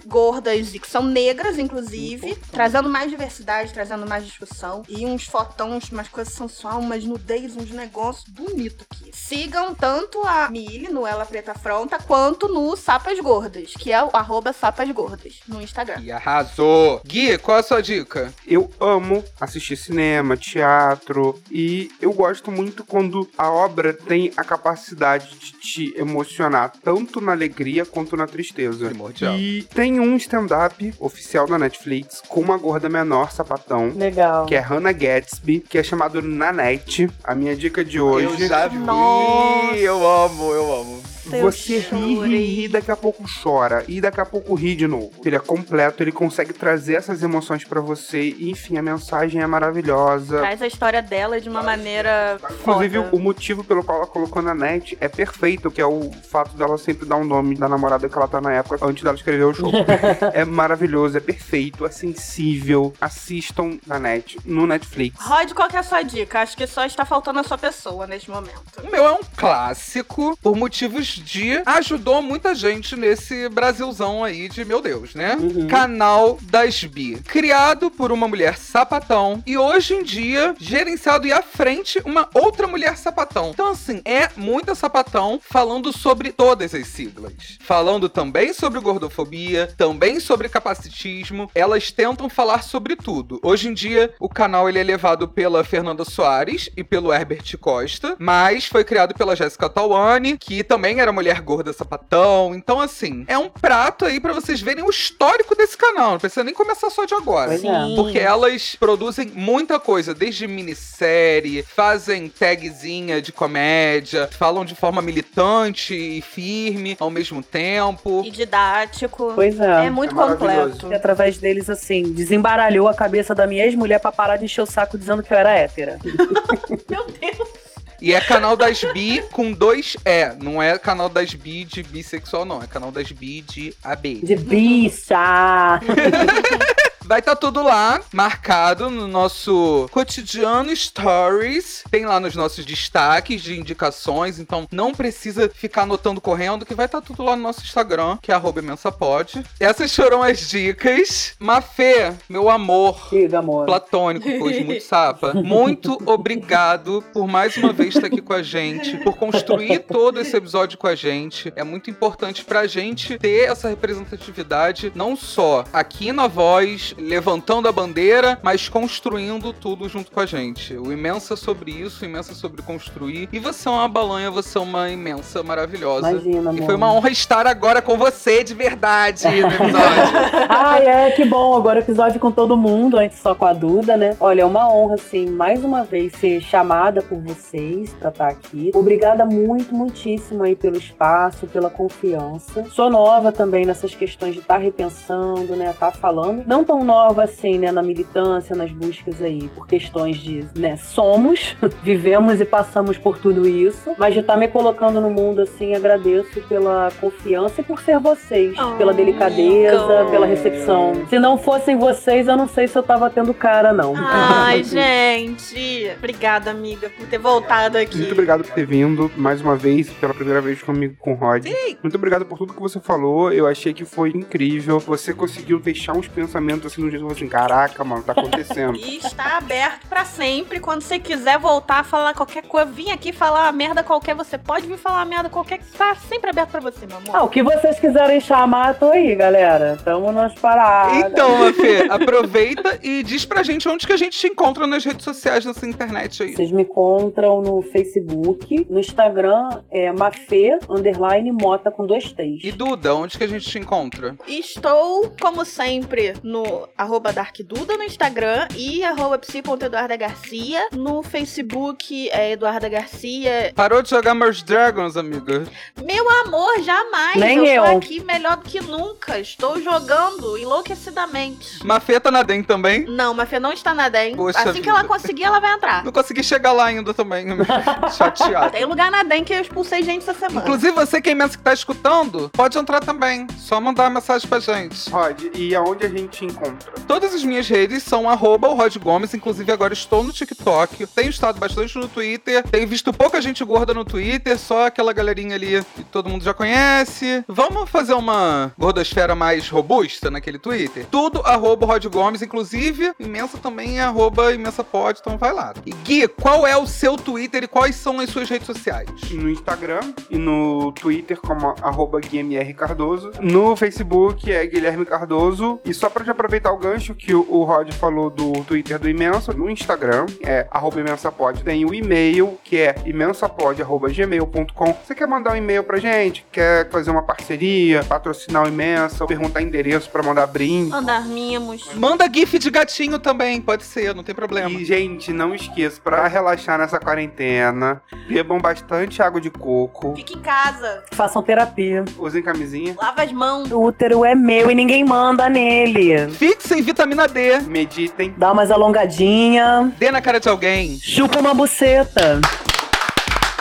gordas 0.07 0.73
e 0.73 0.79
que 0.79 0.89
são 0.89 1.03
negras, 1.03 1.59
inclusive, 1.59 2.35
trazendo 2.51 2.89
mais 2.89 3.11
diversidade, 3.11 3.71
trazendo 3.71 4.07
mais 4.07 4.25
discussão. 4.25 4.81
E 4.89 5.05
uns 5.05 5.25
fotões, 5.25 5.91
umas 5.91 6.07
coisas 6.07 6.33
sensuais, 6.33 6.83
umas 6.83 7.05
nudez, 7.05 7.55
uns 7.55 7.69
negócios 7.69 8.27
bonitos 8.29 8.87
aqui. 8.89 9.11
Sigam 9.13 9.75
tanto 9.75 10.23
a 10.23 10.49
Mili 10.49 10.89
no 10.89 11.05
Ela 11.05 11.23
Preta 11.23 11.53
Fronta, 11.53 11.99
quanto 11.99 12.47
no 12.47 12.75
Sapas 12.75 13.19
Gordas, 13.19 13.73
que 13.77 13.91
é 13.91 14.03
o 14.03 14.09
arroba 14.11 14.53
Sapas 14.53 14.89
Gordas 14.89 15.35
no 15.47 15.61
Instagram. 15.61 16.01
E 16.01 16.11
arrasou. 16.11 16.99
Gui, 17.05 17.37
qual 17.37 17.59
a 17.59 17.63
sua 17.63 17.79
dica? 17.79 18.33
Eu 18.47 18.71
amo 18.79 19.23
assistir 19.39 19.75
cinema, 19.75 20.35
teatro 20.35 21.39
e 21.51 21.90
eu 22.01 22.13
gosto 22.13 22.51
muito 22.51 22.83
quando 22.83 23.27
a 23.37 23.49
obra 23.49 23.93
tem 23.93 24.31
a 24.37 24.43
capacidade 24.43 25.29
de 25.37 25.51
te 25.53 25.93
emocionar 25.97 26.71
tanto 26.83 27.21
na 27.21 27.31
alegria 27.31 27.85
quanto 27.85 28.15
na 28.15 28.27
tristeza. 28.27 28.87
Primordial. 28.87 29.35
E 29.37 29.63
tem 29.63 29.99
um 29.99 30.15
stand-up 30.17 30.93
oficial 30.99 31.47
da 31.47 31.57
Netflix 31.57 32.21
com 32.27 32.41
uma 32.41 32.57
gorda 32.57 32.89
menor 32.89 33.31
sapatão. 33.31 33.91
Legal. 33.95 34.45
Que 34.45 34.55
é 34.55 34.59
Hannah 34.59 34.91
Gatsby, 34.91 35.59
que 35.59 35.77
é 35.77 35.83
chamado 35.83 36.21
Nanette. 36.21 37.09
A 37.23 37.35
minha 37.35 37.55
dica 37.55 37.83
de 37.83 37.99
hoje. 37.99 38.41
Eu 38.41 38.47
já 38.47 38.67
vi. 38.67 38.77
Nossa. 38.77 39.75
Eu 39.75 40.07
amo, 40.07 40.51
eu 40.53 40.73
amo. 40.73 41.10
Você 41.39 41.79
ri, 41.79 42.19
ri, 42.19 42.45
ri, 42.45 42.67
daqui 42.67 42.91
a 42.91 42.95
pouco 42.95 43.23
chora. 43.41 43.83
E 43.87 44.01
daqui 44.01 44.19
a 44.19 44.25
pouco 44.25 44.53
ri 44.53 44.75
de 44.75 44.87
novo. 44.87 45.11
Ele 45.23 45.35
é 45.35 45.39
completo, 45.39 46.03
ele 46.03 46.11
consegue 46.11 46.53
trazer 46.53 46.95
essas 46.95 47.23
emoções 47.23 47.63
pra 47.63 47.79
você. 47.79 48.21
E, 48.21 48.49
enfim, 48.49 48.77
a 48.77 48.81
mensagem 48.81 49.41
é 49.41 49.47
maravilhosa. 49.47 50.39
Traz 50.39 50.61
a 50.61 50.67
história 50.67 51.01
dela 51.01 51.39
de 51.39 51.49
uma 51.49 51.63
maneira 51.63 52.39
Inclusive, 52.59 52.97
foda. 52.97 53.15
o 53.15 53.19
motivo 53.19 53.63
pelo 53.63 53.83
qual 53.83 53.99
ela 53.99 54.07
colocou 54.07 54.41
na 54.41 54.53
net 54.53 54.97
é 54.99 55.07
perfeito, 55.07 55.71
que 55.71 55.81
é 55.81 55.85
o 55.85 56.11
fato 56.29 56.55
dela 56.55 56.77
sempre 56.77 57.05
dar 57.05 57.17
um 57.17 57.23
nome 57.23 57.55
da 57.55 57.67
namorada 57.67 58.07
que 58.07 58.17
ela 58.17 58.27
tá 58.27 58.41
na 58.41 58.53
época, 58.53 58.85
antes 58.85 59.03
dela 59.03 59.15
escrever 59.15 59.43
o 59.43 59.53
show. 59.53 59.71
é 60.33 60.43
maravilhoso, 60.45 61.17
é 61.17 61.21
perfeito, 61.21 61.85
é 61.85 61.89
sensível. 61.89 62.93
Assistam 62.99 63.77
na 63.85 63.99
net, 63.99 64.37
no 64.45 64.65
Netflix. 64.67 65.17
Rod, 65.19 65.51
qual 65.53 65.69
que 65.69 65.75
é 65.75 65.79
a 65.79 65.83
sua 65.83 66.01
dica? 66.01 66.41
Acho 66.41 66.57
que 66.57 66.67
só 66.67 66.85
está 66.85 67.05
faltando 67.05 67.39
a 67.39 67.43
sua 67.43 67.57
pessoa 67.57 68.07
neste 68.07 68.29
momento. 68.29 68.61
O 68.83 68.89
meu 68.89 69.05
é 69.05 69.11
um 69.11 69.19
clássico 69.35 70.37
por 70.41 70.55
motivos 70.55 71.20
de 71.21 71.61
ajudou 71.65 72.21
muita 72.21 72.53
gente 72.55 72.95
nesse 72.95 73.47
Brasilzão 73.49 74.23
aí 74.23 74.49
de 74.49 74.65
meu 74.65 74.81
Deus, 74.81 75.13
né? 75.15 75.37
Canal 75.69 76.37
das 76.41 76.83
Bi. 76.83 77.17
Criado 77.27 77.89
por 77.91 78.11
uma 78.11 78.27
mulher 78.27 78.57
sapatão 78.57 79.43
e 79.45 79.57
hoje 79.57 79.93
em 79.93 80.03
dia 80.03 80.55
gerenciado 80.59 81.27
e 81.27 81.31
à 81.31 81.41
frente 81.41 82.01
uma 82.05 82.29
outra 82.33 82.67
mulher 82.67 82.97
sapatão. 82.97 83.51
Então, 83.53 83.69
assim, 83.69 84.01
é 84.05 84.29
muita 84.35 84.75
sapatão 84.75 85.39
falando 85.41 85.95
sobre 85.95 86.31
todas 86.31 86.73
as 86.73 86.87
siglas. 86.87 87.57
Falando 87.59 88.09
também 88.09 88.53
sobre 88.53 88.79
gordofobia, 88.79 89.73
também 89.77 90.19
sobre 90.19 90.49
capacitismo. 90.49 91.49
Elas 91.53 91.91
tentam 91.91 92.29
falar 92.29 92.63
sobre 92.63 92.95
tudo. 92.95 93.39
Hoje 93.43 93.67
em 93.67 93.73
dia, 93.73 94.13
o 94.19 94.29
canal 94.29 94.67
ele 94.67 94.79
é 94.79 94.83
levado 94.83 95.27
pela 95.27 95.63
Fernanda 95.63 96.03
Soares 96.05 96.69
e 96.75 96.83
pelo 96.83 97.13
Herbert 97.13 97.57
Costa, 97.59 98.15
mas 98.19 98.65
foi 98.65 98.83
criado 98.83 99.13
pela 99.13 99.35
Jéssica 99.35 99.69
Tawane, 99.69 100.37
que 100.37 100.63
também 100.63 100.99
era 100.99 101.10
mulher 101.11 101.41
gorda 101.41 101.73
sapatão. 101.73 102.53
Então, 102.55 102.79
assim, 102.79 103.23
é 103.27 103.37
um 103.37 103.49
prato 103.49 104.05
aí 104.05 104.19
pra 104.19 104.33
vocês 104.33 104.61
verem 104.61 104.83
o 104.83 104.89
histórico 104.89 105.55
desse 105.55 105.77
canal. 105.77 106.11
Não 106.11 106.19
precisa 106.19 106.43
nem 106.43 106.53
começar 106.53 106.89
só 106.89 107.05
de 107.05 107.13
agora. 107.13 107.53
É. 107.53 107.95
Porque 107.95 108.19
elas 108.19 108.75
produzem 108.79 109.31
muita 109.33 109.79
coisa, 109.79 110.13
desde 110.13 110.47
minissérie, 110.47 111.63
fazem 111.63 112.27
tagzinha 112.29 113.21
de 113.21 113.31
comédia, 113.31 114.29
falam 114.31 114.65
de 114.65 114.75
forma 114.75 115.01
militante 115.01 115.93
e 115.95 116.21
firme 116.21 116.95
ao 116.99 117.09
mesmo 117.09 117.41
tempo. 117.43 118.23
E 118.25 118.31
didático. 118.31 119.31
Pois 119.35 119.59
é. 119.59 119.85
É 119.85 119.89
muito 119.89 120.19
É 120.19 120.27
completo. 120.27 120.87
E 120.91 120.93
através 120.93 121.37
deles, 121.37 121.69
assim, 121.69 122.03
desembaralhou 122.13 122.87
a 122.87 122.93
cabeça 122.93 123.33
da 123.33 123.47
minha 123.47 123.65
ex-mulher 123.65 123.99
pra 123.99 124.11
parar 124.11 124.37
de 124.37 124.45
encher 124.45 124.61
o 124.61 124.65
saco 124.65 124.97
dizendo 124.97 125.23
que 125.23 125.33
eu 125.33 125.37
era 125.37 125.51
hétera. 125.51 125.99
Meu 126.89 127.05
Deus. 127.07 127.60
E 128.01 128.13
é 128.13 128.19
canal 128.19 128.57
das 128.57 128.83
bi 128.93 129.21
com 129.31 129.51
dois 129.51 129.95
E. 130.03 130.33
Não 130.43 130.61
é 130.61 130.75
canal 130.79 131.07
das 131.07 131.35
bi 131.35 131.63
de 131.63 131.83
bissexual, 131.83 132.45
não. 132.45 132.61
É 132.61 132.65
canal 132.65 132.91
das 132.91 133.11
bi 133.11 133.41
de 133.41 133.75
AB. 133.83 134.21
De 134.23 134.35
bicha! 134.35 135.79
Vai 137.11 137.19
estar 137.19 137.35
tudo 137.35 137.61
lá, 137.61 137.99
marcado 138.13 138.89
no 138.89 139.05
nosso 139.05 139.85
cotidiano 139.91 140.73
Stories. 140.73 141.83
Tem 141.91 142.05
lá 142.05 142.21
nos 142.21 142.37
nossos 142.37 142.63
destaques 142.63 143.41
de 143.41 143.59
indicações. 143.59 144.39
Então 144.39 144.65
não 144.71 144.93
precisa 144.93 145.49
ficar 145.49 145.81
anotando 145.81 146.21
correndo, 146.21 146.65
que 146.65 146.73
vai 146.73 146.85
estar 146.85 147.01
tudo 147.01 147.21
lá 147.21 147.35
no 147.35 147.41
nosso 147.43 147.59
Instagram, 147.63 148.17
que 148.21 148.31
é 148.31 148.33
arroba 148.35 148.61
imensapod. 148.61 149.43
Essas 149.59 149.93
foram 149.93 150.23
as 150.23 150.49
dicas. 150.49 151.35
Mafê, 151.37 152.13
meu 152.29 152.49
amor. 152.49 153.09
Diga, 153.09 153.39
amor. 153.39 153.65
Platônico, 153.65 154.29
pois 154.39 154.65
muito 154.65 154.79
sapa. 154.87 155.33
Muito 155.33 156.01
obrigado 156.05 157.03
por 157.11 157.27
mais 157.27 157.57
uma 157.57 157.73
vez 157.73 157.93
estar 157.93 158.07
aqui 158.07 158.21
com 158.21 158.31
a 158.31 158.41
gente, 158.41 158.95
por 158.99 159.17
construir 159.17 159.79
todo 159.79 160.17
esse 160.21 160.33
episódio 160.37 160.77
com 160.77 160.87
a 160.87 160.95
gente. 160.95 161.51
É 161.57 161.63
muito 161.65 161.89
importante 161.89 162.45
pra 162.45 162.65
gente 162.67 163.17
ter 163.17 163.49
essa 163.49 163.67
representatividade, 163.67 164.93
não 164.95 165.17
só 165.17 165.65
aqui 165.73 166.13
na 166.13 166.27
voz, 166.27 166.95
levantando 167.01 167.67
a 167.67 167.71
bandeira, 167.71 168.39
mas 168.41 168.69
construindo 168.69 169.53
tudo 169.53 169.89
junto 169.89 170.11
com 170.11 170.19
a 170.19 170.25
gente. 170.25 170.73
O 170.75 170.91
imensa 170.91 171.35
sobre 171.35 171.71
isso, 171.71 172.03
o 172.03 172.07
imensa 172.07 172.33
sobre 172.33 172.61
construir. 172.61 173.27
E 173.31 173.39
você 173.39 173.67
é 173.67 173.71
uma 173.71 173.87
balanha, 173.87 174.31
você 174.31 174.57
é 174.57 174.61
uma 174.61 174.89
imensa 174.89 175.43
maravilhosa. 175.43 176.11
Imagina, 176.11 176.53
E 176.53 176.61
foi 176.65 176.75
uma 176.75 176.91
honra 176.93 177.09
estar 177.09 177.47
agora 177.47 177.81
com 177.81 177.97
você 177.97 178.43
de 178.43 178.53
verdade 178.53 179.27
no 179.27 179.47
episódio. 179.47 179.81
Ai, 180.49 180.85
é, 180.85 181.11
que 181.11 181.25
bom. 181.25 181.55
Agora 181.55 181.79
o 181.79 181.83
episódio 181.83 182.19
com 182.19 182.31
todo 182.31 182.55
mundo, 182.55 182.97
antes 182.97 183.19
só 183.19 183.33
com 183.33 183.45
a 183.45 183.53
Duda, 183.53 183.97
né? 183.97 184.15
Olha, 184.19 184.41
é 184.41 184.45
uma 184.45 184.71
honra, 184.71 184.95
assim, 184.95 185.29
mais 185.29 185.63
uma 185.63 185.83
vez 185.83 186.13
ser 186.13 186.41
chamada 186.41 187.01
por 187.01 187.19
vocês 187.19 187.93
pra 187.93 188.09
estar 188.09 188.27
aqui. 188.27 188.71
Obrigada 188.73 189.25
muito, 189.25 189.73
muitíssimo 189.73 190.43
aí 190.43 190.55
pelo 190.55 190.77
espaço, 190.77 191.47
pela 191.47 191.69
confiança. 191.69 192.65
Sou 192.71 192.89
nova 192.89 193.31
também 193.31 193.65
nessas 193.65 193.95
questões 193.95 194.33
de 194.33 194.39
estar 194.39 194.57
repensando, 194.57 195.55
né? 195.55 195.71
Estar 195.71 195.91
falando. 195.91 196.43
Não 196.45 196.63
tão 196.63 196.80
nova 196.83 197.23
assim, 197.23 197.57
né? 197.57 197.71
Na 197.71 197.81
militância, 197.81 198.55
nas 198.55 198.71
buscas 198.71 199.21
aí, 199.21 199.49
por 199.55 199.67
questões 199.67 200.17
de, 200.17 200.45
né? 200.55 200.77
Somos, 200.77 201.55
vivemos 201.83 202.39
e 202.41 202.45
passamos 202.45 202.97
por 202.97 203.17
tudo 203.17 203.47
isso. 203.47 203.91
Mas 203.97 204.13
de 204.13 204.19
estar 204.21 204.37
me 204.37 204.47
colocando 204.47 204.99
no 204.99 205.09
mundo, 205.09 205.41
assim, 205.41 205.75
agradeço 205.75 206.41
pela 206.41 206.91
confiança 206.99 207.61
e 207.61 207.63
por 207.63 207.81
ser 207.81 207.99
vocês. 207.99 208.55
Oh, 208.57 208.77
pela 208.77 208.93
delicadeza, 208.93 210.07
pela 210.09 210.25
recepção. 210.25 210.93
Se 211.09 211.19
não 211.19 211.37
fossem 211.37 211.77
vocês, 211.77 212.27
eu 212.27 212.37
não 212.37 212.47
sei 212.47 212.67
se 212.67 212.77
eu 212.77 212.83
tava 212.83 213.09
tendo 213.09 213.33
cara, 213.33 213.73
não. 213.73 213.93
Ai, 213.95 214.63
gente. 214.65 215.91
Obrigada, 215.97 216.51
amiga, 216.51 216.89
por 216.89 217.07
ter 217.07 217.17
voltado 217.17 217.77
aqui. 217.77 217.97
Muito 217.97 218.13
obrigado 218.13 218.43
por 218.43 218.53
ter 218.53 218.65
vindo 218.65 219.11
mais 219.15 219.41
uma 219.41 219.55
vez, 219.55 219.89
pela 219.89 220.13
primeira 220.13 220.41
vez 220.41 220.61
comigo 220.61 220.95
com 220.99 221.13
o 221.13 221.15
Rod. 221.15 221.45
Muito 221.81 221.95
obrigado 221.95 222.25
por 222.25 222.37
tudo 222.37 222.53
que 222.53 222.59
você 222.61 222.79
falou. 222.79 223.31
Eu 223.31 223.47
achei 223.47 223.73
que 223.73 223.85
foi 223.85 224.09
incrível. 224.09 224.79
Você 224.79 225.13
conseguiu 225.13 225.59
deixar 225.59 225.93
uns 225.93 226.07
pensamentos 226.07 226.70
assim, 226.71 226.81
num 226.81 226.89
jeito 226.89 227.07
assim, 227.07 227.27
caraca, 227.27 227.83
mano, 227.83 228.03
tá 228.03 228.13
acontecendo. 228.13 228.71
E 228.81 228.97
está 228.97 229.37
aberto 229.37 229.87
pra 229.87 230.05
sempre. 230.05 230.59
Quando 230.59 230.81
você 230.81 230.97
quiser 230.97 231.37
voltar 231.37 231.79
a 231.79 231.83
falar 231.83 232.13
qualquer 232.13 232.43
coisa, 232.43 232.71
vir 232.71 232.89
aqui 232.89 233.11
falar 233.11 233.43
uma 233.43 233.51
merda 233.51 233.83
qualquer, 233.83 234.15
você 234.15 234.37
pode 234.37 234.65
vir 234.65 234.77
falar 234.77 234.99
uma 234.99 235.05
merda 235.05 235.29
qualquer, 235.29 235.59
que 235.59 235.65
está 235.65 235.93
sempre 235.95 236.29
aberto 236.29 236.49
pra 236.49 236.59
você, 236.59 236.85
meu 236.85 236.97
amor. 236.97 237.15
Ah, 237.15 237.23
o 237.23 237.29
que 237.29 237.43
vocês 237.43 237.79
quiserem 237.79 238.19
chamar, 238.19 238.73
tô 238.75 238.89
aí, 238.91 239.15
galera. 239.15 239.77
Tamo 239.83 240.11
nas 240.11 240.33
paradas. 240.35 241.11
Então, 241.11 241.37
Mafê, 241.37 241.87
aproveita 241.89 242.79
e 242.81 243.03
diz 243.03 243.25
pra 243.25 243.43
gente 243.43 243.67
onde 243.67 243.85
que 243.85 243.93
a 243.93 243.97
gente 243.97 244.17
te 244.17 244.27
encontra 244.27 244.65
nas 244.65 244.83
redes 244.83 245.03
sociais, 245.03 245.45
nessa 245.45 245.67
internet 245.67 246.23
aí. 246.23 246.35
Vocês 246.35 246.51
me 246.51 246.63
encontram 246.63 247.41
no 247.41 247.61
Facebook, 247.61 248.65
no 248.69 248.79
Instagram 248.79 249.61
é 249.69 249.91
Mafê, 249.91 250.57
underline, 250.69 251.31
Mota 251.31 251.71
com 251.71 251.85
dois 251.85 252.11
T's. 252.11 252.43
E 252.43 252.51
Duda, 252.51 252.95
onde 252.95 253.17
que 253.17 253.23
a 253.23 253.27
gente 253.27 253.49
te 253.49 253.59
encontra? 253.59 254.15
Estou, 254.27 255.11
como 255.19 255.45
sempre, 255.45 256.13
no 256.23 256.60
arroba 256.77 257.11
DarkDuda 257.13 257.77
no 257.77 257.83
Instagram 257.83 258.47
e 258.55 258.83
arroba 258.83 259.17
psi.eduarda 259.17 259.95
Garcia. 259.95 260.67
No 260.71 261.03
Facebook 261.03 262.09
é 262.09 262.31
Eduarda 262.31 262.67
Garcia. 262.69 263.51
Parou 263.55 263.81
de 263.81 263.89
jogar 263.89 264.13
Merge 264.13 264.43
Dragons, 264.43 264.97
amiga? 264.97 265.45
Meu 265.83 266.09
amor, 266.21 266.61
jamais! 266.61 267.15
Nem 267.15 267.37
eu. 267.39 267.45
eu. 267.45 267.63
Estou 267.63 267.77
aqui 267.77 268.03
melhor 268.03 268.37
do 268.37 268.43
que 268.43 268.61
nunca. 268.61 269.19
Estou 269.19 269.61
jogando 269.61 270.37
enlouquecidamente. 270.37 271.65
Mafê 271.65 271.99
tá 271.99 272.11
na 272.11 272.23
DEM 272.23 272.43
também? 272.43 272.85
Não, 272.85 273.13
Mafia 273.13 273.39
não 273.39 273.53
está 273.53 273.73
na 273.73 273.89
DEM. 273.89 274.15
Poxa 274.15 274.39
assim 274.39 274.51
vida. 274.53 274.63
que 274.63 274.69
ela 274.69 274.83
conseguir, 274.83 275.23
ela 275.23 275.39
vai 275.39 275.53
entrar. 275.53 275.83
Não 275.83 275.91
consegui 275.91 276.23
chegar 276.23 276.51
lá 276.51 276.65
ainda 276.65 276.93
também. 276.93 277.27
Chateado. 277.95 278.51
Tem 278.51 278.65
lugar 278.65 278.91
na 278.91 279.03
DEM 279.03 279.23
que 279.23 279.33
eu 279.33 279.41
expulsei 279.41 279.83
gente 279.83 280.01
essa 280.01 280.13
semana. 280.13 280.41
Inclusive, 280.41 280.71
você 280.71 281.01
que 281.01 281.09
é 281.09 281.11
imenso 281.11 281.37
que 281.37 281.43
tá 281.43 281.53
escutando, 281.53 282.29
pode 282.33 282.57
entrar 282.57 282.79
também. 282.79 283.27
Só 283.37 283.59
mandar 283.59 283.83
uma 283.83 283.99
mensagem 283.99 284.27
pra 284.27 284.39
gente. 284.39 284.89
Rod, 284.89 285.23
e 285.33 285.55
aonde 285.55 285.85
a 285.85 285.89
gente 285.89 286.09
te 286.09 286.25
encontra? 286.25 286.50
Todas 286.87 287.13
as 287.13 287.23
minhas 287.23 287.47
redes 287.47 287.83
são 287.83 288.09
arroba 288.09 288.49
Gomes, 288.81 289.13
inclusive 289.13 289.51
agora 289.51 289.73
estou 289.73 290.03
no 290.03 290.11
TikTok. 290.11 290.85
Tenho 290.87 291.09
estado 291.09 291.39
bastante 291.39 291.77
no 291.77 291.87
Twitter. 291.87 292.43
Tenho 292.43 292.67
visto 292.67 292.91
pouca 292.91 293.21
gente 293.21 293.43
gorda 293.43 293.73
no 293.73 293.85
Twitter, 293.85 294.37
só 294.37 294.67
aquela 294.67 294.93
galerinha 294.93 295.35
ali 295.35 295.63
que 295.75 295.83
todo 295.83 296.09
mundo 296.09 296.23
já 296.23 296.33
conhece. 296.33 297.23
Vamos 297.27 297.69
fazer 297.69 297.93
uma 297.93 298.51
gordosfera 298.57 299.15
mais 299.15 299.49
robusta 299.49 300.11
naquele 300.11 300.37
Twitter? 300.37 300.85
Tudo 300.91 301.21
arroba 301.21 301.65
Rod 301.65 301.85
Gomes, 301.85 302.21
inclusive 302.21 302.93
imensa 302.99 303.37
também 303.37 303.79
é 303.79 303.83
arroba 303.83 304.33
imensa 304.33 304.63
pod, 304.63 304.99
então 304.99 305.17
vai 305.17 305.33
lá. 305.33 305.53
E 305.65 305.71
Gui, 305.71 306.07
qual 306.07 306.45
é 306.45 306.57
o 306.57 306.67
seu 306.67 306.97
Twitter 306.97 307.43
e 307.43 307.47
quais 307.47 307.75
são 307.75 307.99
as 307.99 308.09
suas 308.09 308.29
redes 308.29 308.47
sociais? 308.47 308.89
No 309.11 309.29
Instagram 309.29 309.93
e 310.09 310.17
no 310.17 310.71
Twitter 310.73 311.19
como 311.19 311.55
arroba 311.61 311.99
GuiMR 311.99 312.53
Cardoso. 312.53 313.11
No 313.19 313.55
Facebook 313.55 314.31
é 314.31 314.45
Guilherme 314.45 314.85
Cardoso. 314.85 315.59
E 315.63 315.73
só 315.73 315.89
pra 315.89 316.03
te 316.03 316.09
aproveitar 316.09 316.40
o 316.49 316.57
gancho 316.57 316.95
que 316.95 317.13
o, 317.13 317.25
o 317.29 317.43
Rod 317.43 317.71
falou 317.73 318.09
do 318.09 318.31
Twitter 318.43 318.79
do 318.79 318.89
Imenso, 318.89 319.33
no 319.33 319.49
Instagram 319.49 320.05
é 320.23 320.47
arroba 320.49 320.79
imensapod. 320.79 321.43
Tem 321.43 321.65
o 321.65 321.73
e-mail 321.73 322.39
que 322.43 322.57
é 322.57 322.75
imensapod.gmail.com. 322.85 324.75
Você 324.83 324.95
quer 324.95 325.07
mandar 325.07 325.33
um 325.33 325.35
e-mail 325.35 325.63
pra 325.63 325.77
gente? 325.77 326.25
Quer 326.31 326.69
fazer 326.69 326.91
uma 326.91 327.03
parceria, 327.03 327.83
patrocinar 327.83 328.43
o 328.45 328.47
Imensa, 328.47 329.05
perguntar 329.05 329.41
endereço 329.41 329.89
pra 329.89 330.01
mandar 330.03 330.27
brinde? 330.27 330.73
Andar 330.73 331.05
mimos. 331.05 331.73
Manda 331.75 332.09
GIF 332.11 332.39
de 332.39 332.49
gatinho 332.49 332.99
também, 332.99 333.41
pode 333.41 333.63
ser, 333.63 333.93
não 333.93 334.03
tem 334.03 334.15
problema. 334.15 334.49
E, 334.49 334.65
gente, 334.65 335.11
não 335.11 335.33
esqueça, 335.35 335.79
pra 335.81 336.07
relaxar 336.07 336.57
nessa 336.57 336.79
quarentena, 336.79 337.81
bebam 338.07 338.39
bastante 338.39 339.01
água 339.01 339.19
de 339.19 339.29
coco, 339.29 339.93
Fique 339.95 340.17
em 340.17 340.21
casa. 340.21 340.83
Façam 340.91 341.21
terapia. 341.21 341.83
usem 341.97 342.21
camisinha, 342.21 342.75
Lava 342.81 343.03
as 343.03 343.11
mãos. 343.11 343.51
O 343.51 343.61
útero 343.61 344.05
é 344.05 344.15
meu 344.15 344.49
e 344.49 344.55
ninguém 344.55 344.83
manda 344.85 345.29
nele. 345.29 346.07
Fixem 346.31 346.61
vitamina 346.61 347.09
D. 347.09 347.41
meditem. 347.41 348.13
Dá 348.15 348.31
umas 348.31 348.49
alongadinha. 348.49 349.69
Dê 349.77 349.91
na 349.91 349.99
cara 349.99 350.17
de 350.17 350.29
alguém. 350.29 350.79
Chupa 350.81 351.19
uma 351.19 351.33
buceta. 351.33 352.21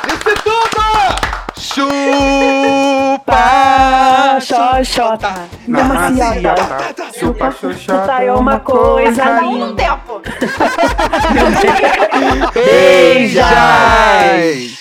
Disse 0.05 0.35
tudo! 0.43 0.81
Chupa! 1.57 3.37
Xoxota. 4.41 5.35
Demasiada. 5.69 6.57
chupa 7.17 7.53
xoxota 7.53 7.79
Chupa 7.79 8.25
é 8.25 8.33
uma 8.33 8.59
coisa 8.59 9.25
Não 9.25 9.53
no 9.53 9.77
tempo. 9.77 10.21
Beijais! 13.23 14.81